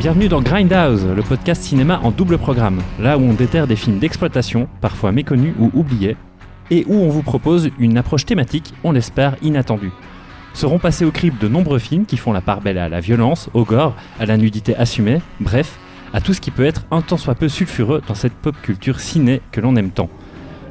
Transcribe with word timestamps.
Bienvenue 0.00 0.28
dans 0.28 0.40
Grindhouse, 0.40 1.04
le 1.04 1.20
podcast 1.20 1.62
cinéma 1.62 2.00
en 2.02 2.10
double 2.10 2.38
programme, 2.38 2.80
là 2.98 3.18
où 3.18 3.20
on 3.20 3.34
déterre 3.34 3.66
des 3.66 3.76
films 3.76 3.98
d'exploitation, 3.98 4.66
parfois 4.80 5.12
méconnus 5.12 5.52
ou 5.60 5.70
oubliés, 5.74 6.16
et 6.70 6.86
où 6.88 6.94
on 6.94 7.10
vous 7.10 7.22
propose 7.22 7.68
une 7.78 7.98
approche 7.98 8.24
thématique, 8.24 8.72
on 8.82 8.92
l'espère, 8.92 9.36
inattendue. 9.42 9.92
Seront 10.54 10.78
passés 10.78 11.04
au 11.04 11.10
crible 11.10 11.36
de 11.36 11.48
nombreux 11.48 11.78
films 11.78 12.06
qui 12.06 12.16
font 12.16 12.32
la 12.32 12.40
part 12.40 12.62
belle 12.62 12.78
à 12.78 12.88
la 12.88 13.00
violence, 13.00 13.50
au 13.52 13.66
gore, 13.66 13.94
à 14.18 14.24
la 14.24 14.38
nudité 14.38 14.74
assumée, 14.74 15.20
bref, 15.38 15.78
à 16.14 16.22
tout 16.22 16.32
ce 16.32 16.40
qui 16.40 16.50
peut 16.50 16.64
être 16.64 16.86
un 16.90 17.02
tant 17.02 17.18
soit 17.18 17.34
peu 17.34 17.50
sulfureux 17.50 18.00
dans 18.08 18.14
cette 18.14 18.32
pop 18.32 18.56
culture 18.62 19.00
ciné 19.00 19.42
que 19.52 19.60
l'on 19.60 19.76
aime 19.76 19.90
tant. 19.90 20.08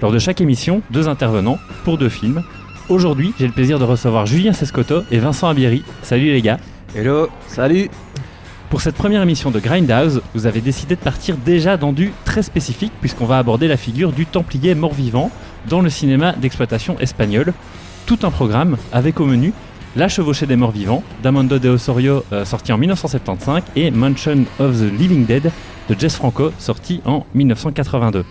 Lors 0.01 0.11
de 0.11 0.17
chaque 0.17 0.41
émission, 0.41 0.81
deux 0.89 1.07
intervenants 1.07 1.59
pour 1.83 1.99
deux 1.99 2.09
films. 2.09 2.41
Aujourd'hui, 2.89 3.35
j'ai 3.37 3.45
le 3.45 3.53
plaisir 3.53 3.77
de 3.77 3.83
recevoir 3.83 4.25
Julien 4.25 4.53
Sescotto 4.53 5.03
et 5.11 5.19
Vincent 5.19 5.49
Abieri. 5.49 5.83
Salut 6.01 6.31
les 6.31 6.41
gars. 6.41 6.57
Hello, 6.95 7.29
salut. 7.47 7.91
Pour 8.69 8.81
cette 8.81 8.95
première 8.95 9.23
émission 9.23 9.49
de 9.49 9.59
Grindhouse, 9.59 10.21
vous 10.35 10.45
avez 10.45 10.61
décidé 10.61 10.95
de 10.95 10.99
partir 10.99 11.37
déjà 11.37 11.75
dans 11.75 11.91
du 11.91 12.13
très 12.23 12.43
spécifique 12.43 12.93
puisqu'on 13.01 13.25
va 13.25 13.39
aborder 13.39 13.67
la 13.67 13.77
figure 13.77 14.11
du 14.11 14.27
Templier 14.27 14.75
mort-vivant 14.75 15.31
dans 15.67 15.81
le 15.81 15.89
cinéma 15.89 16.33
d'exploitation 16.33 16.95
espagnol. 16.99 17.53
Tout 18.05 18.19
un 18.21 18.29
programme 18.29 18.77
avec 18.91 19.19
au 19.19 19.25
menu 19.25 19.53
La 19.95 20.07
chevauchée 20.07 20.45
des 20.45 20.55
morts 20.55 20.69
vivants 20.69 21.03
d'Amando 21.23 21.57
de 21.57 21.69
Osorio 21.69 22.23
euh, 22.31 22.45
sorti 22.45 22.71
en 22.71 22.77
1975 22.77 23.63
et 23.75 23.89
Mansion 23.89 24.45
of 24.59 24.77
the 24.77 24.99
Living 24.99 25.25
Dead 25.25 25.51
de 25.89 25.99
Jess 25.99 26.15
Franco 26.15 26.51
sorti 26.59 27.01
en 27.05 27.25
1982. 27.33 28.23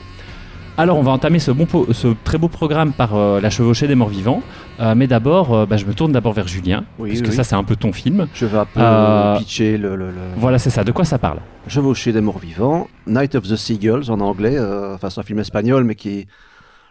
Alors 0.81 0.97
on 0.97 1.03
va 1.03 1.11
entamer 1.11 1.41
ce, 1.41 1.51
bon 1.51 1.67
po- 1.67 1.89
ce 1.93 2.09
très 2.23 2.39
beau 2.39 2.47
programme 2.47 2.93
par 2.93 3.17
euh, 3.17 3.41
La 3.41 3.51
chevauchée 3.51 3.89
des 3.89 3.97
morts 3.97 4.09
vivants. 4.09 4.43
Euh, 4.79 4.95
mais 4.95 5.09
d'abord, 5.09 5.53
euh, 5.53 5.67
bah, 5.67 5.77
je 5.77 5.85
me 5.85 5.93
tourne 5.93 6.13
d'abord 6.13 6.33
vers 6.35 6.47
Julien, 6.47 6.85
Oui, 7.01 7.09
puisque 7.11 7.27
oui. 7.27 7.33
ça 7.35 7.43
c'est 7.43 7.57
un 7.57 7.65
peu 7.65 7.75
ton 7.75 7.93
film. 7.93 8.29
Je 8.33 8.47
vais 8.47 8.59
un 8.59 8.65
peu 8.65 9.39
pitcher 9.41 9.77
le, 9.77 9.97
le, 9.97 10.07
le- 10.11 10.13
Voilà, 10.37 10.59
c'est 10.61 10.71
ça. 10.71 10.85
De 10.85 10.93
quoi 10.93 11.05
ça 11.05 11.19
parle? 11.19 11.39
Chevaucher 11.67 12.13
des 12.13 12.21
morts 12.21 12.39
vivants, 12.39 12.87
Night 13.09 13.35
of 13.35 13.43
the 13.49 13.57
Seagulls 13.57 14.09
en 14.09 14.21
anglais, 14.21 14.57
enfin 14.95 15.11
c'est 15.11 15.19
un 15.19 15.25
film 15.25 15.41
espagnol 15.41 15.83
mais 15.83 15.97
qui 15.97 16.27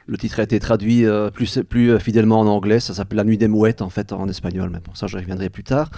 le 0.07 0.17
titre 0.17 0.39
a 0.39 0.43
été 0.43 0.59
traduit 0.59 1.05
euh, 1.05 1.29
plus, 1.29 1.57
euh, 1.57 1.99
fidèlement 1.99 2.39
en 2.39 2.47
anglais, 2.47 2.79
ça 2.79 2.93
s'appelle 2.93 3.17
La 3.17 3.23
nuit 3.23 3.37
des 3.37 3.47
mouettes 3.47 3.81
en 3.81 3.89
fait 3.89 4.13
en 4.13 4.27
espagnol, 4.29 4.69
mais 4.71 4.79
bon 4.79 4.95
ça 4.95 5.07
je 5.07 5.17
reviendrai 5.17 5.49
plus 5.49 5.63
tard. 5.63 5.89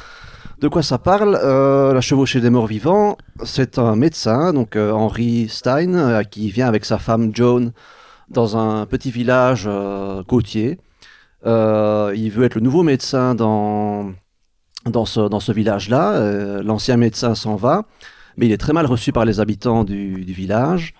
De 0.60 0.68
quoi 0.68 0.82
ça 0.82 0.98
parle 0.98 1.40
Euh, 1.42 1.94
La 1.94 2.02
chevauchée 2.02 2.42
des 2.42 2.50
morts 2.50 2.68
vivants, 2.68 3.18
c'est 3.44 3.78
un 3.78 3.96
médecin, 3.96 4.52
donc 4.52 4.76
euh, 4.76 4.92
Henry 4.92 5.48
Stein, 5.48 6.24
qui 6.24 6.50
vient 6.50 6.68
avec 6.68 6.86
sa 6.86 6.98
femme 6.98 7.32
Joan 7.34 7.72
dans 8.30 8.58
un 8.58 8.86
petit 8.86 9.12
village 9.12 9.70
côtier. 10.28 10.80
Il 11.46 12.32
veut 12.32 12.44
être 12.44 12.56
le 12.56 12.62
nouveau 12.62 12.84
médecin 12.84 13.36
dans, 13.36 14.14
ce, 14.86 15.52
village-là. 15.52 16.62
L'ancien 16.62 16.98
médecin 16.98 17.34
s'en 17.34 17.56
va, 17.56 17.86
mais 18.38 18.46
il 18.46 18.52
est 18.52 18.58
très 18.58 18.74
mal 18.74 18.86
reçu 18.86 19.12
par 19.12 19.26
les 19.26 19.40
habitants 19.40 19.84
du 19.84 20.34
village. 20.34 20.94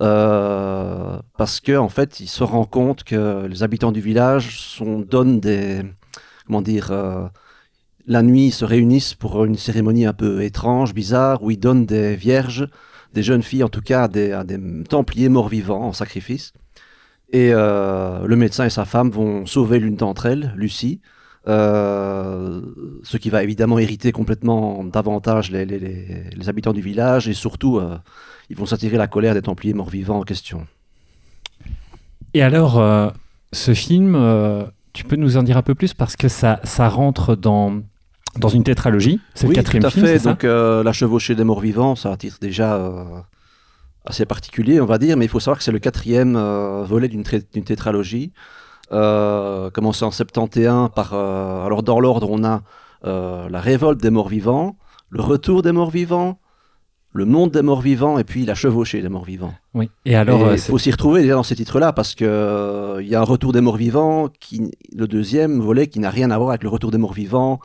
Euh, 0.00 1.18
parce 1.36 1.60
que 1.60 1.76
en 1.76 1.88
fait, 1.88 2.20
il 2.20 2.28
se 2.28 2.42
rend 2.42 2.64
compte 2.64 3.04
que 3.04 3.46
les 3.46 3.62
habitants 3.62 3.92
du 3.92 4.00
village 4.00 4.80
donnent 4.80 5.40
des 5.40 5.82
comment 6.46 6.62
dire 6.62 6.90
euh, 6.90 7.26
la 8.06 8.22
nuit 8.22 8.46
ils 8.46 8.52
se 8.52 8.64
réunissent 8.64 9.14
pour 9.14 9.44
une 9.44 9.56
cérémonie 9.56 10.06
un 10.06 10.12
peu 10.12 10.42
étrange, 10.42 10.94
bizarre, 10.94 11.42
où 11.42 11.50
ils 11.50 11.58
donnent 11.58 11.86
des 11.86 12.16
vierges, 12.16 12.68
des 13.12 13.22
jeunes 13.22 13.42
filles 13.42 13.64
en 13.64 13.68
tout 13.68 13.82
cas, 13.82 14.04
à 14.04 14.08
des, 14.08 14.58
templiers 14.88 15.28
morts-vivants 15.28 15.82
en 15.82 15.92
sacrifice. 15.92 16.52
Et 17.32 17.50
euh, 17.52 18.26
le 18.26 18.36
médecin 18.36 18.64
et 18.66 18.70
sa 18.70 18.84
femme 18.84 19.10
vont 19.10 19.46
sauver 19.46 19.78
l'une 19.78 19.96
d'entre 19.96 20.26
elles, 20.26 20.52
Lucie, 20.56 21.00
ce 21.46 23.16
qui 23.18 23.30
va 23.30 23.42
évidemment 23.42 23.78
irriter 23.78 24.12
complètement 24.12 24.84
davantage 24.84 25.50
les, 25.50 26.48
habitants 26.48 26.72
du 26.72 26.82
village 26.82 27.28
et 27.28 27.34
surtout, 27.34 27.80
ils 28.52 28.58
vont 28.58 28.66
s'attirer 28.66 28.98
la 28.98 29.06
colère 29.06 29.32
des 29.32 29.40
Templiers 29.40 29.72
morts-vivants 29.72 30.18
en 30.18 30.24
question. 30.24 30.66
Et 32.34 32.42
alors, 32.42 32.78
euh, 32.78 33.08
ce 33.54 33.72
film, 33.72 34.14
euh, 34.14 34.64
tu 34.92 35.04
peux 35.04 35.16
nous 35.16 35.38
en 35.38 35.42
dire 35.42 35.56
un 35.56 35.62
peu 35.62 35.74
plus 35.74 35.94
parce 35.94 36.16
que 36.16 36.28
ça, 36.28 36.60
ça 36.62 36.90
rentre 36.90 37.34
dans, 37.34 37.80
dans 38.38 38.50
une 38.50 38.62
tétralogie. 38.62 39.20
C'est 39.34 39.46
oui, 39.46 39.54
le 39.54 39.62
quatrième 39.62 39.80
tout 39.84 39.86
à 39.86 39.90
film, 39.90 40.06
fait. 40.06 40.18
ça 40.18 40.30
Donc, 40.30 40.44
euh, 40.44 40.82
La 40.82 40.92
chevauchée 40.92 41.34
des 41.34 41.44
morts-vivants, 41.44 41.96
c'est 41.96 42.08
un 42.08 42.16
titre 42.18 42.36
déjà 42.42 42.78
assez 44.04 44.26
particulier, 44.26 44.82
on 44.82 44.86
va 44.86 44.98
dire, 44.98 45.16
mais 45.16 45.24
il 45.24 45.28
faut 45.28 45.40
savoir 45.40 45.56
que 45.56 45.64
c'est 45.64 45.72
le 45.72 45.78
quatrième 45.78 46.36
volet 46.82 47.08
d'une 47.08 47.24
tétralogie. 47.24 48.32
Commencé 48.90 50.04
en 50.04 50.10
71 50.10 50.90
par. 50.94 51.14
alors, 51.14 51.82
dans 51.82 52.00
l'ordre, 52.00 52.28
on 52.30 52.44
a 52.44 52.60
La 53.02 53.60
révolte 53.60 54.02
des 54.02 54.10
morts-vivants, 54.10 54.76
Le 55.08 55.22
retour 55.22 55.62
des 55.62 55.72
morts-vivants, 55.72 56.38
Le 57.14 57.26
monde 57.26 57.50
des 57.50 57.62
morts-vivants 57.62 58.18
et 58.18 58.24
puis 58.24 58.46
La 58.46 58.54
chevauchée 58.54 59.02
des 59.02 59.08
morts-vivants. 59.08 59.54
Oui. 59.74 59.90
Et 60.06 60.16
alors, 60.16 60.44
euh, 60.44 60.54
il 60.54 60.58
faut 60.58 60.78
s'y 60.78 60.90
retrouver 60.90 61.22
déjà 61.22 61.34
dans 61.34 61.42
ces 61.42 61.54
titres-là 61.54 61.92
parce 61.92 62.14
que 62.14 62.24
euh, 62.24 63.02
il 63.02 63.08
y 63.08 63.14
a 63.14 63.20
un 63.20 63.24
retour 63.24 63.52
des 63.52 63.60
morts-vivants, 63.60 64.28
qui, 64.40 64.70
le 64.96 65.06
deuxième 65.06 65.60
volet 65.60 65.88
qui 65.88 66.00
n'a 66.00 66.10
rien 66.10 66.30
à 66.30 66.38
voir 66.38 66.50
avec 66.50 66.62
le 66.62 66.70
retour 66.70 66.90
des 66.90 66.98
morts-vivants, 66.98 67.60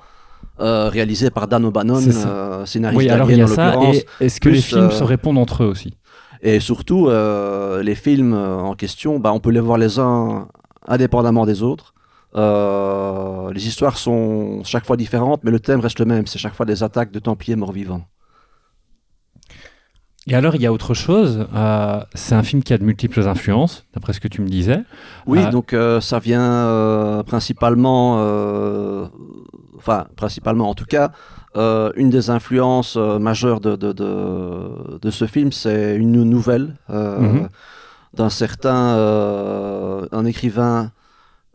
euh, 0.59 0.89
réalisé 0.89 1.29
par 1.29 1.47
Dan 1.47 1.65
O'Bannon, 1.65 2.01
euh, 2.07 2.65
scénariste 2.65 2.97
oui, 2.97 3.09
alors 3.09 3.29
il 3.29 3.37
y 3.37 3.41
a 3.41 3.47
ça. 3.47 3.75
Et 3.93 4.05
est-ce 4.19 4.39
que 4.39 4.49
les 4.49 4.61
films 4.61 4.85
euh, 4.85 4.89
se 4.89 5.03
répondent 5.03 5.37
entre 5.37 5.63
eux 5.63 5.67
aussi? 5.67 5.93
Et 6.41 6.59
surtout, 6.59 7.09
les 7.09 7.95
films 7.95 8.33
en 8.33 8.73
question, 8.73 9.19
bah, 9.19 9.31
on 9.33 9.39
peut 9.39 9.51
les 9.51 9.59
voir 9.59 9.77
les 9.77 9.99
uns 9.99 10.47
indépendamment 10.87 11.45
des 11.45 11.61
autres. 11.61 11.93
Les 12.35 13.67
histoires 13.67 13.97
sont 13.97 14.63
chaque 14.63 14.85
fois 14.85 14.97
différentes, 14.97 15.43
mais 15.43 15.51
le 15.51 15.59
thème 15.59 15.79
reste 15.79 15.99
le 15.99 16.05
même. 16.05 16.25
C'est 16.25 16.39
chaque 16.39 16.55
fois 16.55 16.65
des 16.65 16.83
attaques 16.83 17.11
de 17.11 17.19
Templiers 17.19 17.55
morts-vivants. 17.55 18.03
Et 20.29 20.35
alors, 20.35 20.55
il 20.55 20.61
y 20.61 20.65
a 20.65 20.73
autre 20.73 20.93
chose. 20.93 21.45
euh, 21.55 21.99
c'est 22.13 22.35
un 22.35 22.43
film 22.43 22.61
qui 22.61 22.73
a 22.73 22.77
de 22.77 22.83
multiples 22.83 23.25
influences, 23.27 23.85
d'après 23.93 24.11
ce 24.13 24.19
que 24.19 24.27
tu 24.27 24.41
me 24.41 24.47
disais. 24.49 24.81
Oui, 25.25 25.39
Ah. 25.45 25.49
donc 25.51 25.73
euh, 25.73 26.01
ça 26.01 26.19
vient 26.19 26.41
euh, 26.41 27.23
principalement, 27.23 28.17
euh, 28.19 29.05
enfin 29.77 30.07
principalement 30.17 30.69
en 30.69 30.73
tout 30.73 30.85
cas, 30.85 31.11
euh, 31.55 31.91
une 31.95 32.09
des 32.09 32.29
influences 32.29 32.95
euh, 32.97 33.19
majeures 33.19 33.61
de, 33.61 33.75
de, 33.77 33.93
de, 33.93 34.99
de 35.01 35.09
ce 35.11 35.25
film, 35.25 35.51
c'est 35.53 35.95
une 35.95 36.23
nouvelle 36.23 36.75
euh, 36.89 37.19
Mhm. 37.19 37.47
d'un 38.13 38.29
certain 38.29 38.95
euh, 38.97 40.05
un 40.11 40.25
écrivain. 40.25 40.91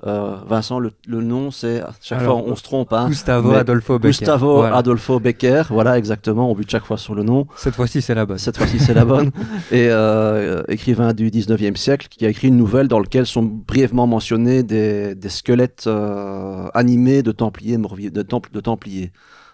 Euh, 0.05 0.37
Vincent, 0.49 0.81
le, 0.81 0.93
le 1.07 1.23
nom, 1.23 1.51
c'est 1.51 1.81
à 1.81 1.93
chaque 2.01 2.21
Alors, 2.21 2.41
fois 2.41 2.53
on 2.53 2.57
se 2.57 2.63
trompe. 2.63 2.93
Hein, 2.93 3.09
Gustavo 3.09 3.53
Adolfo 3.53 3.99
Becker. 3.99 4.09
Gustavo 4.09 4.57
Voilà. 4.57 4.77
Adolfo 4.77 5.21
Becker, 5.21 5.63
voilà 5.71 5.97
exactement, 5.97 6.51
on 6.51 6.55
bute 6.55 6.71
chaque 6.71 6.85
fois 6.85 6.99
sur 6.99 7.15
le 7.15 7.23
nom. 7.23 7.47
Cette 7.57 7.75
fois-ci, 7.75 8.03
c'est 8.03 8.15
la 8.15 8.27
bonne. 8.27 8.39
Cette 8.39 8.57
fois-ci, 8.57 8.81
c'est 8.81 8.95
la 8.95 9.05
bonne. 9.05 9.31
Et 9.71 9.89
euh, 9.91 10.63
écrivain 10.69 11.13
du 11.13 11.31
19e 11.31 11.77
siècle 11.77 12.09
qui 12.11 12.27
a 12.27 12.29
écrit 12.29 12.49
une 12.49 12.57
nouvelle 12.57 12.89
dans 12.89 12.99
laquelle 12.99 13.27
sont 13.27 13.43
brièvement 13.43 14.07
mentionnés 14.07 14.63
des, 14.63 15.15
des 15.15 15.29
squelettes 15.29 15.85
euh, 15.87 16.69
animés 16.75 17.23
de 17.23 17.33
templiers, 17.33 17.79
de, 17.79 18.23
temples, 18.23 18.51
de 18.53 18.61
templiers. 18.61 19.13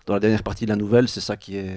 Dans 0.09 0.15
la 0.15 0.21
dernière 0.21 0.43
partie 0.43 0.65
de 0.65 0.71
la 0.71 0.77
nouvelle, 0.77 1.07
c'est 1.07 1.21
ça 1.21 1.37
qui 1.37 1.59
est. 1.59 1.77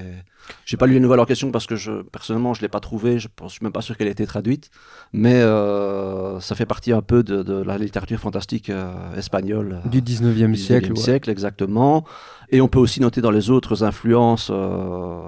J'ai 0.65 0.77
pas 0.77 0.87
lu 0.87 0.93
les 0.93 1.01
nouvelles 1.01 1.19
en 1.19 1.25
question 1.25 1.51
parce 1.51 1.67
que 1.67 1.75
je, 1.75 2.01
personnellement, 2.01 2.53
je 2.53 2.61
l'ai 2.61 2.69
pas 2.69 2.79
trouvée. 2.79 3.19
Je 3.19 3.27
je 3.43 3.47
suis 3.49 3.59
même 3.61 3.73
pas 3.73 3.81
sûr 3.81 3.97
qu'elle 3.97 4.07
ait 4.07 4.11
été 4.11 4.25
traduite. 4.25 4.71
Mais 5.11 5.41
euh, 5.41 6.39
ça 6.39 6.55
fait 6.55 6.65
partie 6.65 6.93
un 6.93 7.01
peu 7.01 7.23
de, 7.23 7.43
de 7.43 7.61
la 7.61 7.77
littérature 7.77 8.19
fantastique 8.19 8.69
euh, 8.69 8.93
espagnole. 9.17 9.81
Du 9.83 10.01
19e 10.01 10.51
du 10.51 10.55
siècle. 10.55 10.87
19e 10.87 10.97
ouais. 10.97 11.03
siècle, 11.03 11.29
exactement. 11.29 12.05
Et 12.51 12.61
on 12.61 12.69
peut 12.69 12.79
aussi 12.79 13.01
noter 13.01 13.19
dans 13.19 13.31
les 13.31 13.49
autres 13.49 13.83
influences 13.83 14.49
euh, 14.49 15.19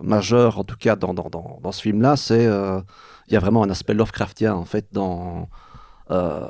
majeures, 0.00 0.58
en 0.58 0.64
tout 0.64 0.76
cas 0.76 0.96
dans, 0.96 1.14
dans, 1.14 1.30
dans, 1.30 1.60
dans 1.62 1.72
ce 1.72 1.80
film-là, 1.80 2.16
c'est 2.16 2.46
euh, 2.46 2.80
il 3.28 3.34
y 3.34 3.36
a 3.36 3.40
vraiment 3.40 3.62
un 3.62 3.70
aspect 3.70 3.94
Lovecraftien 3.94 4.54
en 4.54 4.64
fait 4.64 4.86
dans 4.92 5.48
euh, 6.10 6.46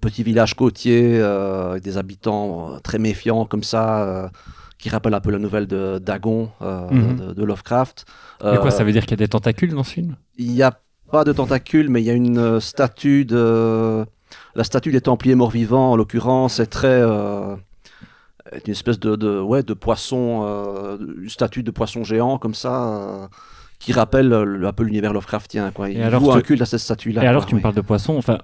petit 0.00 0.22
village 0.22 0.54
côtier 0.54 1.20
euh, 1.20 1.72
avec 1.72 1.82
des 1.82 1.98
habitants 1.98 2.72
euh, 2.74 2.78
très 2.80 2.98
méfiants 2.98 3.44
comme 3.44 3.62
ça. 3.62 4.30
Qui 4.82 4.90
rappelle 4.90 5.14
un 5.14 5.20
peu 5.20 5.30
la 5.30 5.38
nouvelle 5.38 5.66
de 5.68 5.98
Dagon 5.98 6.50
euh, 6.60 6.90
Mhm. 6.90 7.16
de, 7.16 7.32
de 7.34 7.44
Lovecraft. 7.44 8.04
Et 8.40 8.56
quoi, 8.56 8.66
Euh, 8.66 8.70
ça 8.70 8.82
veut 8.82 8.90
dire 8.92 9.02
qu'il 9.02 9.12
y 9.12 9.14
a 9.22 9.24
des 9.24 9.28
tentacules 9.28 9.70
dans 9.72 9.84
ce 9.84 9.92
film? 9.92 10.16
il 10.36 10.50
n'y 10.52 10.62
a 10.62 10.72
pas 11.12 11.22
de 11.24 11.32
tentacules, 11.32 11.88
mais 11.88 12.02
il 12.02 12.04
y 12.04 12.10
a 12.10 12.14
une 12.14 12.38
euh, 12.38 12.58
statue 12.60 13.24
de. 13.24 14.04
La 14.56 14.64
statue 14.64 14.90
des 14.92 15.00
Templiers 15.02 15.34
morts-vivants, 15.36 15.92
en 15.92 15.96
l'occurrence, 15.96 16.58
est 16.58 16.66
très. 16.66 17.00
est 18.50 18.66
une 18.66 18.72
espèce 18.72 18.98
de, 18.98 19.14
de, 19.16 19.40
ouais, 19.40 19.62
de 19.62 19.74
poisson, 19.74 20.42
euh, 20.44 20.98
une 21.22 21.28
statue 21.28 21.62
de 21.62 21.70
poisson 21.70 22.02
géant 22.02 22.38
comme 22.38 22.54
ça, 22.54 22.74
euh, 22.98 23.26
qui 23.84 23.92
rappelle 23.92 24.32
euh, 24.32 24.66
un 24.68 24.72
peu 24.72 24.84
l'univers 24.84 25.12
Lovecraftien. 25.12 25.72
Quoi. 25.72 25.90
Il 25.90 25.98
Et 25.98 26.02
alors, 26.02 26.32
un 26.34 26.36
tu- 26.38 26.44
culte 26.46 26.62
à 26.62 26.66
cette 26.66 26.78
statue-là. 26.80 27.24
Et 27.24 27.26
alors, 27.26 27.42
quoi, 27.42 27.48
tu 27.50 27.54
me 27.56 27.60
parles 27.60 27.74
de 27.74 27.80
poissons. 27.80 28.16
Enfin, 28.16 28.38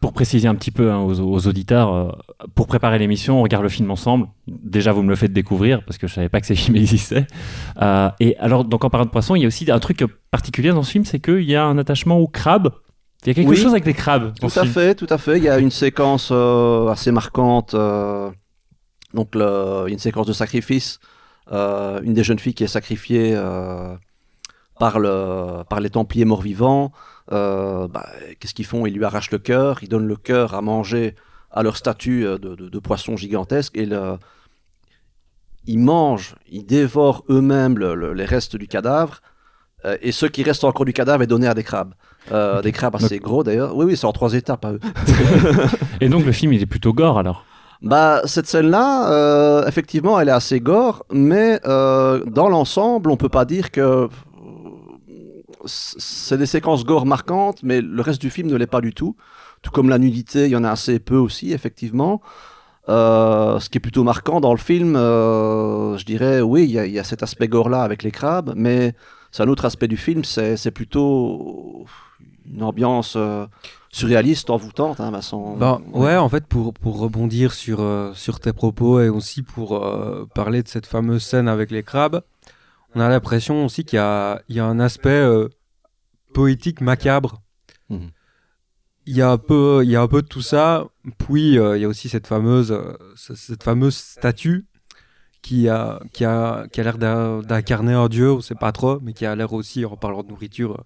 pour 0.00 0.12
préciser 0.12 0.46
un 0.46 0.54
petit 0.54 0.70
peu 0.70 0.92
hein, 0.92 0.98
aux, 1.00 1.20
aux 1.20 1.46
auditeurs, 1.48 1.92
euh, 1.92 2.10
pour 2.54 2.66
préparer 2.68 2.98
l'émission, 2.98 3.40
on 3.40 3.42
regarde 3.42 3.64
le 3.64 3.68
film 3.68 3.90
ensemble. 3.90 4.28
Déjà, 4.46 4.92
vous 4.92 5.02
me 5.02 5.08
le 5.08 5.16
faites 5.16 5.32
découvrir 5.32 5.84
parce 5.84 5.98
que 5.98 6.06
je 6.06 6.14
savais 6.14 6.28
pas 6.28 6.40
que 6.40 6.46
ces 6.46 6.54
films 6.54 6.76
existaient. 6.84 7.26
Euh, 7.82 8.08
et 8.20 8.36
alors, 8.38 8.64
donc 8.64 8.84
en 8.84 8.90
parlant 8.90 9.04
de 9.06 9.10
poissons, 9.10 9.34
il 9.34 9.40
y 9.40 9.44
a 9.44 9.48
aussi 9.48 9.68
un 9.70 9.78
truc 9.80 10.04
particulier 10.30 10.70
dans 10.70 10.82
ce 10.84 10.92
film, 10.92 11.04
c'est 11.04 11.18
qu'il 11.18 11.42
y 11.42 11.56
a 11.56 11.64
un 11.64 11.76
attachement 11.78 12.18
aux 12.18 12.28
crabes. 12.28 12.70
Il 13.24 13.28
y 13.28 13.30
a 13.32 13.34
quelque 13.34 13.48
Oui. 13.50 13.56
chose 13.56 13.72
avec 13.72 13.84
les 13.84 13.94
crabes. 13.94 14.32
Tout 14.40 14.46
à 14.46 14.48
film. 14.62 14.66
fait, 14.66 14.94
tout 14.94 15.08
à 15.10 15.18
fait. 15.18 15.38
Il 15.38 15.42
y 15.42 15.48
a 15.48 15.58
une 15.58 15.72
séquence 15.72 16.28
euh, 16.30 16.86
assez 16.86 17.10
marquante. 17.10 17.74
donc, 19.14 19.34
le- 19.34 19.86
une 19.88 19.98
séquence 19.98 20.26
de 20.28 20.32
sacrifice 20.32 21.00
une 21.50 22.12
des 22.14 22.22
jeunes 22.22 22.38
filles 22.38 22.54
qui 22.54 22.62
est 22.64 22.68
sacrifiée 22.68 23.34
par, 24.78 24.98
le, 24.98 25.62
par 25.68 25.80
les 25.80 25.90
Templiers 25.90 26.24
morts-vivants. 26.24 26.92
Euh, 27.32 27.88
bah, 27.88 28.06
Qu'est-ce 28.38 28.54
qu'ils 28.54 28.66
font? 28.66 28.86
Ils 28.86 28.94
lui 28.94 29.04
arrachent 29.04 29.30
le 29.30 29.38
cœur, 29.38 29.82
ils 29.82 29.88
donnent 29.88 30.08
le 30.08 30.16
cœur 30.16 30.54
à 30.54 30.62
manger 30.62 31.14
à 31.50 31.62
leur 31.62 31.76
statue 31.76 32.22
de, 32.24 32.36
de, 32.36 32.68
de 32.68 32.78
poisson 32.78 33.16
gigantesque 33.16 33.76
et 33.76 33.86
le, 33.86 34.18
ils 35.68 35.78
mangent, 35.78 36.34
ils 36.50 36.64
dévorent 36.64 37.24
eux-mêmes 37.28 37.78
le, 37.78 37.94
le, 37.94 38.14
les 38.14 38.24
restes 38.24 38.56
du 38.56 38.66
cadavre. 38.66 39.20
Euh, 39.84 39.96
et 40.02 40.10
ce 40.10 40.26
qui 40.26 40.42
reste 40.42 40.64
encore 40.64 40.84
du 40.84 40.92
cadavre 40.92 41.22
est 41.22 41.28
donné 41.28 41.46
à 41.46 41.54
des 41.54 41.62
crabes. 41.62 41.94
Euh, 42.32 42.54
okay. 42.54 42.62
Des 42.64 42.72
crabes 42.72 42.96
assez 42.96 43.18
donc... 43.18 43.24
gros 43.24 43.44
d'ailleurs. 43.44 43.76
Oui, 43.76 43.84
oui, 43.84 43.96
c'est 43.96 44.06
en 44.06 44.12
trois 44.12 44.32
étapes 44.34 44.64
à 44.64 44.72
eux. 44.72 44.80
et 46.00 46.08
donc 46.08 46.24
le 46.24 46.32
film, 46.32 46.52
il 46.52 46.62
est 46.62 46.66
plutôt 46.66 46.92
gore 46.92 47.18
alors? 47.18 47.44
Bah, 47.80 48.22
cette 48.24 48.48
scène-là, 48.48 49.12
euh, 49.12 49.66
effectivement, 49.68 50.18
elle 50.18 50.28
est 50.28 50.32
assez 50.32 50.58
gore, 50.58 51.04
mais 51.12 51.60
euh, 51.64 52.24
dans 52.26 52.48
l'ensemble, 52.48 53.10
on 53.10 53.16
peut 53.16 53.28
pas 53.28 53.44
dire 53.44 53.70
que 53.70 54.08
c'est 55.64 56.36
des 56.38 56.46
séquences 56.46 56.84
gore 56.84 57.06
marquantes, 57.06 57.62
mais 57.62 57.80
le 57.80 58.02
reste 58.02 58.20
du 58.20 58.30
film 58.30 58.48
ne 58.48 58.56
l'est 58.56 58.66
pas 58.66 58.80
du 58.80 58.94
tout. 58.94 59.16
Tout 59.62 59.70
comme 59.70 59.88
la 59.88 59.98
nudité, 59.98 60.44
il 60.46 60.50
y 60.50 60.56
en 60.56 60.64
a 60.64 60.70
assez 60.70 60.98
peu 60.98 61.16
aussi, 61.16 61.52
effectivement. 61.52 62.20
Euh, 62.88 63.60
ce 63.60 63.68
qui 63.68 63.78
est 63.78 63.80
plutôt 63.80 64.02
marquant 64.02 64.40
dans 64.40 64.52
le 64.52 64.58
film, 64.58 64.96
euh, 64.96 65.98
je 65.98 66.04
dirais, 66.06 66.40
oui, 66.40 66.64
il 66.64 66.70
y, 66.70 66.90
y, 66.92 66.98
a 66.98 67.04
cet 67.04 67.22
aspect 67.22 67.46
gore-là 67.46 67.82
avec 67.82 68.02
les 68.02 68.10
crabes, 68.10 68.54
mais 68.56 68.94
c'est 69.30 69.42
un 69.42 69.48
autre 69.48 69.66
aspect 69.66 69.88
du 69.88 69.98
film, 69.98 70.24
c'est 70.24 70.70
plutôt 70.70 71.84
une 72.50 72.62
ambiance 72.62 73.12
euh, 73.16 73.44
surréaliste, 73.90 74.48
envoûtante, 74.48 75.00
hein, 75.00 75.10
Vincent. 75.10 75.56
Ben, 75.58 75.82
ouais, 75.92 76.16
en 76.16 76.30
fait, 76.30 76.46
pour, 76.46 76.72
pour 76.72 76.98
rebondir 76.98 77.52
sur, 77.52 77.84
sur 78.14 78.40
tes 78.40 78.54
propos 78.54 79.00
et 79.00 79.10
aussi 79.10 79.42
pour 79.42 79.84
parler 80.34 80.62
de 80.62 80.68
cette 80.68 80.86
fameuse 80.86 81.22
scène 81.22 81.48
avec 81.48 81.70
les 81.70 81.82
crabes, 81.82 82.22
on 82.94 83.00
a 83.00 83.08
l'impression 83.08 83.64
aussi 83.64 83.84
qu'il 83.84 83.96
y 83.96 84.00
a, 84.00 84.42
il 84.48 84.56
y 84.56 84.60
a 84.60 84.64
un 84.64 84.80
aspect 84.80 85.10
euh, 85.10 85.48
poétique 86.34 86.80
macabre. 86.80 87.42
Mmh. 87.88 88.08
Il 89.06 89.16
y 89.16 89.22
a 89.22 89.30
un 89.30 89.38
peu, 89.38 89.80
il 89.84 89.90
y 89.90 89.96
a 89.96 90.02
un 90.02 90.08
peu 90.08 90.22
de 90.22 90.26
tout 90.26 90.42
ça. 90.42 90.86
Puis 91.16 91.54
il 91.54 91.78
y 91.80 91.84
a 91.84 91.88
aussi 91.88 92.10
cette 92.10 92.26
fameuse, 92.26 92.78
cette 93.16 93.62
fameuse 93.62 93.96
statue 93.96 94.66
qui 95.42 95.68
a, 95.68 96.00
qui 96.12 96.24
a, 96.24 96.66
qui 96.70 96.80
a 96.80 96.84
l'air 96.84 96.98
d'incarner 97.42 97.92
un 97.92 98.08
dieu, 98.08 98.32
on 98.32 98.40
sait 98.40 98.54
pas 98.54 98.72
trop, 98.72 99.00
mais 99.00 99.12
qui 99.12 99.26
a 99.26 99.34
l'air 99.34 99.52
aussi, 99.52 99.84
en 99.84 99.96
parlant 99.96 100.22
de 100.22 100.28
nourriture, 100.28 100.82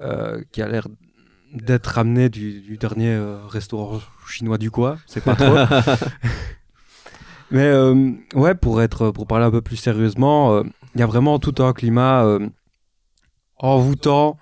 euh, 0.00 0.42
qui 0.52 0.62
a 0.62 0.68
l'air 0.68 0.86
d'être 1.52 1.86
ramené 1.86 2.28
du, 2.28 2.60
du 2.60 2.76
dernier 2.76 3.14
euh, 3.14 3.38
restaurant 3.46 4.00
chinois 4.28 4.58
du 4.58 4.70
coin, 4.70 4.98
c'est 5.06 5.24
pas 5.24 5.34
trop. 5.34 5.56
mais 7.50 7.64
euh, 7.64 8.12
ouais, 8.34 8.54
pour 8.54 8.82
être, 8.82 9.10
pour 9.10 9.26
parler 9.26 9.46
un 9.46 9.50
peu 9.50 9.62
plus 9.62 9.76
sérieusement, 9.76 10.62
il 10.94 11.00
y 11.00 11.02
a 11.02 11.06
vraiment 11.06 11.38
tout 11.38 11.62
un 11.62 11.72
climat 11.72 12.38
envoûtant 13.56 14.36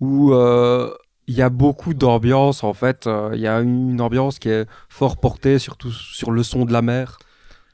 où 0.00 0.32
il 0.32 1.34
y 1.34 1.42
a 1.42 1.48
beaucoup 1.48 1.94
d'ambiance 1.94 2.64
en 2.64 2.72
fait. 2.72 3.08
Il 3.32 3.40
y 3.40 3.46
a 3.46 3.60
une 3.60 4.00
ambiance 4.00 4.38
qui 4.38 4.48
est 4.48 4.66
fort 4.88 5.18
portée 5.18 5.58
surtout 5.58 5.90
sur 5.90 6.30
le 6.30 6.42
son 6.42 6.64
de 6.64 6.72
la 6.72 6.82
mer. 6.82 7.18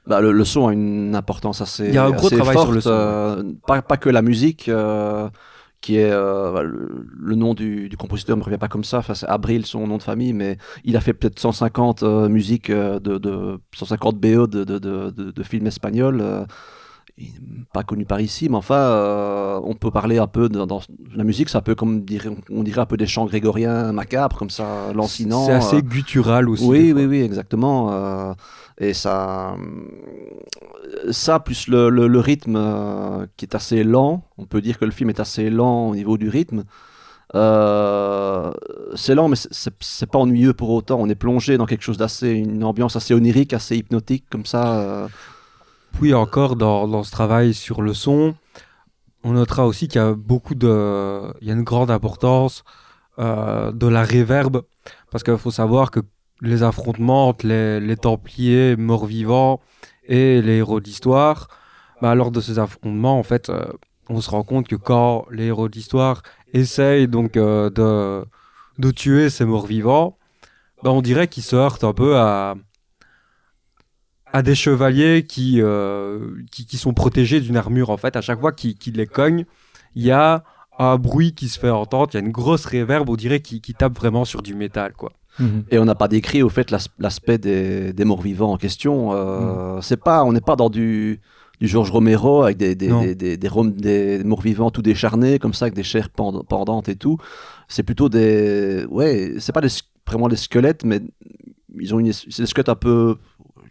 Bah, 0.06 0.20
le, 0.20 0.32
le, 0.32 0.44
son 0.44 0.66
a 0.66 0.72
une 0.72 1.14
importance 1.14 1.60
assez. 1.60 1.87
Il 1.87 1.94
y 1.94 1.99
a 1.99 2.04
un 2.04 2.10
gros 2.10 2.28
travail 2.28 2.54
forte, 2.54 2.66
sur 2.66 2.72
le 2.72 2.81
son. 2.81 2.90
Euh, 2.90 3.43
pas, 3.66 3.82
pas, 3.82 3.96
que 3.96 4.08
la 4.08 4.22
musique, 4.22 4.69
euh, 4.69 5.28
qui 5.81 5.96
est 5.96 6.10
euh, 6.10 6.62
le, 6.62 7.06
le, 7.20 7.34
nom 7.37 7.55
du, 7.55 7.88
du, 7.88 7.96
compositeur 7.96 8.37
me 8.37 8.43
revient 8.43 8.58
pas 8.58 8.66
comme 8.66 8.82
ça. 8.82 8.98
Enfin, 8.98 9.14
c'est 9.14 9.28
Abril, 9.28 9.64
son 9.64 9.87
nom 9.87 9.98
de 9.98 10.02
famille, 10.02 10.32
mais 10.32 10.58
il 10.84 10.96
a 10.96 11.00
fait 11.00 11.12
peut-être 11.12 11.38
150 11.38 12.02
musiques 12.02 12.70
de, 12.70 12.98
de, 12.98 13.60
150 13.76 14.16
BO 14.16 14.48
de, 14.48 14.64
de, 14.64 14.78
de, 14.81 15.10
de 15.10 15.43
films 15.44 15.69
espagnols. 15.69 16.46
Pas 17.72 17.82
connu 17.82 18.04
par 18.04 18.20
ici, 18.20 18.48
mais 18.48 18.56
enfin, 18.56 19.60
on 19.64 19.74
peut 19.74 19.90
parler 19.90 20.18
un 20.18 20.26
peu 20.26 20.48
dans, 20.48 20.66
dans 20.66 20.80
la 21.14 21.24
musique, 21.24 21.48
c'est 21.48 21.58
un 21.58 21.62
peu 21.62 21.74
comme 21.74 22.04
on 22.50 22.62
dirait 22.62 22.80
un 22.80 22.86
peu 22.86 22.96
des 22.96 23.06
chants 23.06 23.26
grégoriens 23.26 23.92
macabres, 23.92 24.36
comme 24.36 24.50
ça, 24.50 24.92
lancinants. 24.94 25.46
C'est 25.46 25.52
assez 25.52 25.82
guttural 25.82 26.48
aussi. 26.48 26.64
Oui, 26.64 26.92
oui, 26.92 27.06
oui, 27.06 27.20
exactement. 27.20 28.34
Et 28.78 28.94
ça, 28.94 29.54
ça 31.10 31.38
plus 31.38 31.68
le, 31.68 31.90
le, 31.90 32.08
le 32.08 32.18
rythme 32.18 32.56
euh, 32.56 33.26
qui 33.36 33.44
est 33.44 33.54
assez 33.54 33.84
lent, 33.84 34.24
on 34.38 34.46
peut 34.46 34.60
dire 34.60 34.78
que 34.78 34.84
le 34.84 34.90
film 34.90 35.10
est 35.10 35.20
assez 35.20 35.50
lent 35.50 35.90
au 35.90 35.94
niveau 35.94 36.16
du 36.16 36.28
rythme. 36.28 36.64
Euh, 37.34 38.50
c'est 38.94 39.14
lent, 39.14 39.28
mais 39.28 39.36
c'est 39.36 40.10
pas 40.10 40.18
ennuyeux 40.18 40.54
pour 40.54 40.70
autant. 40.70 40.98
On 40.98 41.08
est 41.08 41.14
plongé 41.14 41.58
dans 41.58 41.66
quelque 41.66 41.82
chose 41.82 41.98
d'assez, 41.98 42.30
une 42.30 42.64
ambiance 42.64 42.96
assez 42.96 43.14
onirique, 43.14 43.52
assez 43.52 43.76
hypnotique, 43.76 44.24
comme 44.30 44.46
ça. 44.46 45.08
Puis 45.92 46.14
encore 46.14 46.56
dans, 46.56 46.88
dans, 46.88 47.02
ce 47.02 47.10
travail 47.10 47.54
sur 47.54 47.82
le 47.82 47.94
son, 47.94 48.34
on 49.24 49.32
notera 49.32 49.66
aussi 49.66 49.88
qu'il 49.88 50.00
y 50.00 50.04
a 50.04 50.14
beaucoup 50.14 50.54
de, 50.54 51.32
il 51.40 51.48
y 51.48 51.50
a 51.50 51.54
une 51.54 51.62
grande 51.62 51.90
importance 51.90 52.64
euh, 53.18 53.72
de 53.72 53.86
la 53.86 54.02
réverbe, 54.02 54.62
parce 55.10 55.22
qu'il 55.22 55.36
faut 55.36 55.50
savoir 55.50 55.90
que 55.90 56.00
les 56.40 56.62
affrontements 56.62 57.28
entre 57.28 57.46
les, 57.46 57.78
les 57.78 57.96
Templiers 57.96 58.76
morts-vivants 58.76 59.60
et 60.04 60.42
les 60.42 60.56
héros 60.56 60.80
d'histoire, 60.80 61.48
bah, 62.00 62.14
lors 62.14 62.32
de 62.32 62.40
ces 62.40 62.58
affrontements, 62.58 63.18
en 63.18 63.22
fait, 63.22 63.48
euh, 63.48 63.64
on 64.08 64.20
se 64.20 64.30
rend 64.30 64.42
compte 64.42 64.66
que 64.66 64.76
quand 64.76 65.26
les 65.30 65.46
héros 65.46 65.68
d'histoire 65.68 66.22
essayent 66.52 67.06
donc 67.06 67.36
euh, 67.36 67.70
de, 67.70 68.24
de 68.78 68.90
tuer 68.90 69.30
ces 69.30 69.44
morts-vivants, 69.44 70.18
bah, 70.82 70.90
on 70.90 71.02
dirait 71.02 71.28
qu'ils 71.28 71.44
se 71.44 71.54
heurtent 71.54 71.84
un 71.84 71.92
peu 71.92 72.16
à, 72.16 72.56
à 74.32 74.43
des 74.43 74.55
chevaliers 74.55 75.25
qui, 75.29 75.61
euh, 75.61 76.31
qui, 76.50 76.67
qui, 76.67 76.79
sont 76.79 76.94
protégés 76.94 77.40
d'une 77.40 77.56
armure. 77.56 77.90
En 77.90 77.96
fait, 77.96 78.17
à 78.17 78.20
chaque 78.20 78.40
fois 78.40 78.52
qu'ils 78.52 78.76
qu 78.76 78.90
les 78.90 79.06
cognent, 79.06 79.44
il 79.94 80.05
y 80.05 80.11
a 80.11 80.44
un 80.79 80.96
bruit 80.96 81.34
qui 81.34 81.49
se 81.49 81.58
fait 81.58 81.70
entendre, 81.70 82.11
il 82.12 82.17
y 82.17 82.23
a 82.23 82.25
une 82.25 82.32
grosse 82.32 82.64
réverbe, 82.64 83.11
on 83.11 83.17
dirait, 83.17 83.40
qui, 83.40 83.61
qui 83.61 83.75
tape 83.75 83.94
vraiment 83.94 84.25
sur 84.25 84.43
du 84.43 84.55
métal, 84.55 84.94
quoi. 84.94 85.12
Mmh. 85.38 85.61
Et 85.70 85.79
on 85.79 85.84
n'a 85.84 85.94
pas 85.94 86.08
décrit 86.08 86.43
au 86.43 86.50
fait 86.50 86.70
l'aspect 86.99 87.38
des, 87.38 87.93
des 87.93 88.05
morts 88.05 88.20
vivants 88.20 88.52
en 88.52 88.58
question. 88.58 89.12
Euh, 89.12 89.79
mmh. 89.79 89.82
C'est 89.82 89.96
pas, 89.96 90.25
on 90.25 90.32
n'est 90.32 90.43
pas 90.43 90.56
dans 90.56 90.69
du, 90.69 91.20
du 91.60 91.69
Georges 91.69 91.91
Romero 91.91 92.43
avec 92.43 92.56
des, 92.56 92.74
des, 92.74 92.89
des, 92.89 93.15
des, 93.15 93.36
des, 93.36 94.19
des 94.19 94.24
morts 94.24 94.43
vivants 94.43 94.70
tout 94.70 94.82
décharnés 94.82 95.39
comme 95.39 95.55
ça 95.55 95.67
avec 95.67 95.74
des 95.74 95.82
chairs 95.82 96.10
pendantes 96.10 96.89
et 96.89 96.96
tout. 96.96 97.19
C'est 97.69 97.82
plutôt 97.82 98.08
des, 98.08 98.84
ouais, 98.91 99.34
c'est 99.39 99.53
pas 99.53 99.62
des, 99.62 99.69
vraiment 100.06 100.29
des 100.29 100.36
squelettes, 100.36 100.84
mais 100.84 101.01
ils 101.79 101.94
ont 101.94 102.01
une, 102.01 102.12
c'est 102.12 102.43
des 102.43 102.46
squelettes 102.46 102.69
un 102.69 102.74
peu, 102.74 103.17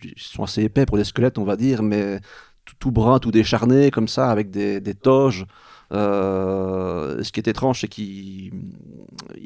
ils 0.04 0.14
sont 0.18 0.44
assez 0.44 0.64
épais 0.64 0.86
pour 0.86 0.98
des 0.98 1.04
squelettes 1.04 1.38
on 1.38 1.44
va 1.44 1.56
dire, 1.56 1.84
mais 1.84 2.20
tout, 2.66 2.76
tout 2.80 2.92
brun, 2.92 3.20
tout 3.20 3.32
décharné 3.32 3.92
comme 3.92 4.08
ça 4.08 4.30
avec 4.30 4.52
des, 4.52 4.80
des 4.80 4.94
toges. 4.94 5.46
Euh, 5.92 7.22
ce 7.22 7.32
qui 7.32 7.40
est 7.40 7.48
étrange, 7.48 7.82
c'est 7.82 7.88
qu'ils 7.88 8.52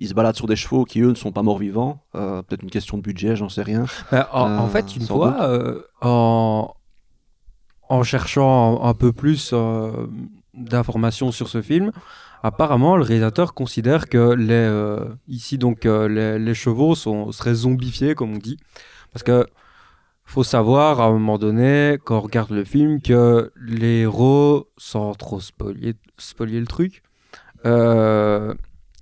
se 0.08 0.14
baladent 0.14 0.36
sur 0.36 0.48
des 0.48 0.56
chevaux 0.56 0.86
qui, 0.86 1.02
eux, 1.02 1.10
ne 1.10 1.16
sont 1.16 1.32
pas 1.32 1.42
morts 1.42 1.58
vivants. 1.58 2.04
Euh, 2.14 2.42
Peut-être 2.44 2.62
une 2.62 2.70
question 2.70 2.98
de 2.98 3.02
budget, 3.02 3.36
j'en 3.36 3.50
sais 3.50 3.64
rien. 3.64 3.86
Bah, 4.12 4.30
en, 4.32 4.50
euh, 4.50 4.58
en, 4.60 4.68
fait, 4.68 4.96
une 4.96 5.08
fois, 5.08 5.36
en, 6.02 6.74
en, 7.90 8.04
cherchant 8.04 8.84
un, 8.84 8.90
un 8.90 8.94
peu 8.94 9.12
plus 9.12 9.54
d'informations 10.54 11.32
sur 11.32 11.48
ce 11.48 11.62
film, 11.62 11.92
apparemment, 12.44 12.96
le 12.96 13.04
réalisateur 13.04 13.56
considère 13.56 14.08
que 14.08 14.34
les, 14.34 14.70
ici, 15.28 15.58
donc, 15.58 15.86
les, 15.86 16.38
les, 16.38 16.54
chevaux 16.54 16.94
sont, 16.94 17.32
seraient 17.32 17.56
zombifiés, 17.56 18.14
comme 18.14 18.34
on 18.36 18.38
dit. 18.38 18.58
Parce 19.14 19.24
que 19.24 19.48
faut 20.36 20.44
savoir 20.44 21.00
à 21.00 21.06
un 21.06 21.14
moment 21.14 21.38
donné, 21.38 21.98
quand 22.04 22.18
on 22.18 22.20
regarde 22.20 22.52
le 22.52 22.66
film, 22.66 23.00
que 23.00 23.54
les 23.56 24.02
héros, 24.02 24.68
sans 24.76 25.14
trop 25.14 25.40
spoiler, 25.40 25.94
spoiler 26.18 26.60
le 26.60 26.68
truc, 26.68 27.04
euh, 27.66 28.54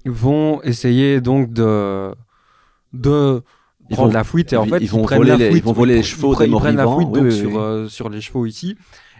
vont 0.05 0.61
essayer 0.61 1.21
donc 1.21 1.51
de, 1.51 2.13
de 2.93 3.41
ils 3.89 3.95
prendre 3.95 4.11
vont, 4.11 4.13
la 4.13 4.23
fuite. 4.23 4.53
Et 4.53 4.57
en 4.57 4.65
fait 4.65 4.77
ils, 4.79 4.87
vont 4.87 5.07
ils 5.09 5.15
voler 5.15 5.31
la 5.31 5.37
les, 5.37 5.49
fuite, 5.49 5.63
ils 5.63 5.65
vont 5.65 5.73
voler 5.73 5.95
les 5.95 6.03
chevaux 6.03 6.39
ils, 6.39 6.51
prennent 6.51 6.75
la 6.75 6.85
fuite 6.85 7.07
Oui, 7.09 7.19
donc 7.19 7.23
oui, 7.23 7.31
sur, 7.31 7.59
euh, 7.59 7.87
sur 7.87 8.09
les 8.09 8.21
chevaux 8.21 8.45
ici. 8.45 8.77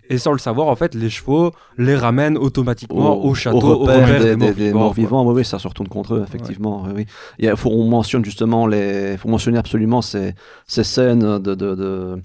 Et 0.10 0.18
sans 0.18 0.32
le 0.34 0.38
savoir, 0.38 0.68
en 0.68 0.76
fait, 0.76 0.96
les 0.96 1.10
chevaux 1.10 1.52
les 1.78 1.96
ramènent 1.96 2.38
automatiquement 2.38 3.16
au, 3.16 3.30
au 3.30 3.34
château, 3.34 3.58
au 3.58 3.78
repère, 3.80 4.08
repère 4.08 4.20
des, 4.20 4.36
des, 4.36 4.36
morts 4.36 4.54
des 4.54 4.64
vivants. 4.64 4.80
morts 4.80 4.94
vivants. 4.94 5.26
Oui, 5.26 5.34
oui, 5.38 5.46
ça 5.46 5.60
se 5.60 5.68
retourne 5.68 5.88
contre 5.88 6.16
eux, 6.16 6.24
effectivement. 6.28 6.84
Oui, 6.88 6.92
oui. 6.96 7.06
Il 7.40 7.56
faut, 7.56 7.70
on 7.70 7.88
mentionne 7.88 8.24
justement 8.26 8.68
les, 8.68 9.18
faut 9.18 9.30
mentionner 9.30 9.58
absolument 9.58 10.02
ces, 10.02 10.34
ces 10.68 10.84
scènes 10.84 11.40
de, 11.40 11.56
de, 11.56 11.76
de 11.76 12.18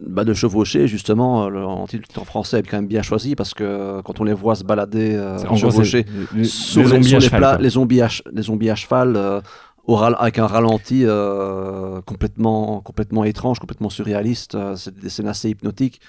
bah 0.00 0.24
de 0.24 0.34
chevaucher 0.34 0.86
justement 0.86 1.48
le, 1.48 1.64
en 1.64 1.86
titre 1.86 2.20
en 2.20 2.24
français 2.24 2.60
est 2.60 2.62
quand 2.62 2.76
même 2.76 2.86
bien 2.86 3.02
choisi 3.02 3.34
parce 3.34 3.54
que 3.54 4.00
quand 4.02 4.20
on 4.20 4.24
les 4.24 4.32
voit 4.32 4.54
se 4.54 4.64
balader 4.64 5.14
euh, 5.14 5.38
en 5.48 5.56
chevaucher 5.56 6.06
les, 6.34 6.44
sur, 6.44 6.82
les, 6.82 6.98
les, 6.98 7.02
sur 7.02 7.18
les, 7.18 7.24
cheval, 7.24 7.40
plats, 7.40 7.58
les 7.58 7.70
zombies 7.70 8.00
à, 8.00 8.08
les 8.32 8.42
zombies 8.42 8.70
à 8.70 8.76
cheval 8.76 9.14
euh, 9.16 9.40
au 9.86 9.96
avec 9.96 10.38
un 10.38 10.46
ralenti 10.46 11.02
euh, 11.04 12.00
complètement 12.02 12.80
complètement 12.80 13.24
étrange 13.24 13.58
complètement 13.58 13.90
surréaliste 13.90 14.54
euh, 14.54 14.76
c'est 14.76 14.96
des 14.96 15.08
scènes 15.08 15.28
assez 15.28 15.50
hypnotiques 15.50 16.00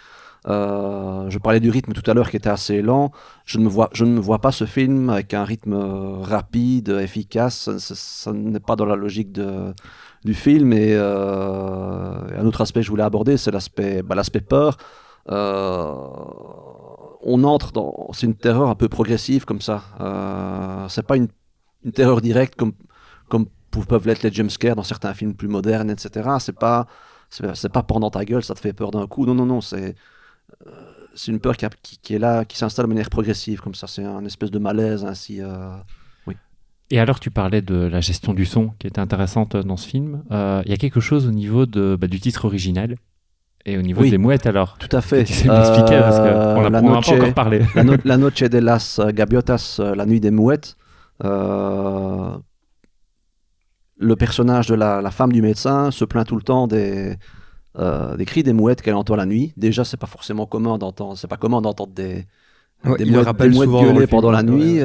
euh, 0.48 1.30
je 1.30 1.38
parlais 1.38 1.60
du 1.60 1.70
rythme 1.70 1.94
tout 1.94 2.10
à 2.10 2.14
l'heure 2.14 2.30
qui 2.30 2.38
était 2.38 2.50
assez 2.50 2.82
lent. 2.82 3.12
Je 3.46 3.58
ne 3.58 3.64
me 3.64 3.70
vois, 3.70 3.90
je 3.94 4.06
ne 4.06 4.12
me 4.12 4.20
vois 4.20 4.40
pas 4.40 4.52
ce 4.52 4.66
film 4.66 5.10
avec 5.10 5.34
un 5.34 5.44
rythme 5.44 5.76
rapide, 6.22 6.90
efficace. 6.90 7.78
Ça, 7.78 8.34
n'est 8.34 8.60
pas 8.60 8.76
dans 8.76 8.86
la 8.86 8.96
logique 8.96 9.32
du 10.24 10.34
film. 10.34 10.74
Et 10.74 10.94
euh, 10.96 12.40
un 12.40 12.46
autre 12.46 12.62
aspect 12.62 12.82
que 12.82 12.86
je 12.86 12.92
voulais 12.92 13.04
aborder, 13.04 13.38
c'est 13.38 13.52
l'aspect, 13.52 14.02
bah, 14.04 14.16
peur. 14.48 14.78
euh, 15.30 15.94
on 17.26 17.44
entre 17.44 17.72
dans. 17.72 18.10
C'est 18.14 18.26
une 18.28 18.36
terreur 18.36 18.70
un 18.70 18.76
peu 18.76 18.90
progressive 18.90 19.46
comme 19.46 19.62
ça. 19.62 19.84
Euh, 20.02 20.88
c'est 20.90 21.06
pas 21.06 21.18
une, 21.18 21.30
une, 21.86 21.92
terreur 21.92 22.22
directe 22.22 22.56
comme, 22.56 22.74
comme 23.30 23.48
peuvent 23.88 24.08
l'être 24.08 24.24
les 24.24 24.32
jumpscares 24.32 24.76
dans 24.76 24.84
certains 24.84 25.14
films 25.14 25.34
plus 25.34 25.48
modernes, 25.48 25.90
etc. 25.90 26.30
C'est 26.40 26.58
pas. 26.58 26.88
C'est 27.30 27.72
pas 27.72 27.82
pendant 27.82 28.12
ta 28.12 28.26
gueule, 28.26 28.44
ça 28.44 28.54
te 28.54 28.60
fait 28.60 28.74
peur 28.74 28.92
d'un 28.92 29.08
coup. 29.08 29.26
Non, 29.26 29.34
non, 29.34 29.46
non, 29.48 29.62
c'est. 29.62 29.96
Euh, 30.68 30.72
c'est 31.16 31.32
une 31.32 31.40
peur 31.40 31.56
qui, 31.58 31.68
qui, 32.02 32.16
est 32.16 32.20
là, 32.20 32.46
qui 32.46 32.58
s'installe 32.58 32.86
de 32.86 32.90
manière 32.90 33.10
progressive, 33.10 33.62
comme 33.62 33.76
ça. 33.76 33.88
C'est 33.88 34.04
un 34.04 34.26
espèce 34.26 34.52
de 34.52 34.60
malaise 34.60 35.06
ainsi. 35.06 35.42
Euh, 35.42 35.76
oui. 36.28 36.36
Et 36.90 37.00
alors, 37.00 37.20
tu 37.20 37.32
parlais 37.32 37.62
de 37.62 37.76
la 37.76 38.02
gestion 38.02 38.34
du 38.34 38.46
son 38.46 38.70
qui 38.80 38.88
était 38.88 39.00
intéressante 39.00 39.56
dans 39.56 39.78
ce 39.78 39.88
film. 39.88 40.24
Il 40.32 40.70
y 40.70 40.74
a 40.74 40.78
quelque 40.78 41.00
chose 41.00 41.28
au 41.28 41.32
niveau 41.32 41.66
de, 41.66 41.98
bah, 42.00 42.08
du 42.08 42.20
titre 42.20 42.46
original 42.46 42.96
et 43.66 43.78
au 43.78 43.82
niveau 43.82 44.04
des 44.04 44.18
mouettes, 44.18 44.46
alors 44.46 44.78
Tout 44.78 44.94
à 44.96 45.02
fait. 45.02 45.24
Tu 45.24 45.34
sais 45.34 45.48
m'expliquer 45.48 46.00
parce 46.00 46.18
qu'on 46.18 46.70
n'a 46.70 46.82
pas 46.82 46.90
encore 46.90 47.34
parlé. 47.34 47.62
La, 47.76 47.84
la, 48.04 48.18
Noche 48.18 48.44
de 48.44 48.58
las 48.58 49.00
Gaviotas, 49.14 49.78
euh, 49.80 49.96
la 49.96 50.06
nuit 50.06 50.20
des 50.20 50.32
mouettes. 50.32 50.76
Euh, 51.24 52.36
le 53.98 54.16
personnage 54.18 54.68
de 54.68 54.76
la, 54.76 55.12
femme 55.12 55.32
du 55.32 55.42
médecin 55.42 55.92
se 55.92 56.04
plaint 56.04 56.28
tout 56.28 56.36
le 56.36 56.42
temps 56.42 56.68
des, 56.68 57.16
euh, 57.78 58.16
des 58.16 58.26
cris 58.26 58.44
des 58.44 58.54
mouettes 58.54 58.82
qu'elle 58.82 58.96
entend 58.96 59.16
la 59.16 59.26
nuit. 59.26 59.54
Déjà, 59.58 59.84
c'est 59.84 59.98
pas 59.98 60.08
forcément 60.08 60.46
commun 60.46 60.78
d'entendre, 60.78 61.18
c'est 61.18 61.28
pas 61.28 61.38
commun 61.38 61.62
d'entendre 61.62 61.94
des, 61.94 62.26
des, 62.98 63.06
mouettes, 63.06 63.38
des 63.38 63.50
mouettes 63.50 63.70
gueuler 63.70 64.08
pendant 64.08 64.32
la 64.32 64.44
nuit. 64.44 64.80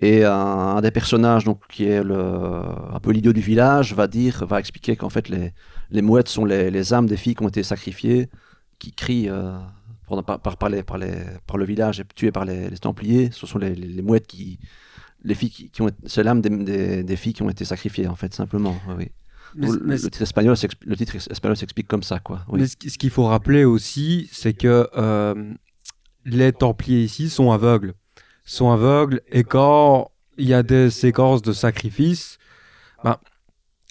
Et 0.00 0.24
un, 0.24 0.80
des 0.80 0.92
personnages, 0.92 1.44
donc, 1.44 1.60
qui 1.68 1.84
est 1.84 2.04
le, 2.04 2.16
un 2.16 3.00
peu 3.00 3.10
l'idiot 3.10 3.32
du 3.32 3.40
village, 3.40 3.94
va 3.94 4.06
dire, 4.06 4.46
va 4.46 4.60
expliquer 4.60 4.94
qu'en 4.94 5.08
fait 5.08 5.28
les, 5.28 5.52
les, 5.90 6.02
mouettes 6.02 6.28
sont 6.28 6.44
les, 6.44 6.70
les, 6.70 6.92
âmes 6.94 7.06
des 7.06 7.16
filles 7.16 7.34
qui 7.34 7.42
ont 7.42 7.48
été 7.48 7.64
sacrifiées, 7.64 8.28
qui 8.78 8.92
crient 8.92 9.28
euh, 9.28 9.58
par, 10.08 10.40
par, 10.40 10.56
par, 10.56 10.68
les, 10.68 10.84
par, 10.84 10.98
les, 10.98 11.16
par, 11.48 11.56
le 11.56 11.64
village 11.64 11.98
et 11.98 12.04
tuées 12.14 12.30
par 12.30 12.44
les, 12.44 12.70
Templiers. 12.78 13.30
Ce 13.32 13.44
sont 13.44 13.58
les, 13.58 14.02
mouettes 14.02 14.28
qui, 14.28 14.60
les 15.24 15.34
filles 15.34 15.50
qui, 15.50 15.82
ont, 15.82 15.90
c'est 16.06 16.22
l'âme 16.22 16.42
des, 16.42 17.02
des, 17.02 17.16
filles 17.16 17.32
qui 17.32 17.42
ont 17.42 17.50
été 17.50 17.64
sacrifiées 17.64 18.06
en 18.06 18.14
fait 18.14 18.32
simplement. 18.32 18.76
Oui. 18.96 19.10
Le, 19.54 19.96
titre 19.96 20.22
espagnol, 20.22 20.56
le 20.86 20.96
titre 20.96 21.16
espagnol 21.16 21.56
s'explique 21.56 21.88
comme 21.88 22.02
ça, 22.02 22.18
quoi. 22.18 22.44
Mais 22.52 22.66
ce 22.66 22.76
qu'il 22.76 23.10
faut 23.10 23.24
rappeler 23.24 23.64
aussi, 23.64 24.28
c'est 24.32 24.54
que 24.54 24.88
euh, 24.96 25.52
les 26.24 26.52
Templiers 26.52 27.02
ici 27.02 27.28
sont 27.28 27.50
aveugles 27.50 27.94
sont 28.48 28.70
aveugles 28.70 29.20
et 29.30 29.44
quand 29.44 30.10
il 30.38 30.48
y 30.48 30.54
a 30.54 30.62
des 30.62 30.90
séquences 30.90 31.42
de 31.42 31.52
sacrifice, 31.52 32.38
ben, 33.04 33.18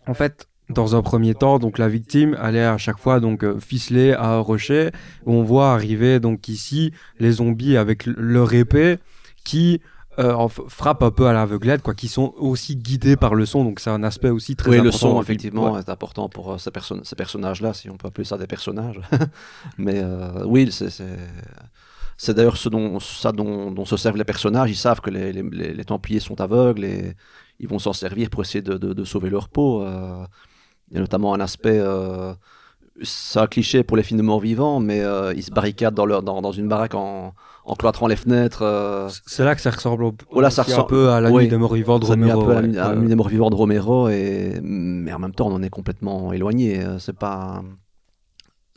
en 0.08 0.14
fait, 0.16 0.48
dans 0.70 0.96
un 0.96 1.02
premier 1.02 1.36
temps, 1.36 1.60
donc 1.60 1.78
la 1.78 1.88
victime 1.88 2.36
allait 2.40 2.64
à 2.64 2.78
chaque 2.78 2.98
fois 2.98 3.20
donc 3.20 3.44
euh, 3.44 3.60
ficeler 3.60 4.14
à 4.14 4.34
un 4.34 4.40
rocher. 4.40 4.92
Où 5.26 5.34
on 5.34 5.44
voit 5.44 5.74
arriver 5.74 6.20
donc 6.20 6.48
ici 6.48 6.92
les 7.20 7.34
zombies 7.34 7.78
avec 7.78 8.06
leur 8.06 8.54
épée 8.54 8.98
qui 9.44 9.82
euh, 10.20 10.48
frappent 10.68 11.04
un 11.04 11.12
peu 11.12 11.28
à 11.28 11.34
l'aveuglette, 11.34 11.82
quoi, 11.82 11.94
qui 11.94 12.08
sont 12.08 12.34
aussi 12.38 12.76
guidés 12.76 13.16
par 13.16 13.36
le 13.36 13.46
son. 13.46 13.64
Donc 13.64 13.80
c'est 13.80 13.90
un 13.90 14.04
aspect 14.04 14.30
aussi 14.30 14.56
très 14.56 14.72
oui, 14.72 14.78
important. 14.78 15.08
le 15.08 15.14
son 15.14 15.22
effectivement 15.22 15.78
est 15.78 15.90
important 15.90 16.30
pour 16.30 16.54
euh, 16.54 16.58
ces, 16.58 16.72
ces 17.04 17.16
personnages-là, 17.16 17.74
si 17.74 17.90
on 17.90 17.98
peut 17.98 18.08
appeler 18.08 18.26
ça 18.26 18.38
des 18.38 18.48
personnages. 18.48 19.00
Mais 19.78 20.04
oui, 20.46 20.72
c'est 22.18 22.34
d'ailleurs 22.34 22.58
ce 22.58 22.68
dont, 22.68 23.00
ça 23.00 23.32
dont, 23.32 23.86
se 23.86 23.96
servent 23.98 24.18
les 24.18 24.24
personnages. 24.24 24.72
Ils 24.72 24.76
savent 24.76 25.02
que 25.02 25.12
les, 25.12 25.32
les, 25.32 25.86
Templiers 25.86 26.20
sont 26.20 26.42
aveugles 26.42 26.84
et 26.84 27.16
ils 27.60 27.68
vont 27.68 27.80
s'en 27.80 27.94
servir 27.94 28.30
pour 28.30 28.42
essayer 28.42 28.62
de, 28.62 28.78
de, 28.78 29.04
sauver 29.04 29.30
leur 29.30 29.50
peau. 29.50 29.84
Euh, 29.84 30.26
il 30.90 30.96
y 30.96 30.98
a 30.98 31.02
notamment 31.02 31.34
un 31.34 31.40
aspect, 31.40 31.80
euh, 31.80 32.34
c'est 33.04 33.40
un 33.40 33.48
cliché 33.48 33.84
pour 33.84 33.98
les 33.98 34.04
films 34.04 34.20
de 34.20 34.26
morts 34.26 34.40
vivants, 34.40 34.80
mais 34.80 35.02
euh, 35.02 35.34
ils 35.36 35.44
se 35.44 35.52
barricadent 35.52 35.94
dans, 35.94 36.06
leur, 36.06 36.24
dans, 36.24 36.42
dans 36.42 36.52
une 36.52 36.68
baraque 36.68 36.96
en, 36.96 37.34
en 37.68 37.76
cloîtrant 37.76 38.08
les 38.08 38.16
fenêtres. 38.16 38.64
Euh. 38.64 39.10
C'est 39.28 39.44
là 39.44 39.54
que 39.54 39.62
ça 39.62 39.70
ressemble 39.70 40.12
voilà, 40.32 40.50
ça 40.50 40.64
ressemble... 40.64 40.82
un 40.82 40.86
peu 40.86 41.10
à 41.10 41.22
la 41.22 41.30
nuit 41.30 41.48
des 41.48 41.58
morts 41.58 41.74
vivants 41.76 42.00
de 42.00 42.06
Romero. 42.06 42.42
Un 42.42 42.46
peu 42.46 42.52
à 42.52 42.62
la, 42.62 42.96
nuit 42.96 43.10
des 43.10 43.16
morts 43.16 43.30
vivants 43.30 43.50
de 43.50 43.56
Romero, 43.56 44.10
et... 44.10 44.60
mais 44.64 45.14
en 45.14 45.20
même 45.20 45.34
temps, 45.34 45.48
on 45.48 45.54
en 45.54 45.62
est 45.62 45.70
complètement 45.70 46.34
éloigné. 46.34 46.82
C'est 46.98 47.18
pas 47.18 47.62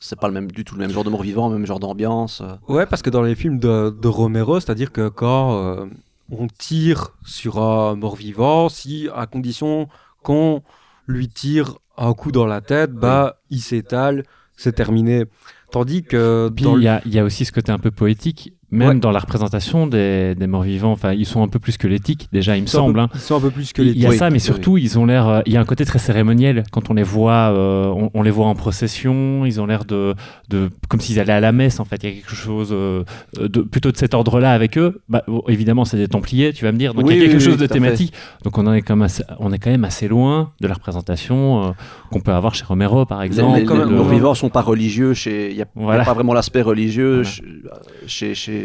c'est 0.00 0.18
pas 0.18 0.26
le 0.26 0.34
même 0.34 0.50
du 0.50 0.64
tout 0.64 0.74
le 0.74 0.80
même 0.80 0.90
genre 0.90 1.04
de 1.04 1.10
mort 1.10 1.22
vivant, 1.22 1.48
le 1.48 1.56
même 1.56 1.66
genre 1.66 1.78
d'ambiance. 1.78 2.40
Euh. 2.40 2.56
Ouais, 2.72 2.86
parce 2.86 3.02
que 3.02 3.10
dans 3.10 3.22
les 3.22 3.34
films 3.34 3.58
de, 3.58 3.90
de 3.90 4.08
Romero, 4.08 4.58
c'est-à-dire 4.58 4.90
que 4.90 5.08
quand 5.08 5.54
euh, 5.62 5.86
on 6.30 6.48
tire 6.48 7.10
sur 7.24 7.58
un 7.58 7.94
mort 7.94 8.16
vivant, 8.16 8.68
si 8.68 9.08
à 9.14 9.26
condition 9.26 9.88
qu'on 10.22 10.62
lui 11.06 11.28
tire 11.28 11.78
un 11.98 12.14
coup 12.14 12.32
dans 12.32 12.46
la 12.46 12.62
tête, 12.62 12.92
bah 12.92 13.40
il 13.50 13.60
s'étale, 13.60 14.24
c'est 14.56 14.72
terminé. 14.72 15.26
Tandis 15.70 16.02
que 16.02 16.50
il 16.56 16.82
y, 16.82 16.88
a, 16.88 17.02
y 17.06 17.18
a 17.18 17.24
aussi 17.24 17.44
ce 17.44 17.52
côté 17.52 17.70
un 17.70 17.78
peu 17.78 17.90
poétique 17.90 18.54
même 18.70 19.00
dans 19.00 19.10
la 19.10 19.18
représentation 19.18 19.86
des, 19.86 20.34
des 20.34 20.46
morts-vivants, 20.46 20.92
enfin, 20.92 21.12
ils 21.12 21.26
sont 21.26 21.42
un 21.42 21.48
peu 21.48 21.58
plus 21.58 21.72
squelettiques, 21.72 22.28
déjà, 22.32 22.56
il 22.56 22.62
me 22.62 22.66
semble. 22.66 23.00
hein. 23.00 23.08
Ils 23.14 23.20
sont 23.20 23.36
un 23.36 23.40
peu 23.40 23.50
plus 23.50 23.66
squelettiques. 23.66 23.96
Il 23.96 24.02
y 24.02 24.06
a 24.06 24.12
ça, 24.12 24.30
mais 24.30 24.38
surtout, 24.38 24.78
ils 24.78 24.98
ont 24.98 25.06
l'air. 25.06 25.28
Euh, 25.28 25.40
il 25.46 25.52
y 25.52 25.56
a 25.56 25.60
un 25.60 25.64
côté 25.64 25.84
très 25.84 25.98
cérémoniel 25.98 26.64
quand 26.70 26.90
on 26.90 26.94
les 26.94 27.02
voit. 27.02 27.52
Euh, 27.52 28.08
on, 28.14 28.22
les 28.22 28.30
voit 28.30 28.46
en 28.46 28.54
procession. 28.54 29.44
Ils 29.44 29.60
ont 29.60 29.66
l'air 29.66 29.84
de, 29.84 30.14
de, 30.48 30.70
comme 30.88 31.00
s'ils 31.00 31.18
allaient 31.18 31.32
à 31.32 31.40
la 31.40 31.52
messe. 31.52 31.80
En 31.80 31.84
fait, 31.84 32.02
il 32.02 32.10
y 32.10 32.12
a 32.12 32.16
quelque 32.16 32.34
chose 32.34 32.70
euh, 32.72 33.04
de 33.38 33.62
plutôt 33.62 33.90
de 33.90 33.96
cet 33.96 34.14
ordre-là 34.14 34.52
avec 34.52 34.78
eux. 34.78 35.00
Bah, 35.08 35.24
évidemment, 35.48 35.84
c'est 35.84 35.96
des 35.96 36.08
Templiers, 36.08 36.52
tu 36.52 36.64
vas 36.64 36.72
me 36.72 36.78
dire. 36.78 36.94
Donc 36.94 37.06
il 37.10 37.16
y 37.16 37.20
a 37.20 37.28
quelque 37.28 37.40
chose 37.40 37.56
de 37.56 37.66
thématique. 37.66 38.12
Donc 38.44 38.58
on 38.58 38.72
est 38.72 38.82
quand 38.82 38.96
même 38.96 39.04
assez, 39.04 39.24
on 39.38 39.52
est 39.52 39.58
quand 39.58 39.70
même 39.70 39.84
assez 39.84 40.08
loin 40.08 40.52
de 40.60 40.68
la 40.68 40.74
représentation 40.74 41.74
qu'on 42.10 42.20
peut 42.20 42.32
avoir 42.32 42.54
chez 42.54 42.64
Romero, 42.64 43.04
par 43.06 43.22
exemple. 43.22 43.58
Les, 43.58 43.64
les, 43.64 43.84
morts-vivants 43.84 44.34
sont 44.34 44.50
pas 44.50 44.62
religieux. 44.62 45.14
Chez, 45.14 45.50
il 45.50 45.56
n'y 45.56 45.62
a, 45.62 45.66
pas 46.04 46.14
vraiment 46.14 46.34
l'aspect 46.34 46.62
religieux 46.62 47.22
chez, 48.06 48.34
chez 48.34 48.59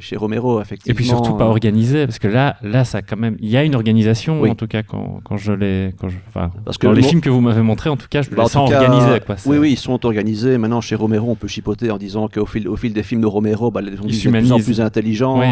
chez, 0.00 0.16
Romero, 0.16 0.60
effectivement. 0.60 0.92
Et 0.92 0.94
puis 0.94 1.04
surtout 1.04 1.34
pas 1.34 1.46
organisé, 1.46 2.06
parce 2.06 2.18
que 2.18 2.28
là, 2.28 2.56
là, 2.62 2.84
ça 2.84 3.02
quand 3.02 3.16
même, 3.16 3.36
il 3.40 3.48
y 3.48 3.56
a 3.56 3.64
une 3.64 3.74
organisation, 3.74 4.42
en 4.42 4.54
tout 4.54 4.66
cas, 4.66 4.82
quand, 4.82 5.20
quand 5.24 5.36
je 5.36 5.52
l'ai, 5.52 5.94
quand 5.98 6.08
je, 6.08 6.16
enfin, 6.28 6.50
parce 6.64 6.78
que 6.78 6.86
dans 6.86 6.92
les 6.92 7.02
films 7.02 7.20
que 7.20 7.30
vous 7.30 7.40
m'avez 7.40 7.62
montrés, 7.62 7.90
en 7.90 7.96
tout 7.96 8.08
cas, 8.08 8.22
je 8.22 8.30
bah, 8.30 8.44
les 8.44 8.48
sens 8.48 8.70
organisés, 8.70 9.20
quoi. 9.24 9.36
Oui, 9.46 9.58
oui, 9.58 9.72
ils 9.72 9.78
sont 9.78 10.04
organisés. 10.04 10.58
Maintenant, 10.58 10.80
chez 10.80 10.94
Romero, 10.94 11.30
on 11.30 11.36
peut 11.36 11.48
chipoter 11.48 11.90
en 11.90 11.98
disant 11.98 12.28
qu'au 12.28 12.46
fil, 12.46 12.68
au 12.68 12.76
fil 12.76 12.92
des 12.92 13.02
films 13.02 13.20
de 13.20 13.26
Romero, 13.26 13.70
bah, 13.70 13.80
les 13.80 13.96
sont 13.96 14.04
de 14.04 14.40
plus 14.40 14.52
en 14.52 14.58
plus 14.58 14.80
intelligents. 14.80 15.42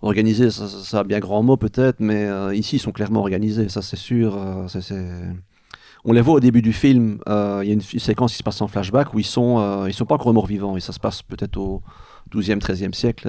Organisés, 0.00 0.50
ça, 0.50 0.68
ça, 0.68 1.00
a 1.00 1.04
bien 1.04 1.18
grand 1.18 1.42
mot 1.42 1.56
peut-être, 1.56 1.96
mais 1.98 2.26
euh, 2.26 2.54
ici, 2.54 2.76
ils 2.76 2.78
sont 2.78 2.92
clairement 2.92 3.18
organisés, 3.18 3.68
ça 3.68 3.82
c'est 3.82 3.96
sûr. 3.96 4.36
Euh, 4.38 5.32
on 6.04 6.12
les 6.12 6.20
voit 6.20 6.34
au 6.34 6.40
début 6.40 6.62
du 6.62 6.72
film, 6.72 7.18
euh, 7.28 7.62
il 7.64 7.68
y 7.68 7.70
a 7.70 7.74
une, 7.74 7.80
séquence 7.80 8.30
qui 8.30 8.38
se 8.38 8.44
passe 8.44 8.60
en 8.60 8.68
flashback 8.68 9.12
où 9.12 9.18
ils 9.18 9.24
sont, 9.24 9.86
ils 9.88 9.92
sont 9.92 10.06
pas 10.06 10.14
encore 10.14 10.32
morts 10.32 10.46
vivants, 10.46 10.76
et 10.76 10.80
ça 10.80 10.92
se 10.92 11.00
passe 11.00 11.22
peut-être 11.22 11.56
au, 11.56 11.82
12e, 12.32 12.58
13e 12.58 12.94
siècle. 12.94 13.28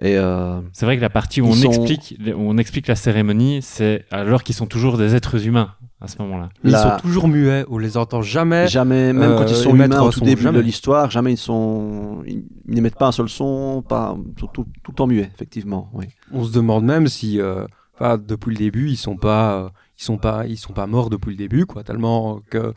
Et, 0.00 0.16
euh, 0.16 0.60
c'est 0.72 0.86
vrai 0.86 0.96
que 0.96 1.02
la 1.02 1.10
partie 1.10 1.40
où 1.40 1.48
on, 1.48 1.54
explique, 1.54 2.16
où 2.24 2.40
on 2.40 2.56
explique 2.56 2.86
la 2.86 2.94
cérémonie, 2.94 3.60
c'est 3.62 4.04
alors 4.12 4.44
qu'ils 4.44 4.54
sont 4.54 4.66
toujours 4.66 4.96
des 4.96 5.16
êtres 5.16 5.44
humains 5.46 5.74
à 6.00 6.06
ce 6.06 6.22
moment-là. 6.22 6.50
Ils 6.62 6.76
sont 6.76 6.96
toujours 7.02 7.26
muets, 7.26 7.64
on 7.68 7.78
les 7.78 7.96
entend 7.96 8.22
jamais. 8.22 8.68
Jamais, 8.68 9.12
même 9.12 9.36
quand 9.36 9.46
ils 9.46 9.54
euh, 9.54 9.62
sont 9.62 9.74
humains 9.74 10.00
au 10.00 10.10
tout 10.10 10.20
début 10.20 10.44
de 10.44 10.60
l'histoire, 10.60 11.10
jamais 11.10 11.32
ils 11.32 11.38
sont, 11.38 12.22
ils, 12.26 12.44
n'émettent 12.66 12.96
pas 12.96 13.08
un 13.08 13.12
seul 13.12 13.28
son, 13.28 13.82
pas 13.82 14.16
tout, 14.36 14.46
tout, 14.52 14.66
le 14.86 14.94
temps 14.94 15.08
muet, 15.08 15.28
effectivement. 15.34 15.90
Oui. 15.92 16.06
On 16.32 16.44
se 16.44 16.52
demande 16.52 16.84
même 16.84 17.08
si, 17.08 17.40
euh, 17.40 17.66
depuis 18.00 18.50
le 18.50 18.58
début, 18.58 18.90
ils 18.90 18.96
sont 18.96 19.16
pas, 19.16 19.72
ils 19.98 20.04
sont 20.04 20.18
pas, 20.18 20.46
ils 20.46 20.58
sont 20.58 20.74
pas 20.74 20.86
morts 20.86 21.10
depuis 21.10 21.30
le 21.30 21.36
début, 21.36 21.66
quoi. 21.66 21.82
Tellement 21.82 22.40
que, 22.50 22.72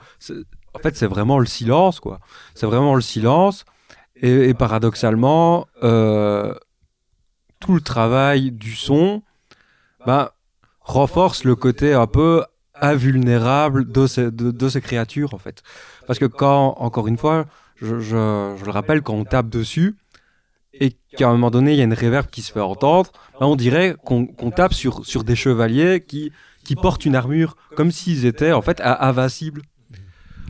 en 0.74 0.80
fait, 0.80 0.98
c'est 0.98 1.06
vraiment 1.06 1.38
le 1.38 1.46
silence, 1.46 2.00
quoi. 2.00 2.20
C'est 2.56 2.66
vraiment 2.66 2.96
le 2.96 3.02
silence. 3.02 3.64
Et, 4.24 4.54
paradoxalement, 4.54 5.68
euh, 5.82 6.54
tout 7.60 7.74
le 7.74 7.82
travail 7.82 8.51
du 8.51 8.75
son 8.75 9.24
bah, 10.06 10.36
renforce 10.82 11.44
le 11.44 11.56
côté 11.56 11.94
un 11.94 12.06
peu 12.06 12.44
invulnérable 12.80 13.92
de 13.92 14.06
ces, 14.08 14.82
créatures, 14.82 15.34
en 15.34 15.38
fait. 15.38 15.63
Parce 16.08 16.20
que 16.20 16.25
quand, 16.25 16.75
encore 16.78 17.08
une 17.08 17.18
fois, 17.18 17.46
je, 17.82 17.96
le 17.96 18.72
rappelle, 18.72 19.01
quand 19.01 19.13
on 19.13 19.25
tape 19.25 19.50
dessus, 19.50 19.96
et 20.74 20.96
qu'à 21.18 21.28
un 21.28 21.34
moment 21.34 21.51
donné, 21.51 21.74
il 21.74 21.78
y 21.78 21.82
a 21.82 21.84
une 21.84 21.94
réverb 21.94 22.28
qui 22.28 22.42
se 22.42 22.51
fait 22.51 22.60
entendre, 22.60 23.12
bah, 23.40 23.48
on 23.48 23.56
dirait 23.56 23.96
qu'on 24.04 24.51
tape 24.51 24.74
sur, 24.74 25.24
des 25.24 25.36
chevaliers 25.36 26.01
qui, 26.01 26.32
portent 26.75 27.06
une 27.06 27.16
armure, 27.16 27.56
comme 27.75 27.92
s'ils 27.92 28.25
étaient, 28.25 28.51
en 28.51 28.62
fait, 28.62 28.82
invincibles. 28.82 29.63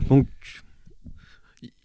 Donc, 0.08 0.26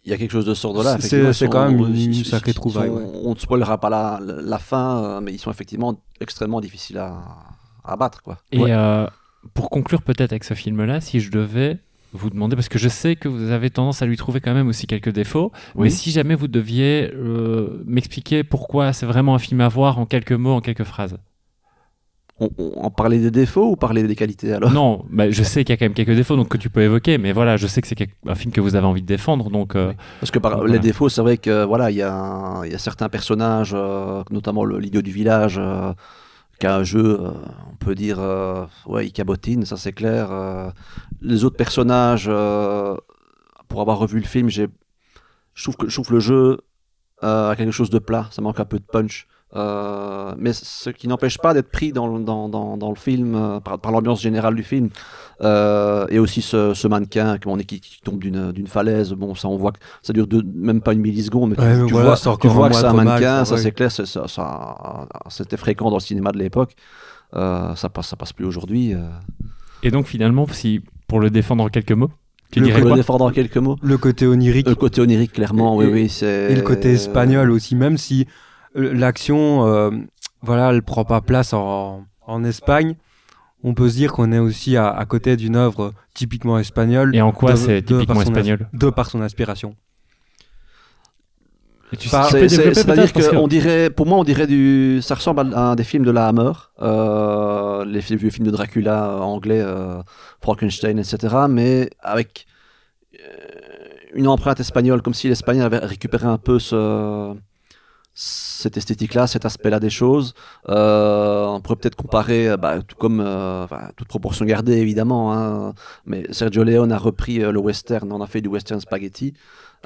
il 0.07 0.11
y 0.11 0.13
a 0.13 0.17
quelque 0.17 0.31
chose 0.31 0.45
de 0.45 0.53
ce 0.53 0.83
là 0.83 0.97
C'est 1.33 1.49
quand 1.49 1.69
même 1.69 1.79
une, 1.79 2.13
sacrée 2.23 2.53
trouvaille. 2.53 2.89
On 2.89 3.33
ne 3.33 3.39
spoilera 3.39 3.77
pas 3.77 3.89
la, 3.89 4.21
la, 4.21 4.57
fin, 4.57 5.03
euh, 5.03 5.21
mais 5.21 5.33
ils 5.33 5.37
sont 5.37 5.51
effectivement 5.51 5.99
extrêmement 6.21 6.61
difficiles 6.61 6.97
à, 6.97 7.17
à 7.83 7.97
battre. 7.97 8.23
Quoi. 8.23 8.37
Et 8.53 8.61
euh, 8.73 9.05
pour 9.53 9.69
conclure 9.69 10.01
peut-être 10.01 10.31
avec 10.31 10.45
ce 10.45 10.53
film-là, 10.53 11.01
si 11.01 11.19
je 11.19 11.29
devais 11.29 11.79
vous 12.13 12.29
demander, 12.29 12.55
parce 12.55 12.69
que 12.69 12.79
je 12.79 12.87
sais 12.87 13.17
que 13.17 13.27
vous 13.27 13.51
avez 13.51 13.69
tendance 13.69 14.01
à 14.01 14.05
lui 14.05 14.15
trouver 14.15 14.39
quand 14.39 14.53
même 14.53 14.69
aussi 14.69 14.87
quelques 14.87 15.11
défauts, 15.11 15.51
mais 15.75 15.89
si 15.89 16.09
jamais 16.11 16.35
vous 16.35 16.47
deviez 16.47 17.11
euh, 17.13 17.83
m'expliquer 17.85 18.45
pourquoi 18.45 18.93
c'est 18.93 19.05
vraiment 19.05 19.35
un 19.35 19.39
film 19.39 19.59
à 19.59 19.67
voir 19.67 19.99
en 19.99 20.05
quelques 20.05 20.31
mots, 20.31 20.53
en 20.53 20.61
quelques 20.61 20.85
phrases. 20.85 21.17
On, 22.39 22.91
parler 22.91 23.17
des 23.20 23.32
défauts 23.32 23.72
ou 23.72 23.75
parler 23.75 24.03
des 24.03 24.15
qualités 24.15 24.53
alors? 24.53 24.72
Non, 24.72 25.03
bah, 25.10 25.32
je 25.32 25.41
sais 25.41 25.63
qu'il 25.63 25.74
y 25.74 25.75
a 25.75 25.77
quand 25.77 25.86
même 25.86 25.96
quelques 25.96 26.15
défauts 26.15 26.36
donc 26.36 26.50
que 26.50 26.58
tu 26.58 26.70
peux 26.70 26.82
évoquer, 26.82 27.17
mais 27.17 27.32
voilà, 27.34 27.58
je 27.58 27.65
sais 27.65 27.82
que 27.82 27.88
c'est 27.88 27.98
un 28.27 28.36
film 28.36 28.51
que 28.51 28.62
vous 28.62 28.75
avez 28.75 28.86
envie 28.86 29.01
de 29.01 29.08
défendre, 29.08 29.50
donc 29.50 29.75
euh, 29.75 29.91
Parce 30.20 30.29
que 30.29 30.38
par, 30.38 30.51
Donc, 30.51 30.62
les 30.63 30.67
voilà. 30.67 30.79
défauts, 30.79 31.10
c'est 31.10 31.22
vrai 31.22 31.38
que 31.38 31.65
voilà, 31.65 31.89
il 31.89 31.98
y, 31.98 32.03
a 32.03 32.62
y 32.65 32.77
certains 32.77 33.10
personnages, 33.10 33.72
euh, 33.74 34.24
notamment 34.29 34.65
le- 34.65 34.77
l'idiot 34.77 35.01
du 35.01 35.10
village, 35.12 35.58
euh, 35.60 35.94
qui 36.60 36.67
a 36.67 36.75
un 36.75 36.84
jeu, 36.84 37.20
euh, 37.22 37.32
on 37.72 37.75
peut 37.75 37.96
dire, 37.96 38.20
ouais, 38.86 39.08
il 39.08 39.12
cabotine, 39.12 39.65
ça 39.65 39.77
c'est 39.77 39.94
clair. 39.94 40.29
les 41.22 41.44
autres 41.44 41.58
personnages, 41.58 42.29
pour 43.67 43.82
avoir 43.82 43.98
revu 43.98 44.20
le 44.20 44.25
film, 44.27 44.50
je 44.50 44.65
trouve 45.63 45.75
que 45.75 45.89
je 45.89 45.96
trouve 45.96 46.08
que 46.08 46.13
le 46.13 46.20
jeu 46.20 46.60
a 47.22 47.56
quelque 47.58 47.72
chose 47.72 47.89
de 47.89 48.00
plat, 48.00 48.27
ça 48.32 48.41
manque 48.44 48.60
un 48.60 48.65
peu 48.65 48.77
de 48.77 48.86
punch. 48.86 49.27
Euh, 49.57 50.33
mais 50.37 50.53
ce 50.53 50.89
qui 50.91 51.07
n'empêche 51.07 51.37
pas 51.39 51.53
d'être 51.53 51.71
pris 51.71 51.91
dans, 51.91 52.07
le- 52.07 52.23
dans, 52.23 52.47
dans, 52.47 52.77
dans 52.77 52.89
le 52.89 52.95
film, 52.95 53.33
euh, 53.35 53.59
par, 53.59 53.79
par 53.79 53.91
l'ambiance 53.91 54.21
générale 54.21 54.55
du 54.55 54.63
film. 54.63 54.89
Euh, 55.41 56.05
et 56.09 56.19
aussi 56.19 56.41
ce, 56.41 56.73
ce 56.73 56.87
mannequin 56.87 57.37
qui, 57.37 57.81
tombe 58.03 58.19
d'une 58.19 58.51
d'une 58.51 58.67
falaise. 58.67 59.13
Bon, 59.13 59.35
ça, 59.35 59.47
on 59.47 59.55
voit 59.57 59.71
que 59.71 59.79
ça 60.01 60.13
dure 60.13 60.27
deux- 60.27 60.43
même 60.55 60.81
pas 60.81 60.93
une 60.93 61.01
milliseconde, 61.01 61.51
mais 61.51 61.55
tu, 61.55 61.61
Ouais, 61.61 61.75
mais 61.77 61.85
tu 61.85 61.93
voilà, 61.93 62.15
vois, 62.15 62.37
tu 62.37 62.47
vois 62.47 62.69
que 62.69 62.75
c'est 62.75 62.85
un 62.85 62.93
mannequin, 62.93 63.45
ça, 63.45 63.57
c'est 63.57 63.71
clair, 63.71 63.91
c'est- 63.91 64.05
ça, 64.05 64.27
ça- 64.27 65.07
c'était 65.29 65.57
fréquent 65.57 65.89
dans 65.89 65.97
le 65.97 66.01
cinéma 66.01 66.31
de 66.31 66.39
l'époque. 66.39 66.73
Euh, 67.35 67.75
ça 67.75 67.89
passe, 67.89 68.07
ça 68.07 68.15
passe 68.15 68.33
plus 68.33 68.45
aujourd'hui. 68.45 68.93
euh. 68.93 68.99
et 69.83 69.91
donc 69.91 70.07
finalement, 70.07 70.47
si 70.51 70.81
pour 71.07 71.19
le 71.19 71.29
défendre 71.29 71.63
en 71.63 71.67
quelques 71.69 71.91
mots, 71.91 72.09
tu 72.51 72.59
Le 72.61 72.95
défendre 72.95 73.25
en 73.25 73.31
quelques 73.31 73.57
mots? 73.57 73.75
Le 73.81 73.97
côté 73.97 74.25
onirique 74.25 74.67
Le 74.69 74.75
côté 74.75 75.01
onirique, 75.01 75.33
clairement, 75.33 75.79
Et- 75.81 75.85
oui, 75.85 75.91
oui, 75.93 76.09
c'est. 76.09 76.51
et 76.51 76.55
le 76.55 76.61
côté 76.61 76.93
espagnol 76.93 77.51
aussi, 77.51 77.75
même 77.75 77.97
si 77.97 78.25
l'action, 78.77 79.67
euh, 79.67 79.89
voilà, 80.41 80.69
elle 80.72 80.84
prend 80.84 81.03
pas 81.05 81.22
place 81.22 81.53
en, 81.53 82.05
en 82.25 82.43
Espagne. 82.43 82.96
On 83.63 83.74
peut 83.74 83.89
se 83.89 83.96
dire 83.96 84.13
qu'on 84.13 84.31
est 84.31 84.39
aussi 84.39 84.77
à, 84.77 84.88
à 84.89 85.05
côté 85.05 85.36
d'une 85.36 85.55
œuvre 85.55 85.93
typiquement 86.13 86.60
espagnole. 86.60 87.15
Et 87.15 87.22
en 87.22 87.31
quoi 87.31 87.53
de- 87.53 87.57
c'est 87.57 87.81
typiquement 87.81 88.15
par 88.15 88.15
son 88.15 88.22
as- 88.36 88.38
espagnol? 88.39 88.69
De 88.74 88.89
par 88.89 89.10
son 89.10 89.22
inspiration. 89.22 89.75
Et 91.93 91.98
tu, 91.98 92.10
Par- 92.10 92.27
tu 92.27 92.34
peux 92.34 92.39
C'est- 92.41 92.50
c'est- 92.50 92.57
développer 92.57 92.81
C'est-à-dire 92.81 93.31
qu'on 93.31 93.48
dirait, 93.48 93.89
pour 93.89 94.05
moi, 94.05 94.17
on 94.17 94.25
dirait 94.25 94.46
du, 94.48 95.00
ça 95.01 95.15
ressemble 95.15 95.39
à 95.55 95.69
un 95.72 95.75
des 95.75 95.86
films 95.86 96.03
de 96.03 96.12
la 96.12 96.27
Hammer, 96.27 96.51
euh, 96.81 97.86
les 97.86 98.01
vieux 98.01 98.29
films 98.29 98.46
de 98.46 98.51
Dracula 98.51 99.05
euh, 99.10 99.19
anglais, 99.19 99.62
euh, 99.62 100.01
Frankenstein, 100.41 101.00
etc., 101.00 101.36
mais 101.50 101.89
avec 102.01 102.46
euh, 103.15 103.17
une 104.13 104.27
empreinte 104.27 104.60
espagnole, 104.60 105.01
comme 105.01 105.13
si 105.13 105.29
l'Espagnol 105.29 105.65
avait 105.65 105.77
récupéré 105.79 106.25
un 106.27 106.38
peu 106.38 106.60
ce, 106.60 107.34
cette 108.19 108.77
esthétique-là, 108.77 109.27
cet 109.27 109.45
aspect-là 109.45 109.79
des 109.79 109.91
choses. 109.91 110.33
Euh, 110.69 111.45
on 111.45 111.62
pourrait 111.62 111.75
peut-être 111.75 111.95
comparer, 111.95 112.50
euh, 112.50 112.57
bah, 112.57 112.81
tout 112.81 112.95
comme, 112.95 113.21
euh, 113.24 113.67
toute 113.95 114.07
proportion 114.07 114.43
gardée 114.43 114.77
évidemment, 114.77 115.33
hein, 115.33 115.75
mais 116.07 116.25
Sergio 116.31 116.63
Leone 116.63 116.91
a 116.91 116.97
repris 116.97 117.43
euh, 117.43 117.51
le 117.51 117.59
western, 117.59 118.12
on 118.12 118.19
a 118.19 118.25
fait 118.25 118.41
du 118.41 118.50
western 118.50 118.79
spaghetti. 118.81 119.36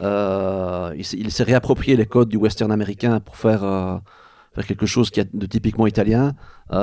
Il 0.01 1.03
s'est- 1.03 1.43
réapproprié 1.43 1.97
les 1.97 2.05
codes 2.05 2.29
du 2.29 2.37
western 2.37 2.71
américain 2.71 3.19
pour 3.19 3.35
faire, 3.35 3.63
quelque 4.65 4.85
chose 4.85 5.09
qui 5.09 5.19
est 5.19 5.35
de 5.35 5.45
typiquement 5.45 5.85
italien. 5.85 6.33
Il 6.71 6.75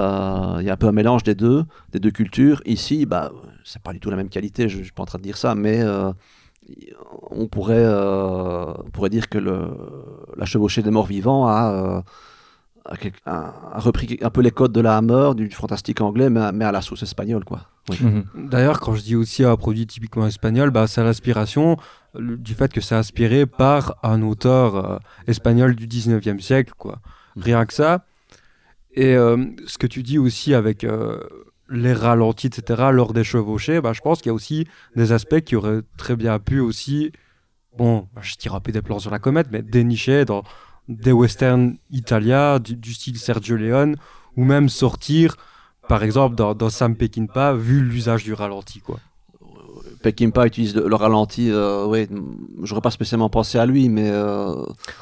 y 0.66 0.70
a 0.70 0.72
un 0.72 0.76
peu 0.76 0.86
un 0.86 0.92
mélange 0.92 1.22
des 1.22 1.34
deux, 1.34 1.64
des 1.92 1.98
deux 1.98 2.10
cultures. 2.10 2.60
Ici, 2.66 3.06
bah, 3.06 3.32
c'est 3.64 3.80
pas 3.82 3.94
du 3.94 4.00
tout 4.00 4.10
la 4.10 4.16
même 4.16 4.28
qualité, 4.28 4.68
je, 4.68 4.78
je 4.78 4.82
suis 4.82 4.92
pas 4.92 5.04
en 5.04 5.06
train 5.06 5.18
de 5.18 5.22
dire 5.22 5.38
ça, 5.38 5.54
mais 5.54 5.82
on 7.30 7.46
pourrait, 7.46 7.74
euh, 7.84 8.72
on 8.84 8.90
pourrait 8.90 9.10
dire 9.10 9.28
que 9.28 9.38
le, 9.38 9.68
la 10.36 10.44
chevauchée 10.44 10.82
des 10.82 10.90
morts 10.90 11.06
vivants 11.06 11.46
a, 11.46 11.72
euh, 11.72 12.00
a 12.84 12.94
a- 13.26 13.78
repris 13.80 14.18
un 14.22 14.30
peu 14.30 14.40
les 14.40 14.50
codes 14.50 14.72
de 14.72 14.80
la 14.80 14.96
Hammer, 14.96 15.30
du 15.34 15.50
fantastique 15.50 16.00
anglais, 16.00 16.30
mais, 16.30 16.40
à- 16.40 16.52
mais 16.52 16.64
à 16.64 16.72
la 16.72 16.80
sauce 16.80 17.02
espagnole, 17.02 17.44
quoi. 17.44 17.60
Oui. 17.90 17.98
Mhm. 18.02 18.48
D'ailleurs, 18.50 18.80
quand 18.80 18.94
je 18.94 19.02
dis 19.02 19.16
aussi 19.16 19.44
un 19.44 19.56
produit 19.56 19.86
typiquement 19.86 20.26
espagnol, 20.26 20.70
bah, 20.70 20.86
c'est 20.86 21.02
l'inspiration 21.02 21.76
du 22.18 22.54
fait 22.54 22.72
que 22.72 22.80
c'est 22.80 22.94
inspiré 22.94 23.46
par 23.46 23.96
un 24.02 24.22
auteur 24.22 24.76
euh, 24.76 24.98
espagnol 25.26 25.74
du 25.74 25.86
19e 25.86 26.40
siècle, 26.40 26.72
quoi. 26.76 26.98
Rien 27.36 27.64
que 27.66 27.72
ça. 27.74 28.04
Et 28.94 29.14
euh, 29.14 29.36
ce 29.66 29.78
que 29.78 29.86
tu 29.86 30.02
dis 30.02 30.18
aussi 30.18 30.54
avec 30.54 30.82
euh, 30.84 31.20
les 31.70 31.92
ralentis, 31.92 32.46
etc., 32.48 32.88
lors 32.92 33.12
des 33.12 33.24
chevauchées, 33.24 33.80
bah, 33.80 33.92
je 33.92 34.00
pense 34.00 34.18
qu'il 34.18 34.30
y 34.30 34.30
a 34.30 34.34
aussi 34.34 34.66
des 34.96 35.12
aspects 35.12 35.40
qui 35.40 35.56
auraient 35.56 35.82
très 35.96 36.16
bien 36.16 36.38
pu 36.38 36.60
aussi, 36.60 37.12
bon, 37.76 38.08
bah, 38.14 38.22
je 38.22 38.34
tire 38.36 38.54
un 38.54 38.60
peu 38.60 38.72
des 38.72 38.82
plans 38.82 38.98
sur 38.98 39.10
la 39.10 39.18
comète, 39.18 39.48
mais 39.50 39.62
dénicher 39.62 40.24
dans 40.24 40.44
des 40.88 41.12
westerns 41.12 41.76
italiens 41.90 42.58
du, 42.58 42.74
du 42.76 42.94
style 42.94 43.18
Sergio 43.18 43.56
Leone, 43.56 43.96
ou 44.36 44.44
même 44.44 44.68
sortir, 44.68 45.36
par 45.88 46.02
exemple, 46.02 46.34
dans, 46.36 46.54
dans 46.54 46.70
Sam 46.70 46.96
Peckinpah, 46.96 47.54
vu 47.54 47.80
l'usage 47.80 48.24
du 48.24 48.32
ralenti, 48.32 48.80
quoi. 48.80 48.98
Peckinpah 50.02 50.46
utilise 50.46 50.76
le, 50.76 50.88
le 50.88 50.94
ralenti, 50.94 51.50
euh, 51.50 51.84
ouais, 51.84 52.08
j'aurais 52.62 52.80
pas 52.80 52.92
spécialement 52.92 53.28
pensé 53.28 53.58
à 53.58 53.66
lui, 53.66 53.88
mais 53.88 54.08
euh, 54.08 54.54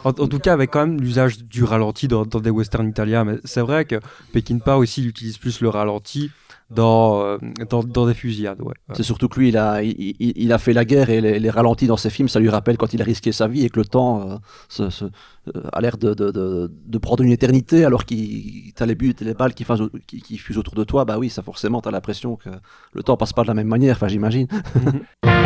En, 0.04 0.08
en 0.08 0.26
tout 0.26 0.38
cas, 0.38 0.54
avec 0.54 0.70
quand 0.70 0.86
même 0.86 1.00
l'usage 1.00 1.44
du 1.44 1.64
ralenti 1.64 2.08
dans, 2.08 2.24
dans 2.24 2.40
des 2.40 2.50
westerns 2.50 2.88
italiens. 2.88 3.24
Mais 3.24 3.36
c'est 3.44 3.60
vrai 3.60 3.84
que 3.84 3.96
Peckinpah 4.32 4.78
aussi 4.78 5.02
il 5.02 5.08
utilise 5.08 5.36
plus 5.36 5.60
le 5.60 5.68
ralenti 5.68 6.30
dans, 6.70 7.20
euh, 7.22 7.38
dans, 7.70 7.82
dans 7.84 8.06
des 8.06 8.14
fusillades. 8.14 8.60
Ouais. 8.60 8.74
c'est 8.94 9.02
surtout 9.04 9.28
que 9.28 9.38
lui, 9.38 9.48
il 9.50 9.56
a, 9.56 9.82
il, 9.82 9.94
il- 10.18 10.32
il 10.36 10.52
a 10.52 10.58
fait 10.58 10.72
la 10.72 10.84
guerre 10.84 11.10
et 11.10 11.20
les, 11.20 11.38
les 11.38 11.50
ralentis 11.50 11.86
dans 11.86 11.96
ses 11.96 12.10
films, 12.10 12.28
ça 12.28 12.40
lui 12.40 12.48
rappelle 12.48 12.76
quand 12.76 12.92
il 12.92 13.00
a 13.00 13.04
risqué 13.04 13.30
sa 13.32 13.46
vie 13.46 13.64
et 13.64 13.70
que 13.70 13.78
le 13.78 13.84
temps 13.86 14.28
euh, 14.30 14.36
se- 14.68 14.90
se- 14.90 15.04
euh, 15.04 15.62
a 15.72 15.80
l'air 15.80 15.96
de, 15.96 16.12
de, 16.14 16.30
de, 16.32 16.70
de 16.86 16.98
prendre 16.98 17.22
une 17.22 17.30
éternité 17.32 17.84
alors 17.84 18.04
qu'il 18.04 18.72
t'as 18.74 18.86
les 18.86 18.96
buts 18.96 19.14
et 19.20 19.24
les 19.24 19.34
balles 19.34 19.54
qui, 19.54 19.62
fusent 19.64 19.88
qui, 20.08 20.20
qui 20.20 20.38
fusent 20.38 20.58
autour 20.58 20.74
de 20.74 20.82
toi. 20.84 21.04
Bah 21.04 21.18
oui, 21.18 21.30
ça 21.30 21.42
forcément, 21.42 21.80
t'as 21.80 21.92
l'impression 21.92 22.34
que 22.36 22.50
le 22.92 23.02
temps 23.04 23.16
passe 23.16 23.32
pas 23.32 23.42
de 23.42 23.46
la 23.48 23.54
même 23.54 23.68
manière, 23.68 23.94
enfin 23.96 24.08
j'imagine. 24.08 24.48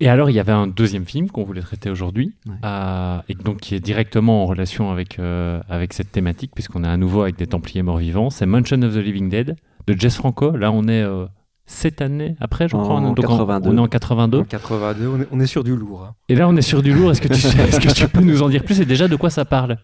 Et 0.00 0.08
alors, 0.08 0.30
il 0.30 0.34
y 0.34 0.40
avait 0.40 0.52
un 0.52 0.66
deuxième 0.68 1.04
film 1.04 1.28
qu'on 1.30 1.42
voulait 1.42 1.60
traiter 1.62 1.90
aujourd'hui, 1.90 2.32
Ouais. 2.46 2.54
euh, 2.64 3.18
et 3.28 3.34
donc 3.34 3.58
qui 3.58 3.74
est 3.74 3.80
directement 3.80 4.44
en 4.44 4.46
relation 4.46 4.90
avec, 4.92 5.18
euh, 5.18 5.60
avec 5.68 5.92
cette 5.92 6.12
thématique, 6.12 6.52
puisqu'on 6.54 6.84
est 6.84 6.88
à 6.88 6.96
nouveau 6.96 7.22
avec 7.22 7.36
des 7.36 7.46
Templiers 7.48 7.82
morts-vivants. 7.82 8.30
C'est 8.30 8.46
Mansion 8.46 8.80
of 8.82 8.94
the 8.94 8.98
Living 8.98 9.28
Dead 9.28 9.56
de 9.86 9.94
Jess 9.98 10.16
Franco. 10.16 10.52
Là, 10.56 10.70
on 10.70 10.84
est 10.86 11.02
euh, 11.02 11.26
sept 11.66 12.00
années 12.00 12.36
après, 12.40 12.68
je 12.68 12.76
En 12.76 12.82
crois. 12.82 12.96
on 13.00 13.02
est, 13.10 13.14
donc 13.14 13.20
82. 13.22 13.68
on 13.70 13.76
est 13.76 13.80
en 13.80 13.88
82. 13.88 14.38
En 14.38 14.44
82, 14.44 15.06
on 15.08 15.20
est, 15.20 15.26
on 15.32 15.40
est 15.40 15.46
sur 15.46 15.64
du 15.64 15.74
lourd. 15.76 16.04
hein. 16.08 16.14
Et 16.28 16.36
là, 16.36 16.48
on 16.48 16.54
est 16.56 16.62
sur 16.62 16.80
du 16.82 16.94
lourd. 16.94 17.10
Est-ce 17.10 17.20
que, 17.20 17.28
tu 17.28 17.40
sais- 17.40 17.58
est-ce 17.68 17.80
que 17.80 17.92
tu 17.92 18.06
peux 18.08 18.20
nous 18.22 18.42
en 18.42 18.48
dire 18.48 18.62
plus 18.64 18.80
Et 18.80 18.86
déjà, 18.86 19.08
de 19.08 19.16
quoi 19.16 19.30
ça 19.30 19.44
parle? 19.44 19.78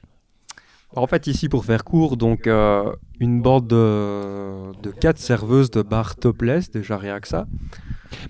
En 0.97 1.07
fait, 1.07 1.27
ici, 1.27 1.49
pour 1.49 1.65
faire 1.65 1.85
court, 1.85 2.17
donc 2.17 2.47
euh, 2.47 2.93
une 3.21 3.43
bande 3.43 3.67
de, 3.67 4.73
de 4.81 4.91
quatre 4.91 5.19
serveuses 5.19 5.71
de 5.71 5.83
bar 5.83 6.17
topless, 6.17 6.71
déjà 6.71 6.97
rien 6.97 7.21
que 7.21 7.29
ça. 7.29 7.47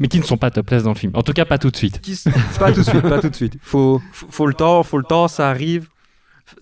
Mais 0.00 0.08
qui 0.08 0.18
ne 0.18 0.24
sont 0.24 0.38
pas 0.38 0.50
topless 0.50 0.82
dans 0.84 0.92
le 0.92 0.96
film. 0.96 1.12
En 1.14 1.22
tout 1.22 1.34
cas, 1.34 1.44
pas 1.44 1.58
tout 1.58 1.70
de 1.70 1.76
suite. 1.76 2.00
Qui 2.00 2.18
pas 2.58 2.72
tout 2.72 2.80
de 2.80 2.86
suite, 2.86 3.02
pas 3.02 3.20
tout 3.20 3.28
de 3.28 3.36
suite. 3.36 3.58
Faut, 3.60 4.00
faut, 4.12 4.26
faut 4.30 4.46
le 4.46 4.54
temps, 4.54 4.82
faut 4.82 4.98
le 4.98 5.04
temps, 5.04 5.28
ça 5.28 5.50
arrive. 5.50 5.88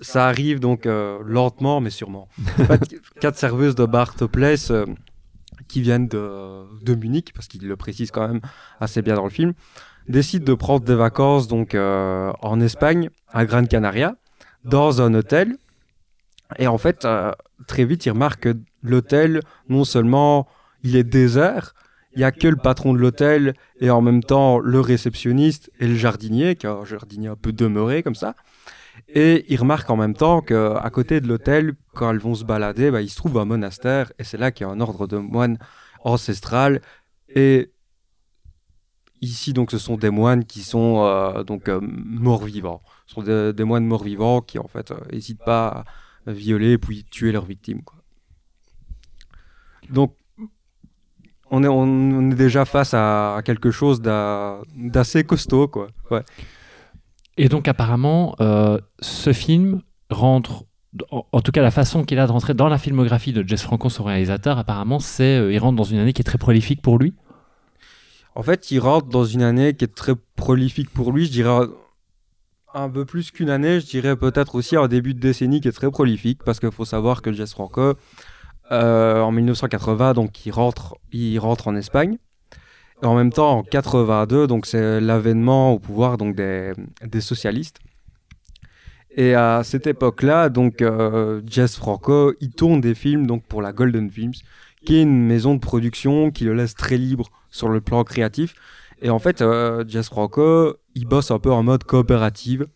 Ça 0.01 0.27
arrive 0.27 0.61
donc 0.61 0.87
euh, 0.87 1.19
lentement, 1.25 1.81
mais 1.81 1.91
sûrement. 1.91 2.29
Quatre 3.21 3.37
serveuses 3.37 3.75
de 3.75 3.85
bar 3.85 4.15
topless 4.15 4.71
euh, 4.71 4.85
qui 5.69 5.83
viennent 5.83 6.09
de, 6.09 6.65
de 6.83 6.95
Munich, 6.95 7.33
parce 7.35 7.49
qu'il 7.49 7.67
le 7.67 7.77
précise 7.77 8.11
quand 8.11 8.27
même 8.27 8.41
assez 8.81 9.03
bien 9.03 9.15
dans 9.15 9.25
le 9.25 9.31
film, 9.31 9.55
décident 10.09 10.45
de 10.45 10.55
prendre 10.55 10.85
des 10.85 10.95
vacances 10.95 11.49
donc 11.49 11.75
euh, 11.75 12.33
en 12.43 12.61
Espagne, 12.61 13.11
à 13.33 13.45
Gran 13.45 13.65
Canaria, 13.65 14.17
dans 14.65 15.01
un 15.03 15.15
hôtel. 15.15 15.57
Et 16.59 16.67
en 16.67 16.79
fait, 16.79 17.05
euh, 17.05 17.33
très 17.67 17.85
vite, 17.85 18.07
ils 18.07 18.11
remarquent 18.11 18.43
que 18.43 18.57
l'hôtel, 18.83 19.41
non 19.69 19.85
seulement 19.85 20.49
il 20.83 20.97
est 20.97 21.05
désert, 21.05 21.75
il 22.15 22.19
n'y 22.19 22.25
a 22.25 22.33
que 22.33 22.49
le 22.49 22.57
patron 22.57 22.93
de 22.93 22.99
l'hôtel 22.99 23.55
et 23.81 23.91
en 23.91 24.03
même 24.03 24.23
temps 24.23 24.59
le 24.59 24.81
réceptionniste 24.81 25.71
et 25.81 25.89
le 25.89 25.95
jardinier, 25.95 26.57
qui 26.57 26.67
est 26.67 26.71
un 26.71 26.85
jardinier 26.85 27.29
un 27.29 27.37
peu 27.37 27.53
demeuré 27.53 28.03
comme 28.03 28.15
ça. 28.15 28.35
Et 29.09 29.47
ils 29.49 29.59
remarquent 29.59 29.91
en 29.91 29.97
même 29.97 30.15
temps 30.15 30.43
qu'à 30.43 30.91
côté 30.93 31.21
de 31.21 31.29
l'hôtel, 31.29 31.75
quand 31.95 32.11
elles 32.11 32.19
vont 32.19 32.35
se 32.35 32.45
balader, 32.45 32.91
bah, 32.91 33.01
il 33.01 33.09
se 33.09 33.17
trouve 33.17 33.39
un 33.39 33.45
monastère 33.45 34.13
et 34.19 34.25
c'est 34.25 34.37
là 34.37 34.51
qu'il 34.51 34.67
y 34.67 34.71
a 34.71 34.73
un 34.73 34.81
ordre 34.81 35.07
de 35.07 35.17
moines 35.17 35.59
ancestral. 36.05 36.83
Et 37.35 37.73
ici, 39.23 39.53
donc, 39.53 39.71
ce 39.71 39.79
sont 39.79 39.97
des 39.97 40.11
moines 40.11 40.45
qui 40.45 40.63
sont 40.63 41.05
euh, 41.05 41.45
donc 41.45 41.69
euh, 41.69 41.81
morts-vivants. 41.83 42.83
Ce 43.07 43.15
sont 43.15 43.23
des, 43.23 43.53
des 43.53 43.65
moines 43.65 43.87
morts-vivants 43.87 44.43
qui, 44.43 44.59
en 44.59 44.69
fait, 44.69 44.93
n'hésitent 45.11 45.45
pas 45.45 45.69
à 45.69 45.85
violer 46.27 46.79
puis 46.79 47.05
tuer 47.05 47.33
leurs 47.33 47.45
victimes. 47.45 47.83
Quoi. 47.83 47.99
Donc, 49.91 50.15
on 51.51 51.63
est, 51.65 51.69
on, 51.69 52.31
est 52.31 52.35
déjà 52.35 52.65
face 52.65 52.95
à, 52.95 53.37
à 53.37 53.43
quelque 53.43 53.71
chose 53.71 54.01
d'a- 54.01 54.61
d'assez 54.75 55.25
costaud, 55.25 55.69
quoi. 55.69 55.89
Ouais. 56.11 56.23
Et 57.37 57.49
donc, 57.49 57.69
apparemment, 57.69 58.35
euh, 58.41 58.79
ce 59.01 59.33
film 59.33 59.83
rentre 60.11 60.65
en, 61.11 61.27
en 61.33 61.41
tout 61.41 61.53
cas, 61.53 61.63
la 61.63 61.71
façon 61.71 62.05
qu'il 62.05 62.19
a 62.19 62.27
de 62.27 62.33
rentrer 62.33 62.55
dans 62.55 62.69
la 62.69 62.79
filmographie 62.79 63.33
de 63.33 63.47
Jess 63.47 63.63
Franco, 63.63 63.89
son 63.89 64.05
réalisateur, 64.05 64.59
apparemment, 64.59 65.01
c'est 65.01 65.39
euh, 65.39 65.53
il 65.53 65.59
rentre 65.59 65.77
dans 65.77 65.85
une 65.85 65.99
année 65.99 66.13
qui 66.13 66.21
est 66.21 66.25
très 66.25 66.39
prolifique 66.39 66.83
pour 66.83 66.99
lui. 66.99 67.15
En 68.35 68.43
fait, 68.43 68.71
il 68.71 68.79
rentre 68.79 69.09
dans 69.09 69.25
une 69.25 69.43
année 69.43 69.75
qui 69.75 69.85
est 69.85 69.95
très 69.95 70.15
prolifique 70.37 70.91
pour 70.91 71.13
lui. 71.13 71.27
Je 71.27 71.33
dirais 71.33 71.67
un 72.75 72.89
peu 72.89 73.05
plus 73.05 73.31
qu'une 73.31 73.51
année. 73.51 73.81
Je 73.81 73.87
dirais 73.87 74.17
peut-être 74.17 74.55
aussi 74.55 74.77
un 74.77 74.89
début 74.89 75.15
de 75.15 75.21
décennie 75.21 75.61
qui 75.61 75.69
est 75.69 75.73
très 75.73 75.91
prolifique 75.91 76.43
parce 76.45 76.61
qu'il 76.61 76.73
faut 76.73 76.85
savoir 76.85 77.23
que 77.23 77.33
Jess 77.33 77.53
Franco, 77.53 77.95
euh, 78.71 79.21
en 79.21 79.33
1980, 79.33 80.15
donc 80.15 80.47
il 80.47 80.51
rentre, 80.51 80.97
il 81.13 81.39
rentre 81.39 81.69
en 81.69 81.77
Espagne. 81.77 82.19
Et 83.03 83.07
en 83.07 83.15
même 83.15 83.33
temps, 83.33 83.59
en 83.59 83.63
82, 83.63 84.47
donc 84.47 84.67
c'est 84.67 85.01
l'avènement 85.01 85.73
au 85.73 85.79
pouvoir 85.79 86.19
donc 86.19 86.37
des, 86.37 86.73
socialistes. 87.21 87.81
Et 89.15 89.35
à 89.35 89.63
cette 89.65 89.87
époque-là, 89.87 90.49
donc 90.49 90.81
euh, 90.81 91.43
Jess 91.47 91.77
Franco, 91.77 92.33
il 92.41 92.51
tourne 92.53 92.81
des 92.81 92.95
films 92.95 93.27
donc 93.27 93.45
pour 93.45 93.61
la 93.61 93.73
Golden 93.73 94.11
Films, 94.11 94.33
qui 94.87 94.97
est 94.97 95.03
une 95.03 95.27
maison 95.27 95.55
de 95.55 95.61
production 95.61 96.31
qui 96.31 96.45
le 96.45 96.55
laisse 96.55 96.75
très 96.75 96.97
libre 96.97 97.29
sur 97.51 97.69
le 97.69 97.81
plan 97.81 98.05
créatif. 98.05 98.55
Et 99.03 99.11
en 99.11 99.19
fait, 99.19 99.43
euh, 99.43 99.85
Jess 99.87 100.09
Franco, 100.09 100.77
il 100.95 101.07
bosse 101.07 101.31
un 101.33 101.41
peu 101.41 101.53
en 101.53 101.63
mode 101.63 101.85
coopérative. 101.85 102.67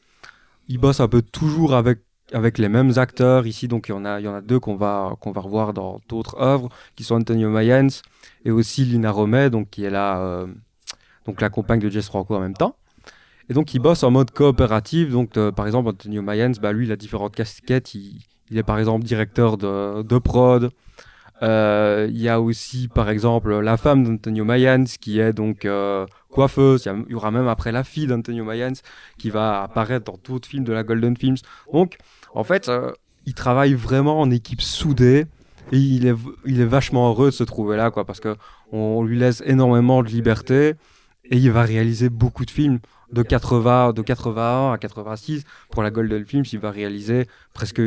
Il 0.68 0.78
bosse 0.78 1.00
un 1.00 1.08
peu 1.08 1.22
toujours 1.22 1.74
avec 1.74 2.00
avec 2.32 2.58
les 2.58 2.68
mêmes 2.68 2.92
acteurs 2.96 3.46
ici. 3.46 3.68
Donc 3.68 3.88
il 3.88 3.92
y 3.92 3.94
en 3.94 4.04
a 4.04 4.18
il 4.20 4.24
y 4.24 4.28
en 4.28 4.34
a 4.34 4.40
deux 4.40 4.58
qu'on 4.58 4.76
va 4.76 5.16
qu'on 5.20 5.30
va 5.30 5.40
revoir 5.40 5.72
dans 5.72 6.00
d'autres 6.08 6.36
œuvres, 6.40 6.68
qui 6.96 7.04
sont 7.04 7.14
Antonio 7.14 7.48
Mayens 7.48 8.02
et 8.44 8.50
aussi 8.50 8.84
Lina 8.84 9.12
Romay, 9.12 9.50
donc 9.50 9.70
qui 9.70 9.84
est 9.84 9.90
là 9.90 10.18
euh, 10.18 10.46
donc 11.26 11.40
la 11.40 11.48
compagne 11.48 11.78
de 11.78 11.88
Jess 11.88 12.06
Franco 12.06 12.34
en 12.34 12.40
même 12.40 12.54
temps. 12.54 12.76
Et 13.48 13.54
donc 13.54 13.72
il 13.74 13.78
bosse 13.78 14.02
en 14.02 14.10
mode 14.10 14.32
coopératif. 14.32 15.10
Donc 15.10 15.36
euh, 15.36 15.52
par 15.52 15.66
exemple 15.66 15.90
Antonio 15.90 16.22
Mayens, 16.22 16.54
bah 16.60 16.72
lui 16.72 16.86
il 16.86 16.92
a 16.92 16.96
différentes 16.96 17.36
casquettes. 17.36 17.94
Il, 17.94 18.20
il 18.50 18.58
est 18.58 18.64
par 18.64 18.80
exemple 18.80 19.04
directeur 19.04 19.56
de, 19.56 20.02
de 20.02 20.18
prod. 20.18 20.70
Euh, 21.42 22.06
Il 22.10 22.20
y 22.20 22.28
a 22.28 22.40
aussi 22.40 22.88
par 22.88 23.10
exemple 23.10 23.58
la 23.60 23.76
femme 23.76 24.04
d'Antonio 24.04 24.44
Mayans 24.44 24.84
qui 25.00 25.20
est 25.20 25.32
donc 25.32 25.64
euh, 25.64 26.06
coiffeuse. 26.30 26.84
Il 26.86 27.12
y, 27.12 27.14
aura 27.14 27.30
même 27.30 27.48
après 27.48 27.72
la 27.72 27.84
fille 27.84 28.06
d'Antonio 28.06 28.44
Mayans 28.44 28.72
qui 29.18 29.30
va 29.30 29.62
apparaître 29.62 30.10
dans 30.10 30.18
d'autres 30.24 30.48
films 30.48 30.64
de 30.64 30.72
la 30.72 30.82
Golden 30.82 31.16
Films. 31.16 31.36
Donc 31.72 31.98
en 32.34 32.44
fait 32.44 32.68
euh, 32.68 32.92
il 33.26 33.34
travaille 33.34 33.74
vraiment 33.74 34.20
en 34.20 34.30
équipe 34.30 34.62
soudée. 34.62 35.26
Et 35.72 35.78
il 35.78 36.06
est, 36.06 36.14
il 36.44 36.60
est 36.60 36.64
vachement 36.66 37.08
heureux 37.10 37.26
de 37.26 37.34
se 37.34 37.42
trouver 37.42 37.76
là, 37.76 37.90
quoi, 37.90 38.04
parce 38.04 38.20
que 38.20 38.36
on 38.70 39.02
lui 39.02 39.18
laisse 39.18 39.42
énormément 39.44 40.04
de 40.04 40.08
liberté 40.08 40.74
et 41.24 41.36
il 41.36 41.50
va 41.50 41.62
réaliser 41.62 42.08
beaucoup 42.08 42.44
de 42.44 42.52
films 42.52 42.78
de 43.12 43.22
80 43.22 43.92
de 43.92 44.02
81 44.02 44.72
à 44.72 44.78
86 44.78 45.44
pour 45.70 45.82
la 45.82 45.90
Golden 45.90 46.24
Films 46.24 46.44
il 46.52 46.58
va 46.58 46.70
réaliser 46.70 47.26
presque 47.54 47.80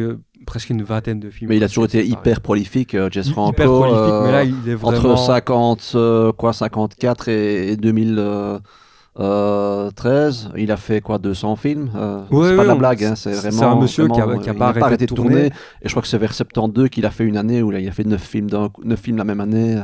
presque 0.46 0.70
une 0.70 0.84
vingtaine 0.84 1.20
de 1.20 1.30
films 1.30 1.50
Mais 1.50 1.58
il 1.58 1.64
a 1.64 1.68
toujours 1.68 1.86
été 1.86 1.98
pareil. 2.00 2.12
hyper 2.14 2.42
prolifique, 2.42 2.96
euh, 2.96 3.10
Jess 3.12 3.30
Franco. 3.30 3.52
hyper 3.52 3.66
prolifique 3.68 4.00
euh, 4.00 4.26
mais 4.26 4.32
là 4.32 4.44
il 4.46 4.70
est 4.70 4.76
vraiment 4.76 4.98
entre 4.98 5.18
50, 5.18 5.92
euh, 5.96 6.32
quoi, 6.32 6.54
54 6.54 7.28
et, 7.28 7.72
et 7.72 7.78
2013, 7.78 10.50
il 10.58 10.72
a 10.72 10.78
fait 10.78 11.02
quoi 11.02 11.18
200 11.18 11.56
films 11.58 11.90
euh, 11.96 12.20
Ouais, 12.32 12.32
C'est 12.32 12.38
ouais, 12.52 12.56
pas 12.58 12.64
de 12.64 12.68
la 12.70 12.76
blague, 12.76 13.04
hein, 13.04 13.16
c'est- 13.16 13.34
c'est 13.34 13.52
c'est 13.52 13.58
vraiment. 13.58 13.78
un 13.78 13.82
monsieur 13.82 14.08
qui 14.08 14.20
a- 14.22 14.26
vraiment, 14.26 14.42
qui 14.42 14.50
a 14.50 14.54
pas 14.54 14.70
arrêté 14.70 15.06
de 15.06 15.14
tourner. 15.14 15.48
Et 15.48 15.52
je 15.86 15.90
crois 15.90 16.02
que 16.02 16.08
c'est 16.08 16.18
vers 16.18 16.34
72 16.34 16.90
qu'il 16.90 17.06
a 17.06 17.12
fait 17.12 17.26
une 17.26 17.38
année 17.38 17.62
où 17.62 17.70
là, 17.72 17.80
il 17.80 17.88
a 17.88 17.92
fait 17.92 18.06
9 18.06 18.22
films, 18.22 18.50
d'un 18.50 18.70
coup- 18.70 18.84
neuf 18.84 19.00
films 19.02 19.18
la 19.18 19.24
même 19.26 19.42
année. 19.42 19.78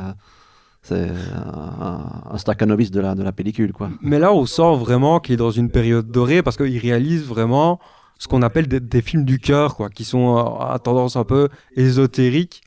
C'est 0.85 1.09
un, 1.35 2.31
un 2.31 2.37
Stakhanovich 2.37 2.91
de 2.91 2.99
la, 2.99 3.15
de 3.15 3.23
la 3.23 3.31
pellicule, 3.31 3.73
quoi. 3.73 3.89
mais 4.01 4.19
là 4.19 4.31
on 4.31 4.45
sent 4.45 4.75
vraiment 4.77 5.19
qu'il 5.19 5.33
est 5.33 5.37
dans 5.37 5.51
une 5.51 5.69
période 5.69 6.09
dorée 6.11 6.43
parce 6.43 6.57
qu'il 6.57 6.77
réalise 6.77 7.25
vraiment 7.25 7.79
ce 8.19 8.27
qu'on 8.27 8.41
appelle 8.43 8.67
des, 8.67 8.79
des 8.79 9.01
films 9.01 9.25
du 9.25 9.39
cœur 9.39 9.75
quoi 9.75 9.89
qui 9.89 10.05
sont 10.05 10.37
euh, 10.37 10.63
à 10.73 10.79
tendance 10.79 11.15
un 11.15 11.23
peu 11.23 11.49
ésotérique 11.75 12.61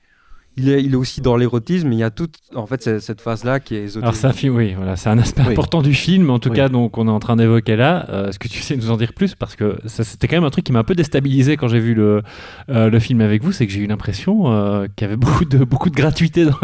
il 0.59 0.69
est, 0.69 0.83
il 0.83 0.93
est 0.93 0.97
aussi 0.97 1.21
dans 1.21 1.37
l'érotisme, 1.37 1.93
il 1.93 1.99
y 1.99 2.03
a 2.03 2.11
toute 2.11 2.35
en 2.55 2.67
fait 2.67 2.99
cette 3.01 3.21
phase 3.21 3.45
là 3.45 3.61
qui 3.61 3.77
est 3.77 3.85
ésotérique. 3.85 4.23
Alors 4.25 4.35
film, 4.35 4.57
oui, 4.57 4.75
voilà, 4.75 4.97
c'est 4.97 5.09
un 5.09 5.19
aspect 5.19 5.43
Oui. 5.47 5.53
important 5.53 5.81
du 5.83 5.95
film, 5.95 6.31
en 6.31 6.39
tout 6.39 6.51
Oui. 6.51 6.57
cas, 6.57 6.69
donc 6.69 6.99
on 6.99 7.07
est 7.07 7.11
en 7.11 7.21
train 7.21 7.37
d'évoquer 7.37 7.77
là. 7.77 8.07
Euh, 8.11 8.29
Est-ce 8.29 8.39
que 8.39 8.49
tu 8.49 8.61
sais 8.61 8.77
nous 8.77 8.91
en 8.91 8.97
dire 8.97 9.13
plus? 9.13 9.35
Parce 9.35 9.57
que 9.57 9.79
ça, 9.87 10.05
c'était 10.05 10.29
quand 10.29 10.37
même 10.37 10.45
un 10.45 10.51
truc 10.51 10.65
qui 10.65 10.73
m'a 10.73 10.81
un 10.81 10.85
peu 10.85 10.95
déstabilisé 10.95 11.57
quand 11.57 11.69
j'ai 11.69 11.81
vu 11.81 11.95
le, 11.95 12.23
euh, 12.71 12.91
le 12.91 12.99
film 12.99 13.21
avec 13.21 13.43
vous, 13.43 13.53
c'est 13.53 13.67
que 13.67 13.73
j'ai 13.73 13.81
eu 13.81 13.87
l'impression 13.87 14.53
euh, 14.53 14.87
qu'il 14.97 15.05
y 15.05 15.09
avait 15.09 15.17
beaucoup 15.17 15.45
de, 15.45 15.59
beaucoup 15.65 15.91
de 15.91 15.95
gratuité 15.97 16.45
dans, 16.45 16.59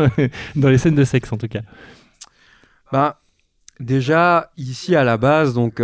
dans 0.56 0.68
les 0.68 0.78
scènes 0.78 0.94
de 0.96 1.04
sexe, 1.04 1.32
en 1.32 1.36
tout 1.38 1.48
cas. 1.48 1.60
Bah, 2.92 3.20
déjà, 3.80 4.50
ici 4.56 4.94
à 4.96 5.04
la 5.04 5.16
base, 5.16 5.54
donc, 5.54 5.80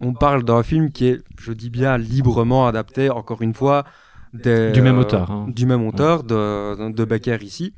on 0.00 0.12
parle 0.12 0.44
d'un 0.44 0.62
film 0.62 0.90
qui 0.92 1.06
est, 1.06 1.20
je 1.40 1.52
dis 1.52 1.70
bien, 1.70 1.96
librement 1.98 2.66
adapté, 2.66 3.10
encore 3.10 3.42
une 3.42 3.54
fois, 3.54 3.84
des, 4.42 4.72
Du 4.72 4.82
même 4.82 4.98
auteur, 4.98 5.30
hein. 5.30 5.46
Du 5.48 5.66
même 5.66 5.86
auteur 5.86 6.22
de, 6.24 6.90
de 6.92 7.04
Becker 7.04 7.38
ici. 7.42 7.72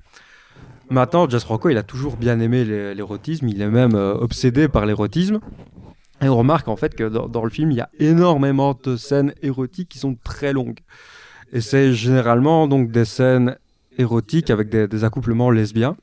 Maintenant, 0.90 1.28
Jess 1.28 1.44
Franco, 1.44 1.68
il 1.68 1.76
a 1.76 1.82
toujours 1.82 2.16
bien 2.16 2.40
aimé 2.40 2.64
l'é- 2.64 2.94
l'érotisme, 2.94 3.46
il 3.48 3.60
est 3.60 3.68
même 3.68 3.94
euh, 3.94 4.14
obsédé 4.14 4.68
par 4.68 4.86
l'érotisme. 4.86 5.38
Et 6.22 6.28
on 6.28 6.36
remarque 6.36 6.66
en 6.68 6.76
fait 6.76 6.94
que 6.94 7.04
dans, 7.04 7.28
dans 7.28 7.44
le 7.44 7.50
film, 7.50 7.70
il 7.70 7.76
y 7.76 7.80
a 7.80 7.90
énormément 8.00 8.76
de 8.82 8.96
scènes 8.96 9.34
érotiques 9.42 9.88
qui 9.90 9.98
sont 9.98 10.16
très 10.24 10.52
longues. 10.52 10.78
Et 11.52 11.60
c'est 11.60 11.92
généralement 11.92 12.66
donc 12.68 12.90
des 12.90 13.04
scènes 13.04 13.56
érotiques 13.98 14.50
avec 14.50 14.68
des, 14.70 14.88
des 14.88 15.04
accouplements 15.04 15.50
lesbiens. 15.50 15.96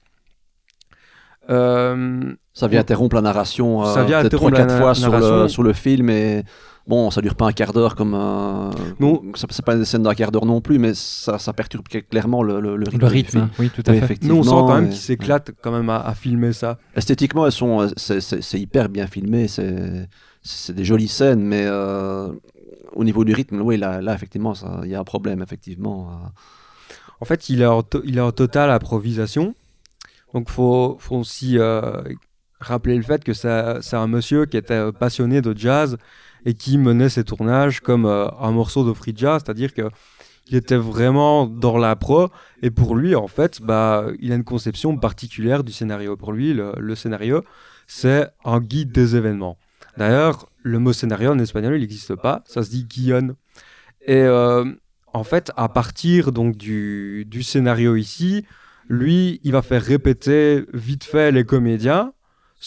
Euh, 1.50 2.34
Ça 2.54 2.68
vient 2.68 2.80
interrompre 2.80 3.16
la 3.16 3.22
narration 3.22 3.84
euh, 3.86 3.94
peut-être 4.24 4.26
interrompre 4.26 4.58
la 4.58 4.66
3-4 4.66 4.68
na- 4.68 4.78
fois 4.80 4.96
sur 4.96 5.12
le, 5.20 5.48
sur 5.48 5.64
le 5.64 5.74
film 5.74 6.10
et 6.10 6.44
bon, 6.88 7.10
ça 7.12 7.22
dure 7.22 7.36
pas 7.36 7.48
un 7.48 7.52
quart 7.52 7.74
d'heure 7.74 7.96
comme 7.96 8.14
un... 8.14 8.72
Non. 9.00 9.22
ça- 9.36 9.48
C'est 9.50 9.66
pas 9.66 9.76
une 9.76 9.86
scène 9.86 10.04
d'un 10.04 10.14
quart 10.14 10.32
d'heure 10.32 10.46
non 10.46 10.62
plus, 10.62 10.78
mais 10.80 10.94
ça, 10.94 11.40
ça 11.40 11.54
perturbe 11.54 11.88
clairement 12.10 12.44
le, 12.44 12.60
le, 12.60 12.76
le 12.78 12.86
rythme. 12.86 13.00
Le 13.02 13.08
rythme, 13.08 13.38
hein, 13.40 13.50
oui, 13.60 13.70
tout 13.70 13.84
à 13.88 13.92
Oui, 13.92 14.00
fait. 14.00 14.06
effectivement. 14.06 14.36
Nous, 14.36 14.42
on 14.42 14.44
sent 14.44 14.50
quand 14.50 14.76
même 14.76 14.90
qu'ils 14.90 15.00
s'éclatent 15.02 15.52
quand 15.62 15.72
même 15.72 15.90
à, 15.90 15.98
à 16.02 16.14
filmer 16.14 16.54
ça. 16.54 16.78
Esthétiquement, 16.96 17.46
elles 17.46 17.52
sont, 17.52 17.82
euh, 17.82 17.88
c'est- 17.98 18.22
c'est 18.22 18.42
c'est 18.44 18.60
hyper 18.60 18.90
bien 18.90 19.08
filmé, 19.08 19.48
c'est 19.48 20.08
c'est 20.42 20.74
des 20.76 20.86
jolies 20.86 21.08
scènes, 21.08 21.42
mais 21.44 21.64
euh, 21.66 22.32
au 22.94 23.04
niveau 23.04 23.24
du 23.26 23.34
rythme, 23.34 23.62
oui, 23.62 23.78
là, 23.78 24.00
là 24.02 24.14
effectivement, 24.14 24.54
il 24.84 24.90
y 24.92 24.96
a 24.96 25.00
un 25.00 25.04
problème, 25.04 25.42
effectivement. 25.42 26.10
euh. 26.12 26.28
En 27.22 27.26
fait, 27.26 27.50
il 27.50 27.62
est 27.62 27.66
en, 27.66 27.82
to- 27.82 28.02
il 28.04 28.18
est 28.18 28.22
en 28.22 28.32
totale 28.32 28.70
improvisation. 28.70 29.56
Donc, 30.34 30.50
faut, 30.50 30.98
faut 31.00 31.16
aussi 31.16 31.58
euh, 31.58 32.04
rappeler 32.60 32.96
le 32.98 33.04
fait 33.04 33.24
que 33.24 33.34
c'est 33.34 33.82
c'est 33.82 33.96
un 33.96 34.08
monsieur 34.08 34.46
qui 34.46 34.58
était 34.58 34.74
euh, 34.74 34.92
passionné 34.92 35.42
de 35.42 35.58
jazz 35.58 35.98
et 36.46 36.54
qui 36.54 36.78
menait 36.78 37.10
ses 37.10 37.24
tournages 37.24 37.80
comme 37.82 38.06
euh, 38.06 38.28
un 38.40 38.52
morceau 38.52 38.88
de 38.88 38.94
free 38.94 39.14
jazz, 39.16 39.42
c'est-à-dire 39.44 39.74
que 39.74 39.90
il 40.48 40.56
était 40.56 40.78
vraiment 40.78 41.48
dans 41.48 41.78
la 41.78 41.96
pro 41.96 42.30
et 42.62 42.70
pour 42.70 42.96
lui, 42.96 43.16
en 43.16 43.28
fait, 43.28 43.62
bah, 43.64 44.06
il 44.20 44.32
a 44.32 44.36
une 44.36 44.44
conception 44.44 44.96
particulière 44.96 45.64
du 45.64 45.72
scénario. 45.72 46.16
Pour 46.18 46.34
lui, 46.34 46.54
le, 46.54 46.96
scénario, 46.96 47.44
c'est 47.88 48.28
un 48.44 48.60
guide 48.60 48.92
des 48.92 49.16
événements. 49.16 49.58
D'ailleurs, 49.98 50.48
le 50.62 50.78
mot 50.78 50.94
scénario 50.94 51.32
en 51.32 51.40
espagnol, 51.40 51.76
il 51.76 51.82
n'existe 51.82 52.14
pas, 52.14 52.44
ça 52.46 52.62
se 52.62 52.70
dit 52.70 52.84
guion. 52.84 53.36
Et 54.06 54.22
euh, 54.22 54.66
en 55.14 55.24
fait, 55.24 55.52
à 55.58 55.68
partir 55.68 56.32
donc 56.32 56.58
du 56.58 57.42
scénario 57.42 57.96
ici, 57.96 58.46
lui, 58.88 59.40
il 59.44 59.52
va 59.52 59.62
faire 59.62 59.82
répéter 59.82 60.64
vite 60.74 61.06
fait 61.06 61.32
les 61.32 61.44
comédiens 61.44 62.14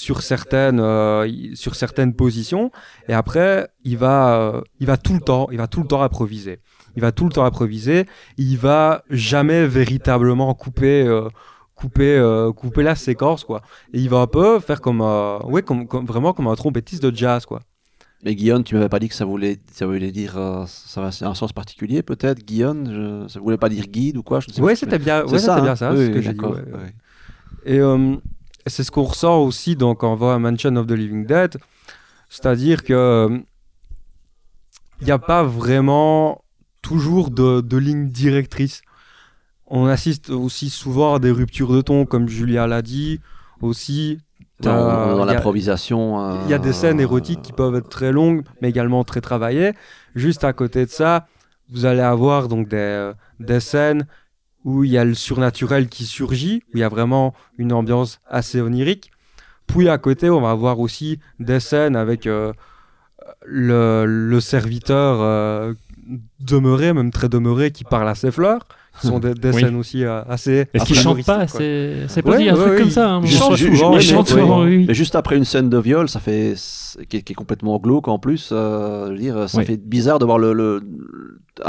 sur 0.04 0.22
certaines, 0.22 0.78
euh, 0.78 1.26
sur 1.54 1.74
certaines 1.74 2.14
positions, 2.14 2.70
et 3.08 3.14
après, 3.14 3.68
il 3.82 3.96
va, 3.96 4.18
euh, 4.38 4.60
il 4.78 4.86
va 4.86 4.96
tout 4.96 5.14
le 5.14 5.20
temps, 5.20 5.48
il 5.50 5.58
va 5.58 5.66
tout 5.66 5.82
le 5.82 5.88
temps 5.88 6.02
improviser. 6.02 6.60
Il 6.94 7.02
va 7.02 7.10
tout 7.10 7.24
le 7.24 7.32
temps 7.32 7.44
improviser. 7.44 8.06
Il 8.36 8.56
va 8.58 9.02
jamais 9.10 9.66
véritablement 9.66 10.54
couper, 10.54 11.02
euh, 11.04 11.28
couper, 11.74 12.16
euh, 12.16 12.52
couper 12.52 12.84
la 12.84 12.94
séquence, 12.94 13.42
quoi. 13.42 13.60
Et 13.92 13.98
il 13.98 14.08
va 14.08 14.18
un 14.18 14.26
peu 14.28 14.60
faire 14.60 14.80
comme, 14.80 15.00
euh, 15.00 15.38
ouais, 15.40 15.62
comme, 15.62 15.88
comme- 15.88 16.06
vraiment 16.06 16.32
comme 16.32 16.46
un 16.46 16.54
trompettiste 16.54 17.02
de 17.04 17.14
jazz, 17.14 17.44
quoi. 17.44 17.60
Mais 18.24 18.36
Guillaume, 18.36 18.62
tu 18.62 18.74
m'avais 18.76 18.88
pas 18.88 19.00
dit 19.00 19.08
que 19.08 19.14
ça 19.16 19.24
voulait, 19.24 19.58
ça 19.72 19.84
voulait 19.86 20.12
dire, 20.12 20.38
euh, 20.38 20.64
ça 20.66 21.00
va, 21.00 21.08
un 21.22 21.34
sens 21.34 21.52
particulier 21.52 22.02
peut-être, 22.02 22.40
Guillaume, 22.44 22.84
je, 22.86 23.28
ça 23.32 23.40
voulait 23.40 23.58
pas 23.58 23.68
dire 23.68 23.86
guide 23.88 24.16
ou 24.16 24.22
quoi, 24.22 24.38
je 24.40 24.48
ne 24.48 24.52
sais 24.54 24.62
Ouais, 24.62 24.76
c'était 24.76 24.98
bien, 25.00 25.22
C'est 25.26 25.32
ouais, 25.32 25.38
c'était 25.40 25.50
hein 25.52 25.62
bien 25.62 25.76
ça, 25.76 25.90
Oui, 25.92 25.98
c'est 25.98 26.06
ce 26.06 26.10
que 26.10 26.20
j'ai 26.20 26.32
dit. 26.34 26.40
ouais. 26.40 26.50
ouais. 26.50 26.94
Et 27.64 27.80
euh, 28.68 28.70
c'est 28.70 28.84
ce 28.84 28.90
qu'on 28.90 29.02
ressent 29.04 29.38
aussi 29.38 29.76
donc, 29.76 29.98
quand 29.98 30.12
on 30.12 30.16
va 30.16 30.34
à 30.34 30.38
Mansion 30.38 30.76
of 30.76 30.86
the 30.86 30.92
Living 30.92 31.26
Dead. 31.26 31.56
C'est-à-dire 32.28 32.84
que 32.84 33.42
il 35.00 35.04
n'y 35.04 35.10
a 35.12 35.18
pas 35.18 35.44
vraiment 35.44 36.42
toujours 36.82 37.30
de, 37.30 37.60
de 37.60 37.76
ligne 37.76 38.08
directrice. 38.08 38.82
On 39.66 39.86
assiste 39.86 40.30
aussi 40.30 40.70
souvent 40.70 41.14
à 41.14 41.18
des 41.18 41.30
ruptures 41.30 41.72
de 41.72 41.80
ton, 41.82 42.04
comme 42.06 42.28
Julia 42.28 42.66
l'a 42.66 42.82
dit. 42.82 43.20
Aussi, 43.60 44.18
Dans, 44.60 45.16
dans 45.16 45.24
il 45.24 45.30
y 45.30 45.34
l'improvisation. 45.34 46.20
euh, 46.20 46.48
y 46.48 46.54
a 46.54 46.58
des 46.58 46.72
scènes 46.72 47.00
érotiques 47.00 47.42
qui 47.42 47.52
peuvent 47.52 47.74
être 47.76 47.88
très 47.88 48.12
longues, 48.12 48.44
mais 48.60 48.68
également 48.70 49.04
très 49.04 49.20
travaillées. 49.20 49.72
Juste 50.14 50.42
à 50.44 50.52
côté 50.52 50.86
de 50.86 50.90
ça, 50.90 51.26
vous 51.70 51.84
allez 51.84 52.00
avoir 52.00 52.48
donc 52.48 52.68
des, 52.68 52.76
euh, 52.76 53.12
des 53.40 53.60
scènes 53.60 54.06
où 54.68 54.84
il 54.84 54.90
y 54.90 54.98
a 54.98 55.04
le 55.06 55.14
surnaturel 55.14 55.88
qui 55.88 56.04
surgit, 56.04 56.62
où 56.68 56.76
il 56.76 56.80
y 56.80 56.82
a 56.82 56.90
vraiment 56.90 57.32
une 57.56 57.72
ambiance 57.72 58.20
assez 58.28 58.60
onirique. 58.60 59.10
Puis 59.66 59.88
à 59.88 59.96
côté, 59.96 60.28
on 60.28 60.42
va 60.42 60.50
avoir 60.50 60.78
aussi 60.78 61.20
des 61.40 61.58
scènes 61.58 61.96
avec 61.96 62.26
euh, 62.26 62.52
le, 63.46 64.04
le 64.04 64.40
serviteur 64.40 65.22
euh, 65.22 65.72
demeurées, 66.40 66.92
même 66.92 67.10
très 67.10 67.30
demeurées, 67.30 67.70
qui 67.70 67.84
parlent 67.84 68.10
à 68.10 68.14
ses 68.14 68.30
fleurs. 68.30 68.60
Ce 69.00 69.08
sont 69.08 69.18
des, 69.18 69.34
des 69.34 69.50
Oui. 69.50 69.60
scènes 69.60 69.76
aussi 69.76 70.04
euh, 70.04 70.22
assez. 70.28 70.66
Est-ce 70.74 70.84
qu'il 70.84 70.96
chante 70.96 71.24
pas. 71.24 71.46
C'est 71.46 72.22
pas 72.24 72.36
dit 72.36 72.48
un 72.48 72.54
ouais, 72.54 72.60
truc 72.60 72.70
ouais, 72.72 72.78
comme 72.78 72.86
il- 72.88 72.92
ça. 72.92 73.10
hein. 73.14 73.20
il 73.24 73.30
chante 73.30 73.56
je- 73.56 73.66
souvent, 73.66 73.92
je- 73.94 73.98
il 73.98 74.02
je 74.02 74.08
chante 74.14 74.28
chante 74.28 74.38
souvent, 74.40 74.64
oui. 74.64 74.84
Mais 74.88 74.94
juste 74.94 75.14
après 75.14 75.36
une 75.36 75.44
scène 75.44 75.68
de 75.70 75.78
viol, 75.78 76.08
ça 76.08 76.20
fait 76.20 76.54
qui 77.08 77.18
est, 77.18 77.22
qui 77.22 77.32
est 77.32 77.36
complètement 77.36 77.78
glauque 77.78 78.08
en 78.08 78.18
plus. 78.18 78.50
euh, 78.52 79.06
je 79.08 79.12
veux 79.12 79.18
dire, 79.18 79.48
ça 79.48 79.58
Oui. 79.58 79.64
fait 79.64 79.76
bizarre 79.76 80.18
de 80.18 80.24
voir 80.24 80.38
le, 80.38 80.52
le 80.52 80.82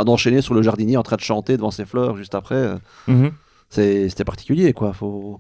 d'enchaîner 0.06 0.42
sur 0.42 0.54
le 0.54 0.62
jardinier 0.62 0.98
en 0.98 1.04
train 1.04 1.16
de 1.16 1.22
chanter 1.22 1.56
devant 1.58 1.72
ses 1.72 1.86
fleurs 1.86 2.16
juste 2.18 2.36
après. 2.36 2.56
euh, 2.56 2.76
Mhm. 3.08 3.32
C'est 3.70 4.10
c'était 4.10 4.24
particulier 4.24 4.74
quoi. 4.74 4.94
Faut 4.94 5.40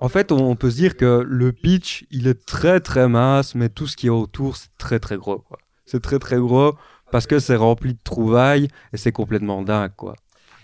En 0.00 0.08
fait, 0.08 0.32
on 0.32 0.56
peut 0.56 0.70
se 0.70 0.76
dire 0.76 0.96
que 0.96 1.24
le 1.26 1.52
pitch, 1.52 2.04
il 2.10 2.26
est 2.26 2.44
très 2.44 2.80
très 2.80 3.08
mince, 3.08 3.54
mais 3.54 3.68
tout 3.70 3.86
ce 3.86 3.96
qui 3.96 4.08
est 4.08 4.10
autour, 4.10 4.56
c'est 4.56 4.68
très 4.76 4.98
très 4.98 5.16
gros. 5.16 5.38
quoi. 5.38 5.56
C'est 5.86 6.02
très 6.02 6.18
très 6.18 6.36
gros 6.36 6.74
parce 7.12 7.26
que 7.26 7.38
c'est 7.38 7.56
rempli 7.56 7.94
de 7.94 7.98
trouvailles 8.02 8.68
et 8.92 8.96
c'est 8.96 9.12
complètement 9.12 9.62
dingue. 9.62 9.92
quoi. 9.96 10.14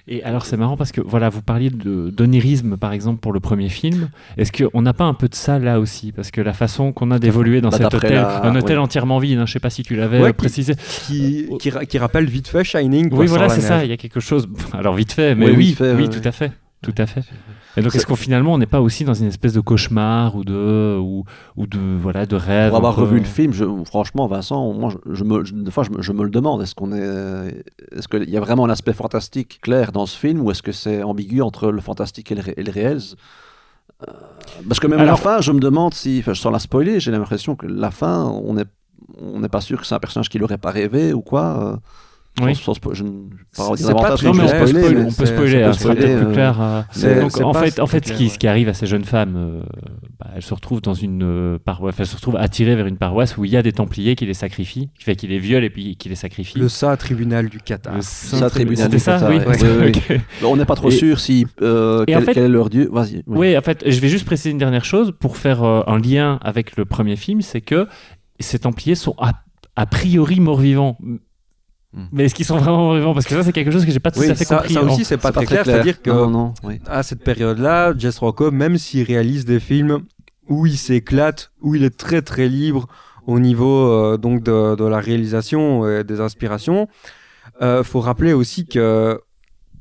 Et 0.09 0.23
alors 0.25 0.45
c'est 0.47 0.57
marrant 0.57 0.77
parce 0.77 0.93
que 0.93 1.01
voilà, 1.01 1.29
vous 1.29 1.43
parliez 1.43 1.71
de 1.71 2.11
d'onirisme 2.11 2.77
par 2.77 2.93
exemple 2.93 3.21
pour 3.21 3.33
le 3.33 3.41
premier 3.41 3.69
film. 3.69 4.09
Est-ce 4.37 4.51
qu'on 4.53 4.83
n'a 4.83 4.93
pas 4.93 5.05
un 5.05 5.15
peu 5.15 5.29
de 5.29 5.35
ça 5.35 5.59
là 5.59 5.79
aussi? 5.81 6.11
Parce 6.13 6.31
que 6.31 6.41
la 6.41 6.53
façon 6.53 6.93
qu'on 6.93 7.11
a 7.11 7.19
d'évoluer 7.19 7.61
dans 7.61 7.69
Bah, 7.71 7.77
cet 7.79 7.95
hôtel, 7.95 8.15
la- 8.15 8.45
un 8.45 8.55
hôtel 8.57 8.79
entièrement 8.79 9.19
vide, 9.19 9.39
hein, 9.39 9.47
je 9.47 9.53
sais 9.53 9.61
pas 9.61 9.71
si 9.71 9.83
tu 9.83 9.95
l'avais 9.97 10.19
Ouais, 10.19 10.25
euh, 10.25 10.29
qui- 10.29 10.35
précisé. 10.35 10.75
Qui, 11.07 11.49
qui, 11.61 11.71
ra- 11.71 11.85
qui 11.85 11.99
rappelle 11.99 12.27
vite 12.27 12.49
fait 12.49 12.65
Shining. 12.65 13.09
Oui, 13.13 13.27
voilà, 13.27 13.49
c'est 13.49 13.61
ça, 13.61 13.85
il 13.85 13.91
y 13.91 13.93
a 13.93 13.97
quelque 13.97 14.21
chose. 14.21 14.49
Alors 14.73 14.95
vite 14.95 15.13
fait, 15.13 15.35
mais 15.35 15.47
Oui, 15.47 15.55
oui, 15.57 15.73
fait, 15.75 15.95
oui, 15.95 16.09
tout 16.09 16.21
à 16.27 16.33
fait. 16.33 16.53
Tout 16.83 16.95
à 16.97 17.07
fait. 17.07 17.23
Et 17.77 17.83
donc, 17.83 17.95
est-ce 17.95 18.05
qu'on 18.07 18.17
finalement, 18.17 18.53
on 18.55 18.59
n'est 18.59 18.67
pas 18.67 18.81
aussi 18.81 19.05
dans 19.05 19.15
une 19.15 19.29
espèce 19.29 19.53
de 19.53 19.61
cauchemar 19.61 20.35
ou 20.35 20.43
de 20.45 20.99
ou, 21.01 21.25
ou 21.57 21.67
de 21.69 21.79
voilà 21.99 22.27
de 22.27 22.35
rêve 22.35 22.69
pour 22.71 22.77
avoir 22.79 22.95
peu- 22.97 23.03
revu 23.03 23.19
le 23.21 23.25
film, 23.25 23.53
je, 23.53 23.65
franchement, 23.85 24.27
Vincent, 24.27 24.73
moi, 24.73 24.91
je, 25.07 25.15
je 25.15 25.23
me, 25.25 25.45
je- 25.45 25.55
des 25.55 25.71
fois, 25.71 25.85
je 25.85 26.13
me, 26.13 26.25
le 26.25 26.31
demande. 26.31 26.63
Est-ce 26.63 26.75
qu'on 26.75 26.93
est, 26.93 27.63
est-ce 27.97 28.09
qu'il 28.09 28.29
y 28.29 28.37
a 28.37 28.41
vraiment 28.41 28.65
un 28.65 28.71
aspect 28.71 28.93
fantastique 28.93 29.61
clair 29.63 29.93
dans 29.93 30.07
ce 30.07 30.17
film, 30.19 30.41
ou 30.43 30.51
est-ce 30.51 30.63
que 30.63 30.73
c'est 30.73 31.03
ambigu 31.05 31.43
entre 31.43 31.71
le 31.71 31.81
fantastique 31.81 32.33
et 32.33 32.35
le, 32.35 32.43
ré- 32.43 32.55
et 32.57 32.63
le 32.65 32.73
réel? 32.73 32.99
Euh, 34.03 34.13
Parce 34.69 34.81
que 34.81 34.87
même 34.89 35.01
à 35.01 35.05
la 35.05 35.17
fin, 35.17 35.41
je 35.41 35.53
me 35.53 35.61
demande 35.61 35.95
si, 35.95 36.25
sans 36.35 36.51
la 36.51 36.59
spoiler, 36.59 36.99
j'ai 37.01 37.11
l'impression 37.13 37.55
que 37.55 37.67
la 37.67 37.91
fin, 37.91 38.25
on 38.25 38.55
n'est 38.55 38.65
on 39.21 39.41
n'est 39.41 39.49
pas 39.49 39.61
sûr 39.61 39.81
que 39.81 39.87
c'est 39.87 39.95
un 39.95 39.99
personnage 39.99 40.29
qui 40.29 40.39
l'aurait 40.39 40.59
pas 40.59 40.71
rêvé 40.71 41.13
ou 41.13 41.21
quoi. 41.21 41.73
euh, 41.75 41.77
Oui. 42.43 42.55
je 42.55 42.65
pas 42.65 42.75
C'est- 43.77 43.85
très 44.17 44.27
Non, 44.29 44.33
mais 44.35 44.45
on 44.45 44.47
peut 44.47 44.67
spoiler, 44.67 44.71
spoiler, 44.81 44.97
on 44.97 45.05
mais 45.05 45.11
peut 45.11 45.27
spoiler, 45.27 45.61
ça 45.63 45.69
hein, 45.69 45.73
sera 45.75 45.95
peut-être 45.95 46.17
plus 46.19 46.27
euh, 46.29 46.33
clair. 46.33 46.61
euh, 46.61 46.83
c'est- 46.91 47.21
donc, 47.21 47.33
c'est 47.33 47.43
en 47.43 47.53
fait, 47.53 47.81
en 47.81 47.87
fait, 47.87 48.07
ce 48.07 48.13
qui, 48.15 48.23
ouais. 48.25 48.29
ce 48.31 48.39
qui 48.39 48.47
arrive 48.47 48.69
à 48.71 48.73
ces 48.73 48.87
jeunes 48.87 49.05
femmes, 49.05 49.35
euh, 49.37 49.63
bah, 50.19 50.29
elles 50.35 50.41
se 50.43 50.55
retrouvent 50.55 50.81
dans 50.81 50.95
une 50.95 51.23
euh, 51.23 51.59
paroisse, 51.63 51.95
enfin, 51.95 52.05
elles 52.05 52.09
se 52.09 52.17
retrouvent 52.17 52.37
attirées 52.37 52.77
vers 52.77 52.87
une 52.87 52.97
paroisse 52.97 53.37
où 53.37 53.45
il 53.45 53.51
y 53.51 53.57
a 53.59 53.63
des 53.63 53.73
Templiers 53.73 54.15
qui 54.17 54.25
les 54.25 54.33
sacrifient, 54.35 54.89
qui 54.97 55.05
fait 55.05 55.17
qu'ils 55.17 55.31
les 55.31 55.39
violent 55.39 55.67
et 55.67 55.71
puis 55.71 55.97
qui 55.97 56.09
les 56.09 56.15
sacrifient. 56.15 56.59
Le 56.61 56.69
Saint 56.69 56.97
Tribunal 56.97 57.49
du 57.51 57.59
Qatar. 57.59 57.97
Le 57.97 58.01
Saint 58.01 58.49
tribunal 58.49 58.85
C'était 58.85 58.97
du 58.97 59.03
ça, 59.03 59.13
Qatar, 59.15 59.31
oui. 59.31 59.37
ouais. 59.39 59.57
Oui, 60.11 60.15
Ok. 60.15 60.21
on 60.45 60.57
n'est 60.57 60.65
pas 60.65 60.77
trop 60.77 60.89
Et- 60.89 60.93
sûr 60.93 61.21
si 61.21 61.47
euh, 61.61 62.05
Et 62.07 62.15
en 62.15 62.19
quel, 62.21 62.27
fait- 62.27 62.35
quel 62.35 62.45
est 62.45 62.49
leur 62.49 62.71
dieu. 62.71 62.89
Vas-y. 62.91 63.17
oui. 63.27 63.51
Oui, 63.51 63.59
en 63.59 63.63
fait, 63.63 63.83
je 63.87 64.01
vais 64.01 64.09
juste 64.09 64.25
préciser 64.25 64.51
une 64.51 64.59
dernière 64.59 64.85
chose 64.85 65.13
pour 65.19 65.37
faire 65.37 65.63
un 65.63 65.99
lien 65.99 66.39
avec 66.43 66.77
le 66.77 66.85
premier 66.87 67.17
film, 67.17 67.43
c'est 67.43 67.61
que 67.61 67.87
ces 68.39 68.61
Templiers 68.61 68.95
sont 68.95 69.15
a, 69.19 69.33
a 69.77 69.85
priori 69.87 70.41
morts-vivants. 70.41 70.97
Mais 72.13 72.27
est-ce 72.27 72.35
qu'ils 72.37 72.45
sont 72.47 72.57
vraiment 72.59 72.79
morts-vivants 72.85 73.15
Parce 73.15 73.27
que 73.27 73.35
ça, 73.35 73.43
c'est 73.43 73.53
quelque 73.53 73.71
chose 73.73 73.85
que 73.85 73.91
j'ai 73.91 73.99
pas 73.99 74.11
tout 74.13 74.21
Oui, 74.21 74.31
à 74.31 74.35
fait 74.37 74.45
ça, 74.45 74.59
compris. 74.59 74.75
ça 74.75 74.83
aussi, 74.85 75.05
c'est 75.05 75.17
pas, 75.17 75.33
pas 75.33 75.41
très 75.43 75.47
clair. 75.47 75.65
C'est-à-dire 75.65 76.01
que 76.01 76.11
Non, 76.11 76.31
non, 76.31 76.55
oui. 76.63 76.81
à 76.87 77.03
cette 77.03 77.25
période-là, 77.25 77.95
Jess 77.99 78.17
Franco, 78.17 78.51
même 78.53 78.79
s'il 78.79 79.05
réalise 79.05 79.45
des 79.45 79.59
films 79.59 80.01
où 80.49 80.67
il 80.67 80.77
s'éclate, 80.79 81.51
où 81.61 81.75
il 81.75 81.83
est 81.83 81.97
très 81.97 82.23
très 82.23 82.49
libre 82.49 82.87
au 83.27 83.39
niveau 83.41 83.89
euh, 83.91 84.17
donc 84.17 84.43
de, 84.43 84.77
de 84.77 84.85
la 84.85 84.99
réalisation 85.01 85.89
et 85.89 86.05
des 86.05 86.21
inspirations, 86.21 86.89
euh, 87.63 87.83
faut 87.83 88.01
rappeler 88.01 88.33
aussi 88.33 88.67
que 88.67 89.21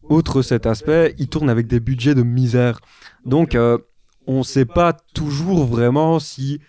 outre 0.10 0.42
cet 0.42 0.66
aspect, 0.66 1.14
il 1.20 1.28
tourne 1.30 1.50
avec 1.50 1.68
des 1.68 1.80
budgets 1.80 2.16
de 2.16 2.24
misère. 2.24 2.80
Donc 3.26 3.54
euh, 3.54 3.78
on 4.28 4.42
sait 4.44 4.66
pas 4.66 4.94
toujours 5.14 5.66
vraiment 5.66 6.20
si 6.20 6.60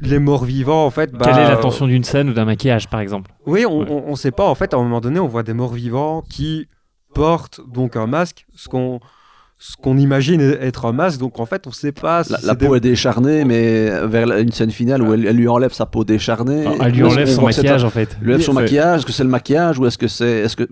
les 0.00 0.18
morts 0.18 0.44
vivants 0.44 0.84
en 0.86 0.90
fait 0.90 1.12
bah, 1.12 1.20
Quelle 1.24 1.38
est 1.38 1.48
l'intention 1.48 1.86
d'une 1.86 2.04
scène 2.04 2.28
ou 2.30 2.32
d'un 2.32 2.44
maquillage, 2.44 2.88
par 2.88 3.00
exemple? 3.00 3.30
Oui, 3.46 3.64
on, 3.66 3.80
Ouais. 3.80 4.02
on 4.06 4.16
sait 4.16 4.30
pas. 4.32 4.44
En 4.44 4.54
fait, 4.54 4.74
à 4.74 4.76
un 4.76 4.82
moment 4.82 5.00
donné, 5.00 5.20
on 5.20 5.28
voit 5.28 5.42
des 5.42 5.54
morts 5.54 5.72
vivants 5.74 6.22
qui 6.28 6.68
portent 7.14 7.60
donc 7.72 7.96
un 7.96 8.06
masque, 8.06 8.46
ce 8.56 8.68
qu'on 8.68 9.00
ce 9.56 9.76
qu'on 9.80 9.96
imagine 9.96 10.40
être 10.60 10.84
un 10.84 10.92
masque. 10.92 11.20
Donc 11.20 11.38
en 11.40 11.46
fait, 11.46 11.66
on 11.66 11.70
sait 11.70 11.92
pas. 11.92 12.24
Si 12.24 12.32
La, 12.32 12.38
c'est 12.38 12.46
la 12.48 12.54
des- 12.54 12.66
peau 12.66 12.74
est 12.74 12.80
décharnée, 12.80 13.44
mais 13.44 13.88
vers 14.06 14.26
la- 14.26 14.40
une 14.40 14.50
scène 14.50 14.72
finale 14.72 15.00
où 15.00 15.14
elle, 15.14 15.24
elle 15.26 15.36
lui 15.36 15.48
enlève 15.48 15.72
sa 15.72 15.86
peau 15.86 16.04
décharnée. 16.04 16.64
Ah, 16.66 16.86
Elle 16.86 16.92
lui 16.92 17.04
enlève 17.04 17.28
on 17.30 17.34
son 17.36 17.42
maquillage, 17.44 17.84
un- 17.84 17.86
en 17.86 17.90
fait. 17.90 18.16
Elle 18.20 18.26
lui 18.26 18.34
enlève 18.34 18.44
son 18.44 18.52
maquillage. 18.52 18.98
Est-ce 18.98 19.06
que 19.06 19.12
c'est 19.12 19.22
le 19.22 19.30
maquillage 19.30 19.78
ou 19.78 19.86
est-ce 19.86 19.96
que 19.96 20.08
c'est. 20.08 20.40
Est-ce 20.40 20.56
que 20.56 20.68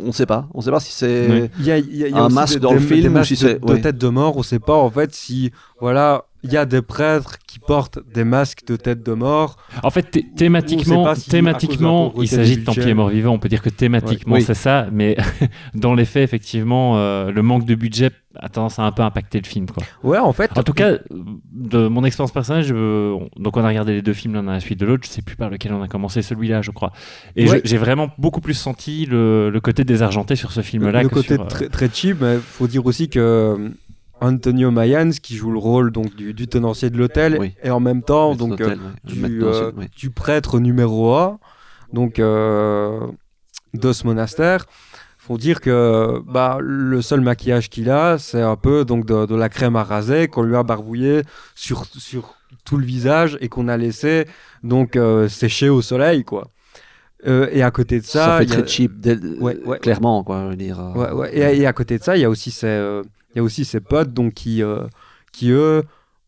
on 0.00 0.08
ne 0.08 0.12
sait 0.12 0.26
pas. 0.26 0.46
On 0.54 0.58
ne 0.58 0.62
sait 0.62 0.70
pas 0.70 0.78
si 0.80 0.92
c'est. 0.92 1.26
Oui. 1.28 1.48
Il 1.58 1.64
y 1.64 1.72
a, 1.72 1.78
y 1.78 1.80
a- 1.80 2.06
il 2.08 2.12
y 2.12 2.14
a 2.14 2.18
un 2.22 2.26
aussi 2.26 2.34
masque 2.34 2.54
des- 2.54 2.60
dans 2.60 2.72
le 2.74 2.78
film 2.78 3.14
des 3.14 3.20
ou 3.20 3.24
si 3.24 3.36
c'est- 3.36 3.58
de 3.58 3.72
ouais. 3.72 3.80
tête 3.80 3.98
de 3.98 4.08
mort. 4.08 4.36
On 4.36 4.42
sait 4.44 4.60
pas 4.60 4.74
en 4.76 4.90
fait 4.90 5.12
si 5.14 5.50
voilà. 5.80 6.25
Il 6.42 6.52
y 6.52 6.56
a 6.56 6.64
des 6.66 6.82
prêtres 6.82 7.38
qui 7.46 7.58
portent 7.58 7.98
des 8.14 8.24
masques 8.24 8.64
de 8.66 8.76
tête 8.76 9.02
de 9.04 9.12
mort. 9.14 9.56
En 9.82 9.90
fait, 9.90 10.22
thématiquement, 10.36 11.14
si, 11.14 11.28
thématiquement 11.30 12.12
il 12.20 12.28
s'agit 12.28 12.58
de 12.58 12.64
Templiers 12.64 12.84
budgets- 12.86 12.94
morts-vivants. 12.94 13.32
On 13.32 13.38
peut 13.38 13.48
dire 13.48 13.62
que 13.62 13.70
thématiquement, 13.70 14.34
Ouais. 14.34 14.40
Oui. 14.40 14.44
c'est 14.46 14.54
ça, 14.54 14.86
mais 14.92 15.16
dans 15.74 15.94
les 15.94 16.04
faits, 16.04 16.22
effectivement, 16.24 16.96
euh, 16.98 17.30
le 17.32 17.42
manque 17.42 17.64
de 17.64 17.74
budget 17.74 18.10
a 18.38 18.48
tendance 18.50 18.78
à 18.78 18.82
un 18.82 18.92
peu 18.92 19.02
impacter 19.02 19.40
le 19.40 19.46
film. 19.46 19.66
Quoi. 19.66 19.82
Ouais, 20.04 20.18
en 20.18 20.32
fait. 20.32 20.56
En 20.58 20.62
tout 20.62 20.74
cas, 20.74 20.98
de 21.10 21.88
mon 21.88 22.04
expérience 22.04 22.32
personnelle, 22.32 22.64
je- 22.64 23.16
donc 23.40 23.56
on 23.56 23.64
a 23.64 23.68
regardé 23.68 23.94
les 23.94 24.02
deux 24.02 24.12
films 24.12 24.34
l'un 24.34 24.46
à 24.46 24.52
la 24.52 24.60
suite 24.60 24.78
de 24.78 24.84
l'autre. 24.86 25.04
Je 25.06 25.10
sais 25.10 25.22
plus 25.22 25.36
par 25.36 25.48
lequel 25.50 25.72
on 25.72 25.82
a 25.82 25.88
commencé, 25.88 26.20
celui-là, 26.22 26.60
je 26.62 26.70
crois. 26.70 26.92
Et 27.34 27.48
Ouais. 27.48 27.62
j'ai 27.64 27.78
vraiment 27.78 28.08
beaucoup 28.18 28.40
plus 28.42 28.54
senti 28.54 29.06
le, 29.06 29.48
le 29.50 29.60
côté 29.60 29.84
désargenté 29.84 30.36
sur 30.36 30.52
ce 30.52 30.60
film-là. 30.60 31.02
le 31.02 31.08
que 31.08 31.14
côté 31.14 31.34
sur, 31.34 31.42
euh, 31.42 31.46
très, 31.46 31.68
très 31.70 31.88
cheap, 31.90 32.18
mais 32.20 32.36
faut 32.36 32.66
dire 32.68 32.84
aussi 32.84 33.08
que 33.08 33.72
Antonio 34.20 34.70
Mayans, 34.70 35.10
qui 35.22 35.36
joue 35.36 35.50
le 35.52 35.58
rôle 35.58 35.92
donc 35.92 36.14
du, 36.14 36.32
du 36.34 36.46
tenancier 36.48 36.90
de 36.90 36.96
l'hôtel, 36.98 37.36
Oui. 37.38 37.54
et 37.62 37.70
en 37.70 37.80
même 37.80 38.02
temps 38.02 38.34
donc 38.34 38.60
euh, 38.60 38.74
du, 39.04 39.42
euh, 39.42 39.72
oui. 39.76 39.86
du 39.96 40.10
prêtre 40.10 40.58
numéro 40.58 41.14
1 41.14 41.38
donc 41.92 42.18
euh, 42.18 43.00
de 43.74 43.92
ce 43.92 44.06
monastère 44.06 44.64
faut 45.18 45.38
dire 45.38 45.60
que 45.60 46.20
bah, 46.26 46.58
le 46.60 47.02
seul 47.02 47.20
maquillage 47.20 47.68
qu'il 47.68 47.90
a 47.90 48.16
c'est 48.18 48.40
un 48.42 48.56
peu 48.56 48.84
donc 48.84 49.06
de, 49.06 49.26
de 49.26 49.34
la 49.34 49.48
crème 49.48 49.76
à 49.76 49.82
raser 49.84 50.28
qu'on 50.28 50.42
lui 50.42 50.56
a 50.56 50.62
barbouillé 50.62 51.22
sur, 51.54 51.84
sur 51.86 52.36
tout 52.64 52.76
le 52.78 52.84
visage 52.86 53.36
et 53.40 53.48
qu'on 53.48 53.68
a 53.68 53.76
laissé 53.76 54.26
donc 54.62 54.96
euh, 54.96 55.28
sécher 55.28 55.68
au 55.68 55.82
soleil 55.82 56.24
quoi 56.24 56.48
Euh, 57.26 57.48
et 57.50 57.62
à 57.62 57.70
côté 57.72 57.98
de 57.98 58.04
ça, 58.04 58.24
Ça, 58.26 58.38
fait 58.38 58.44
y 58.44 58.52
a- 58.52 58.56
très 58.62 58.66
cheap, 58.68 59.00
dès- 59.00 59.18
Ouais, 59.40 59.56
ouais. 59.64 59.78
clairement, 59.80 60.22
quoi. 60.22 60.44
Je 60.44 60.48
veux 60.50 60.56
dire. 60.56 60.78
euh, 60.78 60.92
Ouais, 60.94 61.10
ouais. 61.12 61.30
Et, 61.56 61.60
et 61.62 61.66
à 61.66 61.72
côté 61.72 61.98
de 61.98 62.04
ça, 62.04 62.14
il 62.16 62.20
y 62.20 62.24
a 62.24 62.30
aussi 62.30 62.50
ces, 62.52 62.66
euh, 62.68 63.02
il 63.36 63.40
y 63.40 63.42
a 63.42 63.42
aussi 63.42 63.66
ces 63.66 63.80
potes 63.80 64.14
donc, 64.14 64.32
qui, 64.32 64.62
euh, 64.62 64.86
qui, 65.30 65.50
eux, 65.50 65.82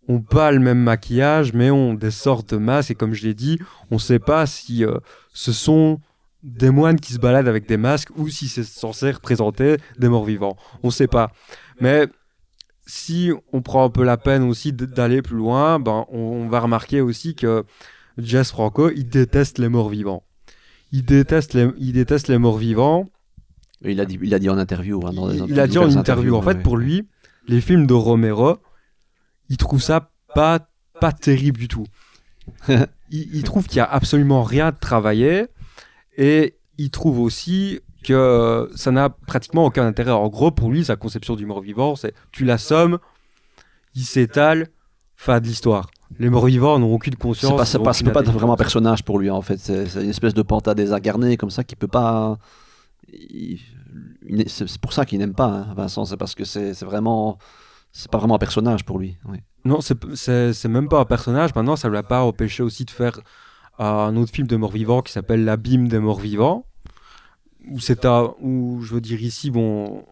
ont 0.08 0.20
pas 0.20 0.52
le 0.52 0.58
même 0.58 0.78
maquillage, 0.78 1.54
mais 1.54 1.70
ont 1.70 1.94
des 1.94 2.10
sortes 2.10 2.52
de 2.52 2.58
masques. 2.58 2.90
Et 2.90 2.94
comme 2.94 3.14
je 3.14 3.26
l'ai 3.26 3.32
dit, 3.32 3.58
on 3.90 3.98
sait 3.98 4.18
pas 4.18 4.44
si 4.44 4.84
euh, 4.84 4.98
ce 5.32 5.50
sont 5.50 6.00
des 6.42 6.68
moines 6.68 7.00
qui 7.00 7.14
se 7.14 7.18
baladent 7.18 7.48
avec 7.48 7.66
des 7.66 7.78
masques 7.78 8.10
ou 8.14 8.28
si 8.28 8.46
c'est 8.46 8.62
censé 8.62 9.10
représenter 9.10 9.78
des 9.98 10.10
morts 10.10 10.26
vivants. 10.26 10.58
On 10.82 10.90
sait 10.90 11.06
pas. 11.06 11.32
Mais 11.80 12.08
si 12.86 13.32
on 13.54 13.62
prend 13.62 13.86
un 13.86 13.90
peu 13.90 14.04
la 14.04 14.18
peine 14.18 14.42
aussi 14.42 14.74
d'aller 14.74 15.22
plus 15.22 15.38
loin, 15.38 15.80
ben, 15.80 16.04
on, 16.10 16.46
va 16.48 16.60
remarquer 16.60 17.00
aussi 17.00 17.34
que 17.34 17.64
Jess 18.18 18.50
Franco, 18.50 18.90
il 18.90 19.08
déteste 19.08 19.56
les 19.58 19.70
morts 19.70 19.88
vivants. 19.88 20.24
Il 20.92 21.06
déteste 21.06 21.56
il 21.78 21.92
déteste 21.94 22.28
les 22.28 22.38
morts 22.38 22.58
vivants. 22.58 23.08
Il 23.84 24.00
a 24.00 24.04
dit, 24.04 24.18
il 24.22 24.34
a 24.34 24.38
dit 24.38 24.48
en 24.50 24.58
interview. 24.58 25.00
hein, 25.06 25.12
dans 25.12 25.28
des- 25.28 25.38
Il, 25.38 25.50
il 25.50 25.60
a 25.60 25.66
dit 25.66 25.78
en 25.78 25.88
interview, 25.96 26.34
en 26.34 26.42
fait, 26.42 26.56
ouais. 26.56 26.62
pour 26.62 26.76
lui, 26.76 27.06
les 27.46 27.60
films 27.60 27.86
de 27.86 27.94
Romero, 27.94 28.58
il 29.48 29.56
trouve 29.56 29.80
ça 29.80 30.10
pas, 30.34 30.60
pas 31.00 31.12
terrible 31.12 31.58
du 31.58 31.68
tout. 31.68 31.86
il, 32.68 32.84
il 33.10 33.42
trouve 33.44 33.66
qu'il 33.66 33.76
y 33.76 33.80
a 33.80 33.84
absolument 33.90 34.42
rien 34.42 34.70
de 34.72 34.76
travaillé 34.78 35.46
et 36.16 36.56
il 36.78 36.90
trouve 36.90 37.20
aussi 37.20 37.80
que 38.04 38.70
ça 38.74 38.90
n'a 38.90 39.10
pratiquement 39.10 39.66
aucun 39.66 39.86
intérêt. 39.86 40.10
En 40.12 40.28
gros, 40.28 40.50
pour 40.50 40.70
lui, 40.70 40.84
sa 40.84 40.96
conception 40.96 41.36
du 41.36 41.46
mort-vivant, 41.46 41.94
c'est 41.96 42.14
tu 42.32 42.44
l'assommes, 42.44 42.98
il 43.94 44.02
s'étale, 44.04 44.68
fin 45.16 45.40
de 45.40 45.46
l'histoire. 45.46 45.90
Les 46.18 46.30
morts-vivants 46.30 46.78
n'ont 46.78 46.92
aucune 46.94 47.16
conscience. 47.16 47.56
pas, 47.56 47.64
c'est 47.66 47.78
pas, 47.78 47.90
aucune 47.90 48.12
pas 48.12 48.22
vraiment 48.22 48.54
un 48.54 48.56
personnage 48.56 49.04
pour 49.04 49.18
lui 49.18 49.30
en 49.30 49.42
fait. 49.42 49.58
C'est 49.58 49.86
c'est 49.86 50.02
une 50.02 50.10
espèce 50.10 50.32
de 50.34 50.42
panta 50.42 50.74
désincarné 50.74 51.36
comme 51.36 51.50
ça 51.50 51.64
qui 51.64 51.76
peut 51.76 51.86
pas. 51.88 52.38
C'est 54.46 54.78
pour 54.80 54.92
ça 54.92 55.04
qu'il 55.04 55.18
n'aime 55.18 55.34
pas 55.34 55.46
hein, 55.46 55.74
Vincent. 55.76 56.04
C'est 56.04 56.16
parce 56.16 56.34
que 56.34 56.44
c'est 56.44 56.82
vraiment. 56.82 57.38
C'est 57.92 58.10
pas 58.10 58.18
vraiment 58.18 58.34
un 58.36 58.38
personnage 58.38 58.84
pour 58.84 58.98
lui. 58.98 59.16
oui. 59.28 59.38
Non, 59.64 59.80
c'est- 59.80 60.64
même 60.68 60.88
pas 60.88 61.00
un 61.00 61.04
personnage. 61.04 61.54
Maintenant, 61.54 61.74
ça 61.76 61.88
ne 61.88 61.92
l'a 61.94 62.02
pas 62.02 62.22
empêché 62.22 62.62
aussi 62.62 62.84
de 62.84 62.90
faire 62.90 63.18
euh, 63.80 63.84
un 63.84 64.16
autre 64.16 64.32
film 64.32 64.46
de 64.46 64.56
morts-vivants 64.56 65.02
qui 65.02 65.12
s'appelle 65.12 65.44
L'abîme 65.44 65.88
des 65.88 65.98
morts-vivants. 65.98 66.64
Où 67.70 67.80
c'est 67.80 68.04
un. 68.04 68.34
Où, 68.40 68.80
je 68.82 68.94
veux 68.94 69.00
dire 69.00 69.20
ici, 69.22 69.50
bon. 69.50 70.04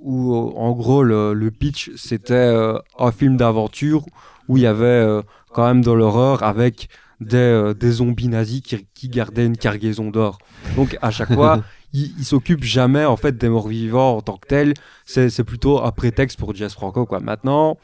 Où 0.00 0.34
euh, 0.34 0.52
en 0.56 0.72
gros, 0.72 1.02
le, 1.02 1.34
le 1.34 1.50
pitch, 1.50 1.90
c'était 1.96 2.34
euh, 2.34 2.78
un 2.98 3.10
film 3.12 3.36
d'aventure 3.36 4.06
où 4.48 4.56
il 4.56 4.62
y 4.62 4.66
avait 4.66 4.84
euh, 4.86 5.22
quand 5.52 5.66
même 5.66 5.82
de 5.82 5.90
l'horreur 5.90 6.42
avec 6.42 6.88
des, 7.20 7.72
des 7.78 7.90
zombies 7.92 8.28
nazis 8.28 8.60
qui, 8.60 8.86
qui 8.94 9.08
gardaient 9.08 9.46
une 9.46 9.56
cargaison 9.56 10.10
d'or. 10.10 10.38
Donc, 10.76 10.96
à 11.02 11.10
chaque 11.10 11.32
fois, 11.32 11.62
il, 11.92 12.14
il 12.18 12.24
s'occupe 12.24 12.64
jamais 12.64 13.04
en 13.04 13.16
fait 13.16 13.36
des 13.36 13.48
morts 13.48 13.68
vivants 13.68 14.16
en 14.16 14.20
tant 14.20 14.36
que 14.36 14.46
tel. 14.46 14.74
C'est 15.04 15.44
plutôt 15.44 15.82
un 15.82 15.90
prétexte 15.92 16.38
pour 16.38 16.54
Jess 16.54 16.74
Franco 16.74 17.06
quoi. 17.06 17.20
Maintenant, 17.20 17.78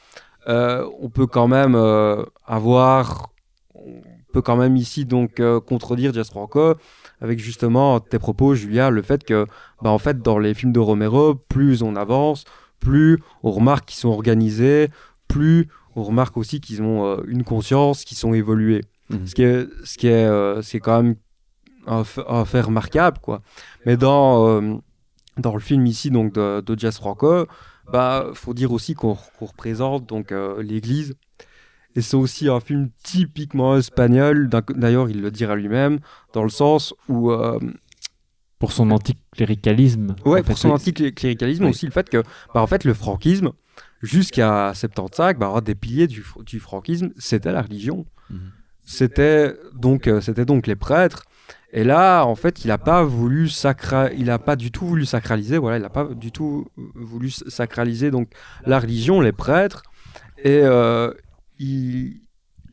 euh, 0.48 0.88
on 1.00 1.08
peut 1.08 1.26
quand 1.26 1.48
même 1.48 1.74
euh, 1.74 2.24
avoir, 2.46 3.30
on 3.74 4.02
peut 4.32 4.42
quand 4.42 4.56
même 4.56 4.76
ici 4.76 5.04
donc 5.04 5.40
euh, 5.40 5.60
contredire 5.60 6.12
Jess 6.12 6.30
Franco 6.30 6.74
avec 7.20 7.38
justement 7.38 8.00
tes 8.00 8.18
propos, 8.18 8.54
Julia, 8.54 8.90
le 8.90 9.02
fait 9.02 9.24
que 9.24 9.46
bah 9.80 9.90
en 9.90 9.98
fait 9.98 10.20
dans 10.20 10.38
les 10.38 10.54
films 10.54 10.72
de 10.72 10.80
Romero, 10.80 11.34
plus 11.34 11.82
on 11.82 11.94
avance, 11.94 12.44
plus 12.80 13.20
on 13.44 13.52
remarque 13.52 13.86
qu'ils 13.86 14.00
sont 14.00 14.08
organisés, 14.08 14.88
plus 15.28 15.68
on 15.94 16.02
remarque 16.02 16.36
aussi 16.36 16.60
qu'ils 16.60 16.82
ont 16.82 17.22
une 17.24 17.44
conscience, 17.44 18.04
qu'ils 18.04 18.16
sont 18.16 18.34
évolués. 18.34 18.80
Mhm. 19.12 19.26
Ce 19.26 19.34
qui 19.34 19.42
est, 19.42 19.66
ce 19.84 19.98
qui 19.98 20.06
est, 20.08 20.24
euh, 20.24 20.62
c'est 20.62 20.80
quand 20.80 21.02
même 21.02 21.16
un, 21.86 22.02
un 22.28 22.44
fait 22.44 22.60
remarquable, 22.60 23.18
quoi. 23.20 23.42
Mais 23.86 23.96
dans, 23.96 24.46
euh, 24.48 24.76
dans 25.38 25.54
le 25.54 25.60
film 25.60 25.86
ici, 25.86 26.10
donc 26.10 26.32
de, 26.34 26.60
de 26.60 26.78
Jess 26.78 26.96
Franco, 26.98 27.46
bah, 27.92 28.26
faut 28.34 28.54
dire 28.54 28.72
aussi 28.72 28.94
qu'on 28.94 29.16
représente 29.40 30.06
donc 30.06 30.32
euh, 30.32 30.62
l'Église. 30.62 31.14
Et 31.94 32.00
c'est 32.00 32.16
aussi 32.16 32.48
un 32.48 32.60
film 32.60 32.88
typiquement 33.02 33.76
espagnol. 33.76 34.48
D'ailleurs, 34.48 35.10
il 35.10 35.20
le 35.20 35.30
dira 35.30 35.56
lui-même, 35.56 35.98
dans 36.32 36.42
le 36.42 36.48
sens 36.48 36.94
où 37.08 37.30
euh, 37.32 37.58
Pour 38.58 38.72
son 38.72 38.90
anticléricalisme. 38.90 40.14
Ouais, 40.24 40.40
en 40.40 40.42
pour 40.42 40.56
son 40.56 40.70
anticléricalisme 40.70 41.64
Oui. 41.64 41.70
aussi, 41.70 41.86
le 41.86 41.92
fait 41.92 42.08
que, 42.08 42.22
bah, 42.54 42.62
en 42.62 42.66
fait, 42.66 42.84
le 42.84 42.94
franquisme, 42.94 43.50
jusqu'à 44.00 44.72
75, 44.74 45.34
bah, 45.36 45.52
un 45.54 45.60
des 45.60 45.74
piliers 45.74 46.06
du, 46.06 46.24
du 46.46 46.60
franquisme, 46.60 47.10
c'était 47.18 47.52
la 47.52 47.60
religion. 47.62 48.06
Mhm. 48.30 48.52
C'était 48.84 49.54
donc, 49.74 50.06
euh, 50.06 50.20
c'était 50.20 50.44
donc 50.44 50.66
les 50.66 50.76
prêtres. 50.76 51.24
Et 51.72 51.84
là, 51.84 52.24
en 52.24 52.34
fait, 52.34 52.64
il 52.64 52.68
n'a 52.68 52.78
pas 52.78 53.02
voulu 53.02 53.48
sacra... 53.48 54.12
il 54.12 54.30
a 54.30 54.38
pas 54.38 54.56
du 54.56 54.70
tout 54.70 54.84
voulu 54.84 55.06
sacraliser. 55.06 55.56
Voilà, 55.58 55.78
il 55.78 55.82
n'a 55.82 55.88
pas 55.88 56.04
du 56.04 56.30
tout 56.30 56.66
voulu 56.94 57.30
sacraliser 57.30 58.10
donc 58.10 58.28
la 58.66 58.78
religion, 58.78 59.20
les 59.20 59.32
prêtres. 59.32 59.82
Et 60.44 60.60
euh, 60.62 61.12
il, 61.58 62.20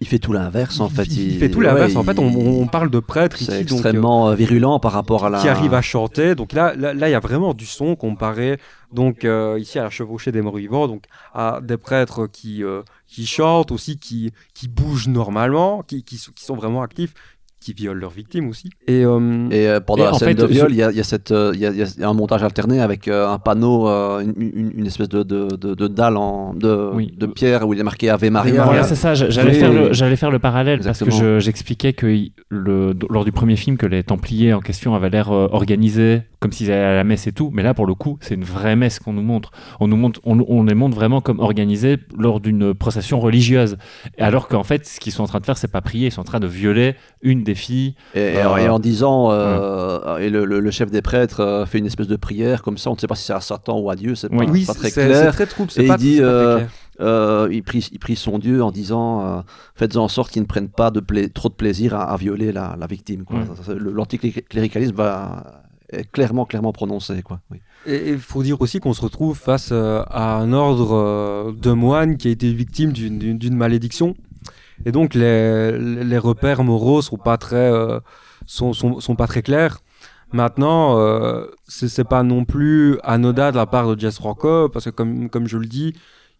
Il 0.01 0.07
fait 0.07 0.19
tout 0.19 0.33
l'inverse, 0.33 0.81
en 0.81 0.89
fait. 0.89 1.05
il, 1.05 1.37
fait 1.37 1.49
tout 1.49 1.61
l'inverse. 1.61 1.93
ouais, 1.93 1.97
en 1.97 2.03
fait, 2.03 2.19
on, 2.19 2.27
on 2.27 2.67
parle 2.67 2.89
de 2.89 2.99
prêtres 2.99 3.37
C'est 3.37 3.43
ici, 3.43 3.51
donc, 3.51 3.71
euh, 3.71 3.73
extrêmement 3.75 4.29
euh, 4.29 4.35
virulent 4.35 4.79
par 4.79 4.91
rapport 4.91 5.25
à 5.25 5.29
la. 5.29 5.39
qui 5.39 5.47
arrive 5.47 5.73
à 5.73 5.81
chanter. 5.81 6.35
Donc 6.35 6.51
là, 6.51 6.75
là, 6.75 6.93
il 6.93 7.11
y 7.11 7.15
a 7.15 7.19
vraiment 7.19 7.53
du 7.53 7.65
son 7.65 7.95
comparé 7.95 8.59
donc 8.91 9.23
euh, 9.23 9.59
ici 9.59 9.77
à 9.77 9.83
la 9.83 9.89
chevauchée 9.91 10.31
des 10.31 10.41
morts 10.41 10.55
vivants, 10.57 10.87
donc 10.87 11.03
à 11.33 11.59
des 11.61 11.77
prêtres 11.77 12.27
qui 12.27 12.63
qui 13.07 13.25
chantent 13.25 13.71
aussi, 13.71 13.97
qui 13.97 14.31
qui 14.53 14.67
bougent 14.67 15.07
normalement, 15.07 15.83
qui 15.83 16.03
qui 16.03 16.17
sont 16.17 16.55
vraiment 16.55 16.81
actifs, 16.81 17.13
qui 17.59 17.73
violent 17.73 17.99
leurs 17.99 18.09
victimes 18.11 18.47
aussi. 18.49 18.69
Et, 18.87 19.03
euh, 19.05 19.49
Et 19.51 19.67
euh, 19.67 19.79
pendant 19.79 20.03
Et 20.03 20.11
la 20.11 20.13
scène 20.13 20.27
fait, 20.29 20.33
de 20.35 20.45
viol, 20.45 20.67
je- 20.69 20.73
il 20.73 20.77
y, 20.77 20.83
a, 20.83 20.91
y 20.91 20.99
a 20.99 21.03
cette, 21.03 21.31
euh, 21.31 21.51
il 21.53 21.59
y 21.59 21.65
a- 21.65 21.71
y 21.71 22.03
un 22.03 22.13
montage 22.13 22.43
alterné 22.43 22.79
avec 22.79 23.07
euh, 23.07 23.27
un 23.27 23.37
panneau, 23.39 23.87
euh, 23.89 24.21
une, 24.21 24.33
une- 24.39 24.71
une 24.77 24.85
espèce 24.87 25.09
de, 25.09 25.23
de, 25.23 25.47
de- 25.55 25.73
de 25.75 25.87
dalle 25.87 26.17
en, 26.17 26.53
de, 26.53 26.91
Oui. 26.93 27.13
de 27.17 27.25
pierre 27.25 27.67
où 27.67 27.73
il 27.73 27.79
est 27.79 27.83
marqué 27.83 28.09
Ave 28.09 28.29
Maria. 28.29 28.63
Voilà, 28.63 28.83
c'est 28.83 28.95
ça. 28.95 29.13
J'allais 29.13 29.53
faire, 29.53 29.73
le, 29.73 29.93
j'allais 29.93 30.15
faire 30.15 30.31
le 30.31 30.39
parallèle 30.39 30.79
parce 30.81 31.03
que 31.03 31.11
je- 31.11 31.39
j'expliquais 31.39 31.93
que 31.93 32.07
le, 32.49 32.93
lors 33.09 33.25
du 33.25 33.31
premier 33.31 33.55
film 33.55 33.77
que 33.77 33.85
les 33.85 34.03
Templiers 34.03 34.53
en 34.53 34.61
question 34.61 34.95
avaient 34.95 35.09
l'air 35.09 35.31
euh, 35.31 35.47
organisés 35.51 36.21
comme 36.39 36.53
s'ils 36.53 36.71
allaient 36.71 36.81
à 36.85 36.95
la 36.95 37.03
messe 37.03 37.27
et 37.27 37.33
tout. 37.33 37.51
Mais 37.53 37.63
là, 37.63 37.73
pour 37.73 37.85
le 37.85 37.93
coup, 37.95 38.17
c'est 38.21 38.35
une 38.35 38.45
vraie 38.45 38.77
messe 38.77 38.99
qu'on 38.99 39.11
nous 39.11 39.21
montre. 39.21 39.51
On 39.81 39.89
nous 39.89 39.97
montre, 39.97 40.21
on, 40.23 40.39
on 40.47 40.63
les 40.63 40.73
montre 40.75 40.95
vraiment 40.95 41.19
comme 41.19 41.39
organisés 41.41 41.97
lors 42.17 42.39
d'une 42.39 42.73
procession 42.73 43.19
religieuse. 43.19 43.75
Alors 44.17 44.47
qu'en 44.47 44.63
fait, 44.63 44.85
ce 44.87 45.01
qu'ils 45.01 45.11
sont 45.11 45.23
en 45.23 45.27
train 45.27 45.39
de 45.39 45.45
faire, 45.45 45.57
c'est 45.57 45.69
pas 45.71 45.81
prier. 45.81 46.07
Ils 46.07 46.11
sont 46.11 46.21
en 46.21 46.23
train 46.23 46.39
de 46.39 46.47
violer 46.47 46.95
une 47.21 47.43
des 47.43 47.48
filles. 47.55 47.95
Et, 48.15 48.19
et- 48.19 48.37
Euh, 48.37 48.57
et 48.57 48.69
en 48.69 48.79
disant, 48.79 49.31
euh, 49.31 50.17
et 50.17 50.29
le, 50.29 50.45
le- 50.45 50.59
le 50.59 50.71
chef 50.71 50.89
des 50.91 51.01
prêtres 51.01 51.39
euh, 51.41 51.65
fait 51.65 51.77
une 51.79 51.85
espèce 51.85 52.07
de 52.07 52.15
prière 52.15 52.61
comme 52.63 52.77
ça, 52.77 52.89
on 52.89 52.93
ne 52.95 52.99
sait 52.99 53.07
pas 53.07 53.15
si 53.15 53.25
c'est 53.25 53.33
à 53.33 53.41
Satan 53.41 53.79
ou 53.79 53.89
à 53.89 53.95
Dieu, 53.95 54.15
c'est 54.15 54.31
Oui. 54.31 54.45
pas, 54.45 54.51
oui, 54.51 54.65
pas 54.65 54.73
très 54.73 54.91
clair. 54.91 55.33
très 55.33 55.45
trouble. 55.45 55.69
Et 55.71 55.73
C'est 55.73 55.83
il 55.83 55.87
pas, 55.87 55.97
dit, 55.97 56.15
c'est 56.17 56.21
pas 56.21 56.27
très 56.27 56.33
euh, 56.35 56.55
clair. 56.57 57.47
Il, 57.51 57.63
prie, 57.63 57.87
il 57.91 57.99
prie 57.99 58.15
son 58.15 58.39
Dieu 58.39 58.61
en 58.63 58.71
disant 58.71 59.25
euh, 59.25 59.41
faites 59.75 59.95
en 59.95 60.07
sorte 60.07 60.31
qu'ils 60.31 60.41
ne 60.41 60.47
prennent 60.47 60.67
pas 60.69 60.91
de 60.91 60.99
pla- 60.99 61.29
trop 61.29 61.47
de 61.49 61.53
plaisir 61.53 61.95
à, 61.95 62.03
à 62.11 62.17
violer 62.17 62.51
la, 62.51 62.75
la 62.79 62.87
victime. 62.87 63.23
quoi. 63.23 63.37
Ouais. 63.39 63.75
L'anticléricalisme 63.79 64.95
va 64.95 65.61
est 65.91 66.09
clairement, 66.11 66.45
clairement 66.45 66.71
prononcé. 66.71 67.21
Quoi. 67.23 67.39
Oui. 67.49 67.57
Et 67.87 68.09
il 68.09 68.19
faut 68.19 68.43
dire 68.43 68.61
aussi 68.61 68.79
qu'on 68.79 68.93
se 68.93 69.01
retrouve 69.01 69.35
face 69.37 69.69
euh, 69.71 70.03
à 70.09 70.35
un 70.35 70.53
ordre 70.53 70.93
euh, 70.93 71.51
de 71.59 71.71
moines 71.71 72.17
qui 72.17 72.27
a 72.27 72.31
été 72.31 72.51
victime 72.53 72.91
d'une- 72.91 73.17
d'une 73.17 73.37
d'une 73.39 73.55
malédiction. 73.55 74.15
Et 74.85 74.91
donc 74.91 75.13
les, 75.13 75.77
les 75.77 76.17
repères 76.17 76.63
moraux 76.63 77.01
sont 77.01 77.17
pas 77.17 77.37
très, 77.37 77.71
euh, 77.71 77.99
sont, 78.45 78.73
sont, 78.73 79.15
pas 79.15 79.27
très 79.27 79.41
clairs. 79.41 79.79
Maintenant, 80.31 80.99
euh, 80.99 81.45
c'est 81.67 82.07
pas 82.07 82.23
non 82.23 82.45
plus 82.45 82.99
anodin 83.03 83.51
de 83.51 83.55
la 83.55 83.65
part 83.65 83.95
de 83.95 83.99
Jess 83.99 84.17
Franco, 84.17 84.69
parce 84.69 84.85
que 84.85 84.89
comme, 84.91 85.29
comme 85.29 85.47
je 85.47 85.57
le 85.57 85.65
dis, 85.65 85.93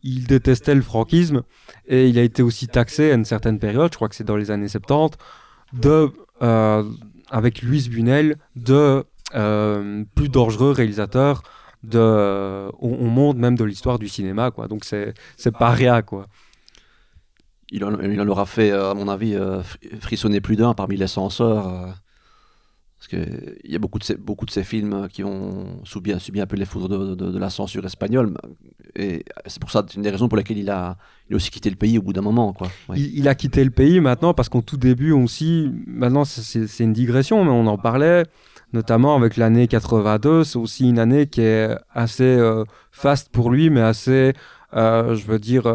il 0.04 0.28
détestait 0.28 0.76
le 0.76 0.82
franquisme 0.82 1.44
et 1.88 2.08
il 2.08 2.18
a 2.20 2.22
été 2.22 2.42
aussi 2.42 2.68
taxé 2.68 3.12
à 3.12 3.16
une 3.16 3.26
certaine 3.26 3.60
période, 3.60 3.90
je 3.92 3.96
crois 3.98 4.08
que 4.08 4.16
c'est 4.16 4.24
dans 4.24 4.38
les 4.38 4.52
années 4.52 4.68
70, 4.68 5.18
de, 5.74 6.10
euh, 6.42 6.84
avec 7.32 7.62
Louise 7.62 7.90
Bunel, 7.90 8.38
de 8.56 9.04
euh, 9.36 10.04
plus 10.16 10.30
dangereux 10.30 10.72
réalisateur 10.72 11.44
de, 11.84 12.70
on, 12.80 12.98
on 13.00 13.08
monte 13.08 13.38
même 13.38 13.56
de 13.56 13.64
l'histoire 13.64 14.00
du 14.00 14.10
cinéma, 14.10 14.52
quoi. 14.52 14.68
Donc 14.68 14.84
c'est 14.84 15.14
c'est 15.38 15.56
pas 15.56 15.70
rien, 15.70 16.02
quoi. 16.02 16.26
Il, 17.72 17.84
en, 17.84 18.28
aura 18.28 18.46
fait, 18.46 18.72
euh, 18.72 18.92
à 18.92 18.94
mon 18.94 19.08
avis, 19.08 19.36
euh, 19.36 19.62
fri- 19.62 19.90
frissonner 20.00 20.42
plus 20.42 20.56
d'un 20.56 20.74
parmi 20.74 20.98
les 20.98 21.08
censeurs. 21.08 21.68
euh, 21.68 21.88
parce 22.98 23.08
qu'il 23.08 23.72
y 23.72 23.76
a 23.76 23.80
beaucoup 23.80 23.98
de, 23.98 24.04
ces, 24.04 24.16
beaucoup 24.16 24.46
de 24.46 24.52
ces 24.52 24.64
films 24.64 25.08
qui 25.08 25.24
ont 25.24 25.80
subi, 25.86 26.20
subi 26.20 26.42
un 26.42 26.46
peu 26.46 26.58
les 26.58 26.66
foudres 26.66 27.16
de, 27.16 27.40
la 27.40 27.50
censure 27.50 27.86
espagnole. 27.86 28.34
Et 28.94 29.24
c'est 29.46 29.62
pour 29.62 29.72
ça, 29.72 29.86
c'est 29.88 29.96
une 29.96 30.02
des 30.02 30.10
raisons 30.10 30.28
pour 30.28 30.38
lesquelles 30.38 30.58
il 30.58 30.70
a, 30.70 30.98
il 31.30 31.34
a 31.34 31.36
aussi 31.38 31.50
quitté 31.50 31.70
le 31.70 31.78
pays 31.78 31.98
au 31.98 32.02
bout 32.02 32.12
d'un 32.12 32.22
moment. 32.22 32.52
Quoi. 32.52 32.68
Il, 32.98 33.30
a 33.30 33.36
quitté 33.36 33.64
le 33.64 33.70
pays 33.70 34.02
maintenant 34.02 34.34
parce 34.34 34.50
qu'en 34.50 34.62
tout 34.62 34.76
début 34.76 35.12
aussi, 35.12 35.72
maintenant 35.88 36.26
c'est- 36.26 36.84
une 36.84 36.92
digression, 36.92 37.46
mais 37.46 37.52
on 37.52 37.68
en 37.68 37.78
parlait, 37.78 38.26
notamment 38.74 39.16
avec 39.16 39.38
l'année 39.38 39.70
82, 39.70 40.44
c'est 40.44 40.58
aussi 40.60 40.90
une 40.90 41.00
année 41.00 41.28
qui 41.28 41.40
est 41.40 41.78
assez 41.94 42.38
faste 42.92 43.30
pour 43.30 43.50
lui, 43.50 43.70
mais 43.70 43.80
assez, 43.82 44.34
je 44.74 45.26
veux 45.26 45.40
dire, 45.40 45.68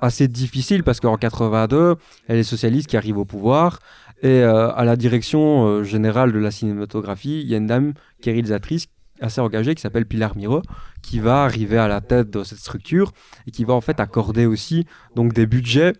assez 0.00 0.28
difficile 0.28 0.82
parce 0.84 1.00
qu'en 1.00 1.16
82, 1.16 1.96
il 2.28 2.30
y 2.30 2.32
a 2.32 2.36
les 2.36 2.42
socialistes 2.42 2.88
qui 2.88 2.96
arrivent 2.96 3.18
au 3.18 3.24
pouvoir 3.24 3.80
et 4.22 4.42
euh, 4.42 4.72
à 4.72 4.84
la 4.84 4.96
direction 4.96 5.66
euh, 5.66 5.84
générale 5.84 6.32
de 6.32 6.38
la 6.38 6.50
cinématographie, 6.50 7.40
il 7.40 7.48
y 7.48 7.54
a 7.54 7.58
une 7.58 7.66
dame 7.66 7.94
qui 8.20 8.30
est 8.30 8.32
réalisatrice 8.32 8.86
assez 9.20 9.40
engagée 9.40 9.74
qui 9.74 9.82
s'appelle 9.82 10.06
Pilar 10.06 10.36
Miro 10.36 10.62
qui 11.02 11.18
va 11.18 11.42
arriver 11.44 11.78
à 11.78 11.88
la 11.88 12.00
tête 12.00 12.30
de 12.30 12.44
cette 12.44 12.58
structure 12.58 13.12
et 13.46 13.50
qui 13.50 13.64
va 13.64 13.74
en 13.74 13.80
fait 13.80 14.00
accorder 14.00 14.46
aussi 14.46 14.86
donc 15.16 15.32
des 15.32 15.46
budgets 15.46 15.92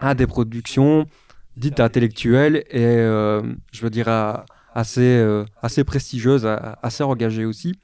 à 0.00 0.14
des 0.14 0.26
productions 0.26 1.06
dites 1.56 1.80
intellectuelles 1.80 2.64
et 2.70 2.84
euh, 2.84 3.42
je 3.72 3.82
veux 3.82 3.90
dire 3.90 4.08
assez 4.74 5.44
assez 5.60 5.84
prestigieuses, 5.84 6.46
assez 6.82 7.02
engagées 7.02 7.44
aussi. 7.44 7.74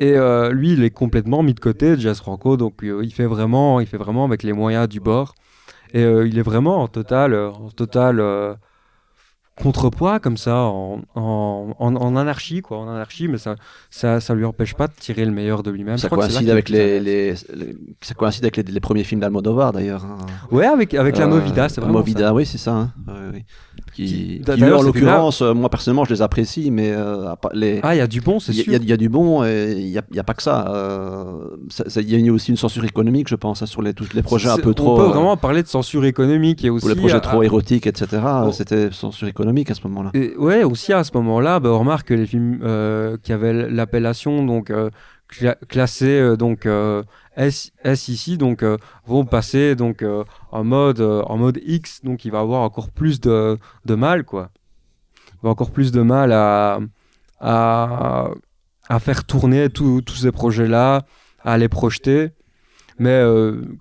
Et 0.00 0.16
euh, 0.16 0.50
lui, 0.52 0.72
il 0.72 0.84
est 0.84 0.90
complètement 0.90 1.42
mis 1.42 1.54
de 1.54 1.60
côté, 1.60 1.98
Jazz 1.98 2.18
Franco, 2.18 2.56
donc 2.56 2.82
euh, 2.84 3.00
il 3.04 3.12
fait 3.12 3.26
vraiment, 3.26 3.80
il 3.80 3.86
fait 3.86 3.96
vraiment 3.96 4.24
avec 4.24 4.42
les 4.44 4.52
moyens 4.52 4.88
du 4.88 5.00
bord. 5.00 5.34
Et 5.92 6.02
euh, 6.04 6.26
il 6.28 6.38
est 6.38 6.42
vraiment 6.42 6.82
en 6.82 6.88
total, 6.88 7.34
en 7.34 7.70
total 7.70 8.20
contrepoids 9.60 10.20
comme 10.20 10.36
ça, 10.36 10.56
en, 10.56 11.00
en, 11.16 11.74
en- 11.78 11.96
en 11.96 12.16
anarchie 12.16 12.62
quoi, 12.62 12.78
en 12.78 12.88
anarchie, 12.88 13.26
mais 13.26 13.38
ça, 13.38 13.56
ça, 13.90 14.20
ça 14.20 14.34
lui 14.34 14.44
empêche 14.44 14.74
pas 14.74 14.86
de 14.86 14.92
tirer 14.92 15.24
le 15.24 15.32
meilleur 15.32 15.64
de 15.64 15.70
lui-même. 15.72 15.98
Ça 15.98 16.08
coïncide, 16.08 16.48
avec 16.50 16.68
les, 16.68 17.34
ça 18.00 18.14
coïncide 18.14 18.44
avec 18.44 18.56
les, 18.56 18.62
les 18.62 18.80
premiers 18.80 19.02
films 19.02 19.20
d'Almodovar 19.20 19.72
d'ailleurs. 19.72 20.04
hein. 20.04 20.18
Ouais, 20.52 20.66
avec 20.66 20.94
avec 20.94 21.18
la 21.18 21.26
Movida, 21.26 21.68
c'est 21.68 21.80
la 21.80 21.86
vraiment 21.86 21.98
Movida, 21.98 22.28
ça. 22.28 22.34
oui, 22.34 22.46
c'est 22.46 22.58
ça. 22.58 22.72
hein. 22.74 22.92
Ouais, 23.08 23.38
ouais. 23.38 23.44
Qui, 24.06 24.40
d'ailleurs, 24.40 24.80
en 24.80 24.82
l'occurrence, 24.82 25.42
euh, 25.42 25.54
moi 25.54 25.68
personnellement, 25.70 26.04
je 26.04 26.14
les 26.14 26.22
apprécie, 26.22 26.70
mais 26.70 26.92
euh, 26.92 27.32
les, 27.52 27.80
Ah, 27.82 27.94
il 27.94 27.98
y 27.98 28.00
a 28.00 28.06
du 28.06 28.20
bon, 28.20 28.38
c'est 28.40 28.52
sûr. 28.52 28.64
il 28.66 28.72
y 28.72 28.76
a- 28.76 28.78
il 28.78 28.88
y 28.88 28.92
a 28.92 28.96
du 28.96 29.08
bon 29.08 29.44
et 29.44 29.74
il 29.76 29.86
n'y 29.90 30.18
a, 30.18 30.24
pas 30.24 30.34
que 30.34 30.42
ça. 30.42 30.72
euh, 30.74 31.48
ça- 31.68 32.00
Il 32.00 32.24
y 32.24 32.28
a 32.28 32.32
aussi 32.32 32.50
une 32.50 32.56
censure 32.56 32.84
économique, 32.84 33.28
je 33.28 33.34
pense, 33.34 33.62
hein, 33.62 33.66
sur 33.66 33.82
les, 33.82 33.94
tous 33.94 34.12
les 34.14 34.22
projets 34.22 34.48
un 34.48 34.56
peu 34.58 34.74
trop. 34.74 34.92
On 34.92 34.96
peut 34.96 35.02
euh, 35.02 35.08
vraiment 35.08 35.36
parler 35.36 35.62
de 35.62 35.68
censure 35.68 36.04
économique 36.04 36.64
et 36.64 36.70
aussi. 36.70 36.88
les 36.88 36.94
projets 36.94 37.16
à- 37.16 37.20
trop 37.20 37.42
érotiques, 37.42 37.86
etc. 37.86 38.22
Oh. 38.46 38.50
C'était 38.52 38.90
censure 38.92 39.28
économique 39.28 39.70
à 39.70 39.74
ce 39.74 39.80
moment-là. 39.88 40.12
Ouais, 40.38 40.62
aussi 40.64 40.92
à 40.92 41.02
ce 41.04 41.10
moment-là, 41.14 41.58
bah, 41.60 41.70
on 41.72 41.78
remarque 41.80 42.08
que 42.08 42.14
les 42.14 42.26
films 42.26 42.60
euh, 42.62 43.16
qui 43.22 43.32
avaient 43.32 43.68
l'appellation 43.70 44.44
donc 44.44 44.70
euh, 44.70 44.90
cla- 45.30 45.56
classés 45.68 46.20
euh, 46.20 46.36
donc 46.36 46.66
euh, 46.66 47.02
S, 47.36 47.72
S 47.84 48.08
ici 48.08 48.38
donc 48.38 48.62
euh, 48.62 48.76
vont 49.06 49.24
passer 49.24 49.74
donc 49.76 50.04
en 50.52 50.64
mode 50.64 51.00
en 51.00 51.36
mode 51.36 51.60
X 51.64 52.02
donc 52.04 52.24
il 52.24 52.32
va 52.32 52.40
avoir 52.40 52.62
encore 52.62 52.90
plus 52.90 53.20
de, 53.20 53.58
de 53.84 53.94
mal 53.94 54.24
quoi. 54.24 54.50
Il 55.34 55.44
va 55.44 55.50
encore 55.50 55.70
plus 55.70 55.92
de 55.92 56.02
mal 56.02 56.32
à 56.32 56.80
à, 57.40 58.30
faire 59.00 59.24
tourner 59.24 59.70
tous 59.70 60.02
ces 60.08 60.32
projets-là, 60.32 61.04
à 61.44 61.56
les 61.58 61.68
projeter. 61.68 62.30
Mais 62.98 63.22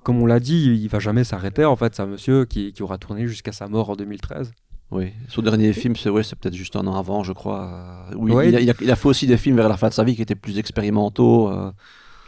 comme 0.03 0.21
on 0.21 0.27
l'a 0.27 0.39
dit, 0.39 0.79
il 0.79 0.87
va 0.89 0.99
jamais 0.99 1.23
s'arrêter 1.23 1.65
en 1.65 1.75
fait, 1.75 1.95
c'est 1.95 2.03
un 2.03 2.07
monsieur 2.07 2.45
qui, 2.45 2.71
qui 2.73 2.83
aura 2.83 2.99
tourné 2.99 3.25
jusqu'à 3.27 3.51
sa 3.51 3.67
mort 3.67 3.89
en 3.89 3.95
2013. 3.95 4.51
Oui, 4.89 5.11
son 5.27 5.41
dernier 5.41 5.73
film, 5.73 5.95
c'est 5.97 6.09
ouais, 6.09 6.23
c'est 6.23 6.37
peut-être 6.39 6.55
juste 6.55 6.75
un 6.77 6.87
an 6.87 6.95
avant, 6.95 7.21
je 7.23 7.33
crois. 7.33 8.07
euh, 8.11 8.15
il- 8.25 8.31
Ouais, 8.33 8.49
il, 8.49 8.55
a, 8.55 8.61
il 8.61 8.69
a- 8.69 8.73
il 8.81 8.89
a 8.91 8.95
fait 8.95 9.07
aussi 9.09 9.27
des 9.27 9.35
films 9.37 9.57
vers 9.57 9.67
la 9.67 9.75
fin 9.75 9.89
de 9.89 9.93
sa 9.93 10.03
vie 10.05 10.15
qui 10.15 10.21
étaient 10.21 10.35
plus 10.35 10.57
expérimentaux. 10.57 11.49
euh, 11.49 11.71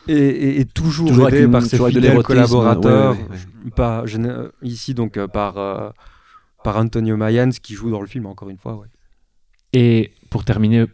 Et, 0.08 0.14
et- 0.14 0.60
et 0.62 0.66
toujours, 0.66 1.08
Toujours 1.10 1.28
aidé 1.28 1.44
une- 1.44 1.52
par 1.52 1.62
ses 1.62 1.78
fidèles 1.78 2.24
collaborateurs. 2.24 3.12
ouais, 3.16 3.72
Par, 3.76 4.06
euh, 4.08 4.50
ici, 4.64 4.94
donc, 4.96 5.18
euh, 5.18 5.28
par, 5.28 5.58
euh, 5.58 5.90
par 6.64 6.78
Antonio 6.78 7.16
Mayans 7.16 7.50
qui 7.62 7.76
joue 7.76 7.92
dans 7.92 8.02
le 8.02 8.08
film, 8.08 8.26
encore 8.26 8.50
une 8.50 8.58
fois. 8.58 8.76
Ouais. 8.76 8.88
Et 9.74 10.12
pour 10.30 10.44
terminer, 10.46 10.86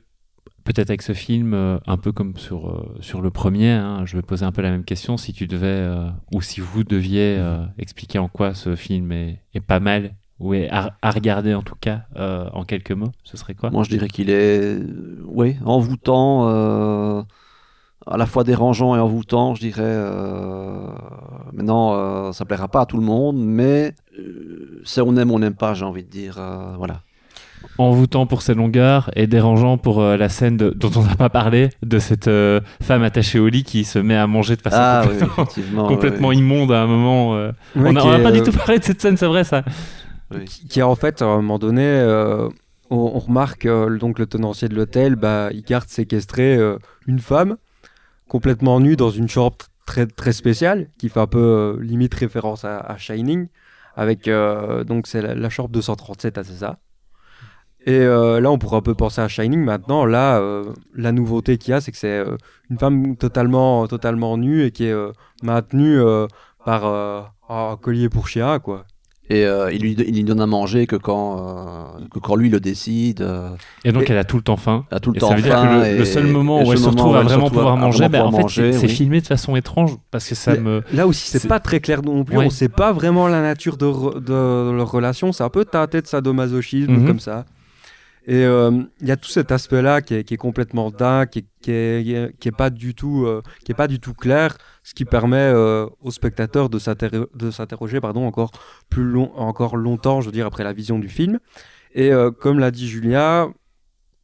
peut-être 0.66 0.89
avec 0.89 1.01
ce 1.01 1.13
film, 1.13 1.53
euh, 1.53 1.78
un 1.88 1.97
peu 1.97 2.11
comme 2.11 2.36
sur, 2.36 2.70
euh, 2.70 2.97
sur 2.99 3.22
le 3.22 3.30
premier, 3.32 3.72
hein, 3.72 4.03
je 4.05 4.18
vais 4.18 4.22
poser 4.24 4.43
un 4.45 4.51
peu 4.51 4.61
la 4.61 4.72
même 4.72 4.84
question. 4.84 5.16
Si 5.18 5.32
tu 5.34 5.47
devais, 5.47 5.66
euh, 5.68 6.09
ou 6.34 6.41
si 6.41 6.59
vous 6.59 6.84
deviez 6.84 7.38
euh, 7.38 7.63
expliquer 7.78 8.20
en 8.20 8.28
quoi 8.28 8.53
ce 8.53 8.76
film 8.76 9.11
est, 9.13 9.39
est 9.53 9.61
pas 9.61 9.80
mal, 9.80 10.16
ou 10.40 10.54
est 10.54 10.70
à, 10.70 10.94
à 11.02 11.12
regarder 11.12 11.54
en 11.54 11.62
tout 11.62 11.76
cas, 11.80 12.02
euh, 12.18 12.48
en 12.54 12.64
quelques 12.64 12.92
mots, 12.92 13.12
ce 13.24 13.38
serait 13.38 13.54
quoi? 13.54 13.70
Moi, 13.70 13.84
je 13.84 13.90
dirais 13.90 14.08
qu'il 14.08 14.30
est, 14.30 14.60
euh, 14.80 14.84
oui, 15.26 15.56
envoûtant, 15.66 16.48
euh, 16.50 17.22
à 18.06 18.18
la 18.18 18.26
fois 18.26 18.44
dérangeant 18.44 18.96
et 18.96 19.00
envoûtant, 19.00 19.56
je 19.56 19.62
dirais. 19.62 19.82
euh, 19.84 20.88
maintenant, 21.54 22.32
ça 22.34 22.46
plaira 22.46 22.68
pas 22.68 22.82
à 22.82 22.86
tout 22.86 22.98
le 22.98 23.04
monde, 23.04 23.38
mais 23.38 23.94
c'est 24.84 25.02
on 25.02 25.16
aime, 25.18 25.32
on 25.32 25.40
n'aime 25.40 25.56
pas, 25.56 25.74
j'ai 25.74 25.86
envie 25.86 26.04
de 26.04 26.10
dire. 26.10 26.40
voilà. 26.78 27.02
Envoûtant 27.78 28.26
pour 28.26 28.42
ses 28.42 28.54
longueurs 28.54 29.10
et 29.18 29.28
dérangeant 29.28 29.78
pour 29.78 30.00
euh, 30.00 30.16
la 30.16 30.30
scène 30.30 30.56
de- 30.56 30.70
dont 30.70 30.92
on 30.96 31.04
n'a 31.04 31.16
pas 31.16 31.30
parlé, 31.30 31.70
de 31.84 32.00
cette 32.00 32.28
euh, 32.30 32.62
femme 32.82 33.04
attachée 33.04 33.38
au 33.40 33.48
lit 33.50 33.64
qui 33.64 33.84
se 33.84 34.00
met 34.00 34.16
à 34.16 34.28
manger 34.28 34.56
de 34.56 34.62
façon 34.62 34.78
Ah 34.80 35.04
oui, 35.10 35.20
complètement, 35.88 36.28
oui, 36.30 36.38
immonde 36.38 36.72
à 36.72 36.82
un 36.84 36.88
moment. 36.88 37.36
euh. 37.36 37.52
Ouais, 37.76 37.90
on 37.90 37.92
n'a 38.12 38.20
pas 38.20 38.32
du 38.32 38.42
tout 38.44 38.52
parlé 38.52 38.80
de 38.80 38.84
cette 38.84 39.02
scène, 39.02 39.18
c'est 39.18 39.26
vrai 39.26 39.44
ça 39.44 39.64
qui, 40.45 40.67
qui 40.67 40.82
en 40.82 40.95
fait, 40.95 41.21
à 41.21 41.26
un 41.26 41.38
moment 41.38 41.59
donné, 41.59 41.84
euh, 41.86 42.49
on, 42.89 43.19
remarque 43.19 43.65
euh, 43.65 43.97
donc 43.97 44.19
le 44.19 44.26
tenancier 44.26 44.69
de 44.69 44.76
l'hôtel, 44.76 45.15
bah, 45.15 45.49
il 45.51 45.61
garde 45.63 45.88
séquestré 45.88 46.55
euh, 46.55 46.78
une 47.07 47.19
femme 47.19 47.57
complètement 48.28 48.80
nue 48.80 48.95
dans 48.95 49.11
une 49.11 49.28
chambre 49.28 49.55
tr- 49.57 49.67
très, 49.86 50.07
très 50.07 50.34
spéciale, 50.34 50.89
qui 50.97 51.09
fait 51.09 51.19
un 51.19 51.28
peu 51.28 51.78
limite 51.82 52.13
référence 52.15 52.65
à, 52.65 52.95
Shining, 52.97 53.47
avec 53.95 54.28
donc 54.88 55.05
c'est 55.05 55.21
la, 55.21 55.36
la 55.36 55.49
chambre 55.49 55.69
237, 55.69 56.38
ah, 56.38 56.43
c'est 56.43 56.53
ça. 56.53 56.80
Et 57.86 57.99
là, 57.99 58.49
on 58.49 58.57
pourrait 58.57 58.78
un 58.78 58.82
peu 58.82 58.95
penser 58.95 59.21
à 59.21 59.28
Shining. 59.28 59.63
Maintenant, 59.63 60.05
là, 60.05 60.41
la 60.95 61.11
nouveauté 61.11 61.59
qu'il 61.59 61.69
y 61.69 61.73
a, 61.76 61.82
c'est 61.82 61.91
que 61.91 61.97
c'est 61.99 62.23
une 62.71 62.80
femme 62.80 63.15
totalement, 63.15 63.86
totalement 63.86 64.38
nue 64.39 64.63
et 64.63 64.71
qui 64.71 64.86
est 64.86 64.95
maintenue 65.43 65.99
par 66.65 66.84
un 67.47 67.78
collier 67.78 68.09
pour 68.09 68.28
chien, 68.28 68.57
quoi. 68.57 68.88
Et 69.32 69.43
euh, 69.43 69.71
il, 69.73 69.82
lui, 69.82 69.93
il 70.07 70.13
lui 70.15 70.23
donne 70.23 70.39
à 70.39 70.45
manger 70.45 70.86
que 70.86 70.95
quand, 70.95 71.39
euh, 71.39 72.05
que 72.13 72.19
quand 72.19 72.36
lui 72.36 72.49
le 72.49 72.59
décide, 72.59 73.21
euh, 73.21 73.49
Et 73.84 73.91
donc 73.91 74.03
Et- 74.03 74.11
elle 74.11 74.19
a 74.19 74.23
tout 74.23 74.38
le 74.38 74.43
temps 74.43 74.55
faim. 74.55 74.86
à 74.91 74.99
tout 74.99 75.09
le 75.11 75.17
Et 75.17 75.19
temps 75.19 75.30
ça 75.30 75.36
veut 75.36 75.41
dire 75.41 75.51
faim 75.53 75.67
que 75.67 75.86
le, 75.88 75.95
et- 75.95 75.97
le 75.97 76.05
seul 76.05 76.28
moment 76.28 76.61
où 76.63 76.71
elle 76.71 76.78
se 76.78 76.88
retrouve 76.89 77.15
à 77.15 77.21
elle 77.21 77.26
vraiment 77.26 77.45
retrouve 77.45 77.57
pouvoir 77.57 77.73
à 77.73 77.78
manger, 77.78 78.07
vraiment 78.07 78.30
ben, 78.32 78.43
en 78.43 78.47
fait, 78.47 78.71
c'est- 78.73 78.84
oui. 78.84 78.88
filmé 78.89 79.21
de 79.21 79.26
façon 79.26 79.55
étrange 79.55 79.91
parce 80.11 80.30
que 80.30 80.36
ça 80.36 80.51
Mais 80.53 80.59
me. 80.59 80.84
Là 80.93 81.07
aussi, 81.07 81.28
c'est 81.28 81.47
pas 81.47 81.59
très 81.59 81.80
clair 81.80 82.03
non 82.03 82.23
plus. 82.23 82.38
Ouais. 82.38 82.45
On 82.45 82.49
sait 82.51 82.69
pas 82.69 82.93
vraiment 82.93 83.28
la 83.28 83.41
nature 83.41 83.78
de, 83.78 83.88
re- 83.88 84.23
de 84.23 84.71
leur 84.71 84.91
relation. 84.91 85.32
C'est 85.32 85.43
un 85.43 85.49
peu 85.49 85.65
teinté 85.65 86.01
de 86.03 86.07
sadomasochisme 86.07 86.91
Mhm. 86.91 87.07
comme 87.07 87.19
ça. 87.19 87.45
Et 88.28 88.43
euh, 88.43 88.82
il 89.01 89.07
y 89.07 89.11
a 89.11 89.17
tout 89.17 89.30
cet 89.30 89.51
aspect-là 89.51 90.01
qui 90.01 90.15
est, 90.15 90.38
complètement 90.38 90.89
dingue, 90.89 91.30
qui 91.30 91.45
qui 91.61 91.71
est, 91.71 92.38
qui 92.39 92.47
est 92.47 92.55
pas 92.55 92.71
du 92.71 92.95
tout, 92.95 93.26
euh, 93.26 93.43
qui 93.63 93.71
est 93.71 93.76
pas 93.76 93.88
du 93.88 93.99
tout 93.99 94.13
clair, 94.13 94.57
ce 94.84 94.95
qui 94.95 95.05
permet 95.05 95.38
euh, 95.38 95.88
aux 96.01 96.11
spectateurs 96.11 96.69
de 96.69 96.80
s'interro- 96.80 97.28
de 97.36 97.51
s'interroger, 97.51 97.99
encore 98.03 98.51
plus 98.89 99.03
long, 99.03 99.32
encore 99.36 99.78
longtemps, 99.78 100.21
je 100.21 100.28
veux 100.28 100.32
dire, 100.32 100.47
après 100.47 100.63
la 100.63 100.73
vision 100.73 100.97
du 100.97 101.07
film. 101.07 101.39
Et 101.93 102.11
euh, 102.11 102.32
comme 102.32 102.59
l'a 102.59 102.71
dit 102.71 102.88
Julia, 102.88 103.47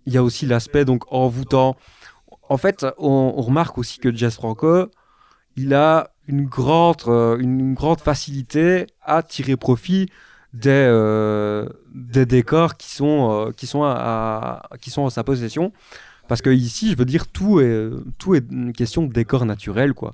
il 0.07 0.13
y 0.13 0.17
a 0.17 0.23
aussi 0.23 0.47
l'aspect 0.47 0.83
donc 0.83 1.03
envoûtant. 1.11 1.77
En 2.49 2.57
fait, 2.57 2.85
on, 2.97 3.31
remarque 3.33 3.77
aussi 3.77 3.99
que 3.99 4.13
Jess 4.13 4.35
Franco, 4.35 4.87
il 5.55 5.75
a 5.75 6.11
une 6.27 6.45
grande, 6.45 7.03
une 7.39 7.75
grande 7.75 8.01
facilité 8.01 8.87
à 9.03 9.21
tirer 9.21 9.57
profit 9.57 10.09
des, 10.53 10.69
euh, 10.69 11.67
des 11.93 12.25
décors 12.25 12.77
qui 12.77 12.89
sont, 12.89 13.47
euh, 13.47 13.51
qui, 13.51 13.67
sont 13.67 13.83
à, 13.83 14.63
qui 14.81 14.89
sont 14.89 15.03
en 15.03 15.09
sa 15.09 15.23
possession. 15.23 15.71
Parce 16.27 16.41
que 16.41 16.49
ici, 16.49 16.91
je 16.91 16.97
veux 16.97 17.05
dire, 17.05 17.27
tout 17.27 17.59
est, 17.59 17.89
tout 18.17 18.35
est 18.35 18.45
une 18.51 18.73
question 18.73 19.03
de 19.03 19.11
décor 19.11 19.45
naturel. 19.45 19.93
Quoi. 19.93 20.13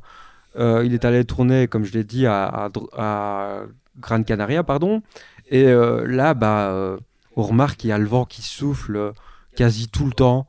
Euh, 0.57 0.83
il 0.85 0.93
est 0.93 1.05
allé 1.05 1.23
tourner, 1.25 1.67
comme 1.67 1.83
je 1.83 1.93
l'ai 1.93 2.03
dit, 2.03 2.25
à, 2.25 2.45
à, 2.45 2.69
à 2.97 3.61
Gran 3.99 4.23
Canaria, 4.23 4.63
pardon. 4.63 5.01
Et 5.49 5.71
là, 5.71 6.33
bah, 6.33 6.97
on 7.37 7.43
remarque 7.43 7.77
qu'il 7.77 7.89
y 7.89 7.93
a 7.93 7.97
le 7.97 8.05
vent 8.05 8.25
qui 8.25 8.41
souffle 8.41 9.13
quasi 9.55 9.87
tout 9.87 10.05
le 10.05 10.11
temps, 10.11 10.45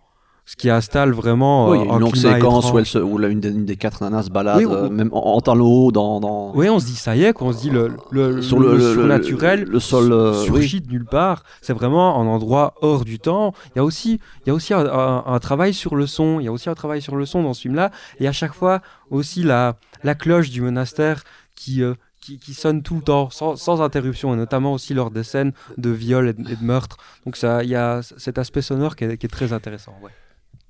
ce 0.51 0.57
qui 0.57 0.71
installe 0.71 1.13
vraiment 1.13 1.69
Oui, 1.69 1.79
euh, 1.79 1.83
une 1.93 1.99
longue 1.99 2.17
séquence 2.17 2.73
où, 2.73 2.79
elle 2.79 2.87
se, 2.87 2.99
où 2.99 3.19
la- 3.19 3.29
une, 3.29 3.39
des, 3.41 3.51
une 3.51 3.67
des 3.67 3.77
quatre 3.77 4.03
nanas 4.03 4.23
se 4.25 4.31
balade, 4.31 4.57
Oui, 4.57 4.65
on- 4.65 4.73
euh, 4.73 4.89
même 4.89 5.11
en, 5.13 5.35
en 5.35 5.41
talons 5.43 5.91
dans, 5.91 6.21
dans, 6.21 6.53
Oui, 6.55 6.71
on 6.71 6.79
se 6.81 6.87
dit 6.87 6.95
ça 6.97 7.15
y 7.15 7.25
est, 7.25 7.35
quoi. 7.35 7.49
On 7.49 7.53
se 7.53 7.61
dit 7.61 7.69
le, 7.69 7.91
le, 8.11 8.41
sur 8.41 8.59
le, 8.59 8.77
le, 8.79 8.95
surnaturel 8.95 9.65
le, 9.65 9.73
le 9.73 9.79
sol. 9.81 10.11
euh, 10.11 10.33
oui. 10.41 10.45
surgit 10.47 10.81
de 10.81 10.89
nulle 10.91 11.05
part. 11.05 11.43
C'est 11.61 11.75
vraiment 11.75 12.19
un 12.19 12.27
endroit 12.27 12.73
hors 12.81 13.05
du 13.05 13.19
temps. 13.19 13.53
Il 13.75 13.79
y 13.79 13.81
a 13.81 13.85
aussi, 13.85 14.21
il 14.47 14.49
y 14.49 14.51
a 14.51 14.55
aussi 14.55 14.73
un, 14.73 14.87
un- 14.87 15.25
un 15.27 15.39
travail 15.39 15.75
sur 15.75 15.95
le 15.97 16.07
son. 16.07 16.41
Il 16.41 16.45
y 16.45 16.49
a 16.49 16.53
aussi 16.53 16.71
un 16.71 16.75
travail 16.75 17.03
sur 17.03 17.15
le 17.17 17.27
son 17.27 17.43
dans 17.43 17.53
ce 17.53 17.61
film-là. 17.61 17.91
Et 18.19 18.27
à 18.27 18.33
chaque 18.33 18.55
fois 18.55 18.81
aussi 19.11 19.43
la, 19.43 19.77
la 20.03 20.15
cloche 20.15 20.49
du 20.49 20.63
monastère 20.63 21.25
qui, 21.57 21.83
euh, 21.83 21.93
qui, 22.23 22.39
qui 22.39 22.55
sonne 22.55 22.83
tout 22.83 22.95
le 22.97 23.03
temps, 23.03 23.29
sans, 23.31 23.57
sans 23.57 23.83
interruption, 23.83 24.33
et 24.33 24.37
notamment 24.39 24.73
aussi 24.73 24.95
lors 24.95 25.11
des 25.11 25.25
scènes 25.25 25.53
de 25.77 25.91
viol 25.91 26.29
et 26.29 26.33
de, 26.33 26.41
et 26.51 26.57
de 26.57 26.65
meurtre. 26.65 26.97
Donc 27.27 27.37
il 27.43 27.69
y 27.69 27.75
a 27.75 28.01
cet 28.17 28.39
aspect 28.39 28.63
sonore 28.63 28.97
qui 28.97 29.05
est, 29.05 29.19
qui 29.19 29.27
est 29.27 29.29
très 29.29 29.53
intéressant. 29.53 29.93
ouais. 30.03 30.11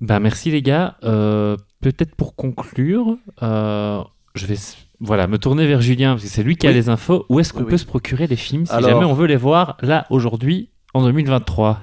Bah, 0.01 0.19
merci 0.19 0.51
les 0.51 0.61
gars. 0.61 0.95
Euh, 1.03 1.55
Peut-être 1.81 2.13
pour 2.15 2.35
conclure, 2.35 3.17
euh, 3.41 4.01
je 4.35 4.45
vais 4.45 4.57
voilà, 4.99 5.27
me 5.27 5.37
tourner 5.37 5.65
vers 5.65 5.79
Julien 5.79 6.11
parce 6.15 6.23
que 6.23 6.29
c'est 6.29 6.43
lui 6.43 6.57
qui 6.57 6.67
a 6.67 6.71
Oui. 6.71 6.75
les 6.75 6.89
infos. 6.89 7.25
Où 7.29 7.39
est-ce 7.39 7.53
qu'on 7.53 7.59
Oui, 7.59 7.65
peut 7.67 7.71
oui. 7.73 7.79
se 7.79 7.85
procurer 7.85 8.27
les 8.27 8.35
films 8.35 8.65
si 8.65 8.73
Alors- 8.73 8.89
jamais 8.89 9.05
on 9.05 9.13
veut 9.13 9.27
les 9.27 9.37
voir 9.37 9.77
là 9.81 10.05
aujourd'hui 10.09 10.71
en 10.93 11.03
2023 11.03 11.79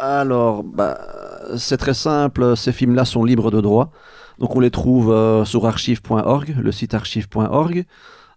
Alors, 0.00 0.64
bah, 0.64 0.98
c'est 1.56 1.76
très 1.76 1.94
simple, 1.94 2.56
ces 2.56 2.72
films-là 2.72 3.04
sont 3.04 3.22
libres 3.24 3.52
de 3.52 3.60
droit. 3.60 3.92
Donc 4.40 4.56
on 4.56 4.60
les 4.60 4.72
trouve 4.72 5.12
euh, 5.12 5.44
sur 5.44 5.66
archive.org, 5.66 6.56
le 6.60 6.72
site 6.72 6.94
archive.org. 6.94 7.84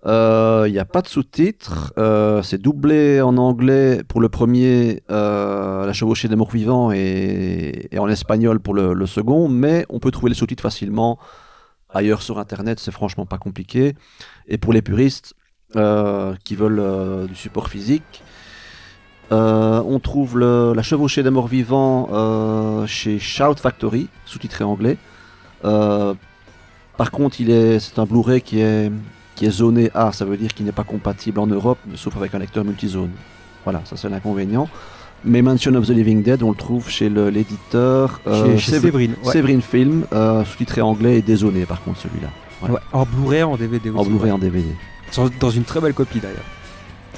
Euh, 0.08 0.66
Il 0.68 0.72
n'y 0.72 0.80
a 0.80 0.86
pas 0.86 1.01
de 1.01 1.08
sous-titres, 1.08 1.93
euh, 1.97 2.41
c'est 2.41 2.62
doublé 2.62 3.22
en 3.22 3.38
anglais 3.38 4.03
pour 4.08 4.22
le 4.22 4.30
premier, 4.30 5.03
euh, 5.12 5.86
La 5.86 5.93
chevauchée 5.93 6.28
des 6.30 6.36
morts 6.36 6.51
vivants, 6.51 6.91
et, 6.91 7.89
en 7.97 8.08
espagnol 8.08 8.60
pour 8.60 8.74
le, 8.74 9.05
second, 9.05 9.49
mais 9.49 9.86
on 9.89 9.99
peut 9.99 10.12
trouver 10.12 10.30
les 10.30 10.36
sous-titres 10.36 10.64
facilement 10.64 11.20
ailleurs 11.89 12.22
sur 12.22 12.39
Internet, 12.39 12.80
c'est 12.80 12.91
franchement 12.91 13.26
pas 13.26 13.38
compliqué. 13.38 13.95
Et 14.47 14.58
pour 14.58 14.74
les 14.74 14.82
puristes 14.82 15.34
euh, 15.76 16.36
qui 16.43 16.55
veulent 16.55 16.80
euh, 16.80 17.28
du 17.28 17.36
support 17.36 17.68
physique, 17.70 18.24
euh, 19.32 19.82
on 19.86 19.99
trouve 19.99 20.39
La 20.39 20.82
chevauchée 20.84 21.24
des 21.24 21.30
morts 21.30 21.47
vivants 21.47 22.10
euh, 22.12 22.88
chez 22.88 23.20
Shout 23.20 23.55
Factory, 23.58 24.08
sous-titré 24.26 24.64
anglais. 24.64 24.97
Euh, 25.66 26.14
par 26.97 27.12
contre, 27.12 27.38
c'est 27.38 27.99
un 27.99 28.05
Blu-ray 28.05 28.41
qui 28.41 28.60
est, 28.60 28.91
qui 29.38 29.45
est 29.45 29.51
zoné 29.51 29.89
A, 29.93 30.11
ça 30.11 30.25
veut 30.25 30.35
dire 30.35 30.53
qu'il 30.53 30.65
n'est 30.65 30.71
pas 30.71 30.83
compatible 30.83 31.39
en 31.39 31.47
Europe, 31.47 31.77
sauf 31.95 32.17
avec 32.17 32.33
un 32.33 32.39
lecteur 32.39 32.65
multizone. 32.65 33.11
Voilà, 33.63 33.81
ça 33.85 33.95
c'est 33.95 34.09
l'inconvénient. 34.09 34.67
Mais 35.23 35.41
Mansion 35.41 35.73
of 35.75 35.85
the 35.88 35.91
Living 35.91 36.23
Dead, 36.23 36.41
on 36.43 36.49
le 36.51 36.55
trouve 36.55 36.89
chez 36.89 37.09
l'éditeur 37.09 38.19
euh, 38.27 38.57
Séverine. 38.57 39.13
ouais. 39.23 39.61
Film, 39.61 40.05
euh, 40.13 40.43
sous-titré 40.45 40.81
anglais 40.81 41.17
et 41.17 41.21
dézoné 41.21 41.65
par 41.65 41.81
contre 41.83 41.99
celui-là. 41.99 42.29
voilà. 42.59 42.75
Ouais, 42.75 42.81
en 42.93 43.05
Blu-ray, 43.05 43.43
en 43.43 43.57
DVD 43.57 43.89
aussi. 43.89 43.99
En 43.99 44.05
Blu-ray, 44.05 44.31
en 44.31 44.38
DVD. 44.38 44.67
Dans- 45.39 45.49
une 45.49 45.63
très 45.63 45.79
belle 45.81 45.93
copie 45.93 46.19
d'ailleurs. 46.19 46.45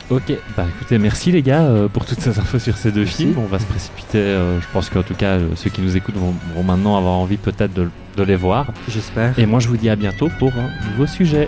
Ok, 0.10 0.34
bah 0.58 0.66
écoutez, 0.76 0.98
merci 0.98 1.32
les 1.32 1.44
gars 1.44 1.62
euh, 1.64 1.88
pour 1.88 2.04
toutes 2.06 2.20
ces 2.20 2.40
infos 2.40 2.58
sur 2.58 2.76
ces 2.78 2.92
deux 2.92 3.02
Merci. 3.04 3.18
films. 3.26 3.36
On 3.38 3.46
va 3.46 3.60
se 3.60 3.66
précipiter. 3.66 4.18
euh, 4.18 4.60
je 4.60 4.66
pense 4.74 4.90
qu'en 4.90 5.04
tout 5.04 5.14
cas, 5.14 5.34
euh, 5.38 5.50
ceux 5.56 5.70
qui 5.70 5.82
nous 5.82 5.96
écoutent 5.96 6.16
vont, 6.18 6.34
vont 6.56 6.64
maintenant 6.64 6.98
avoir 6.98 7.14
envie 7.14 7.38
peut-être 7.38 7.74
de, 7.74 7.90
de 8.18 8.24
les 8.24 8.36
voir. 8.36 8.68
J'espère. 8.88 9.38
Et 9.38 9.46
moi, 9.46 9.60
je 9.60 9.68
vous 9.68 9.78
dis 9.78 9.88
à 9.90 9.96
bientôt 9.96 10.30
pour 10.40 10.52
un 10.54 10.70
nouveau 10.92 11.06
sujet. 11.06 11.48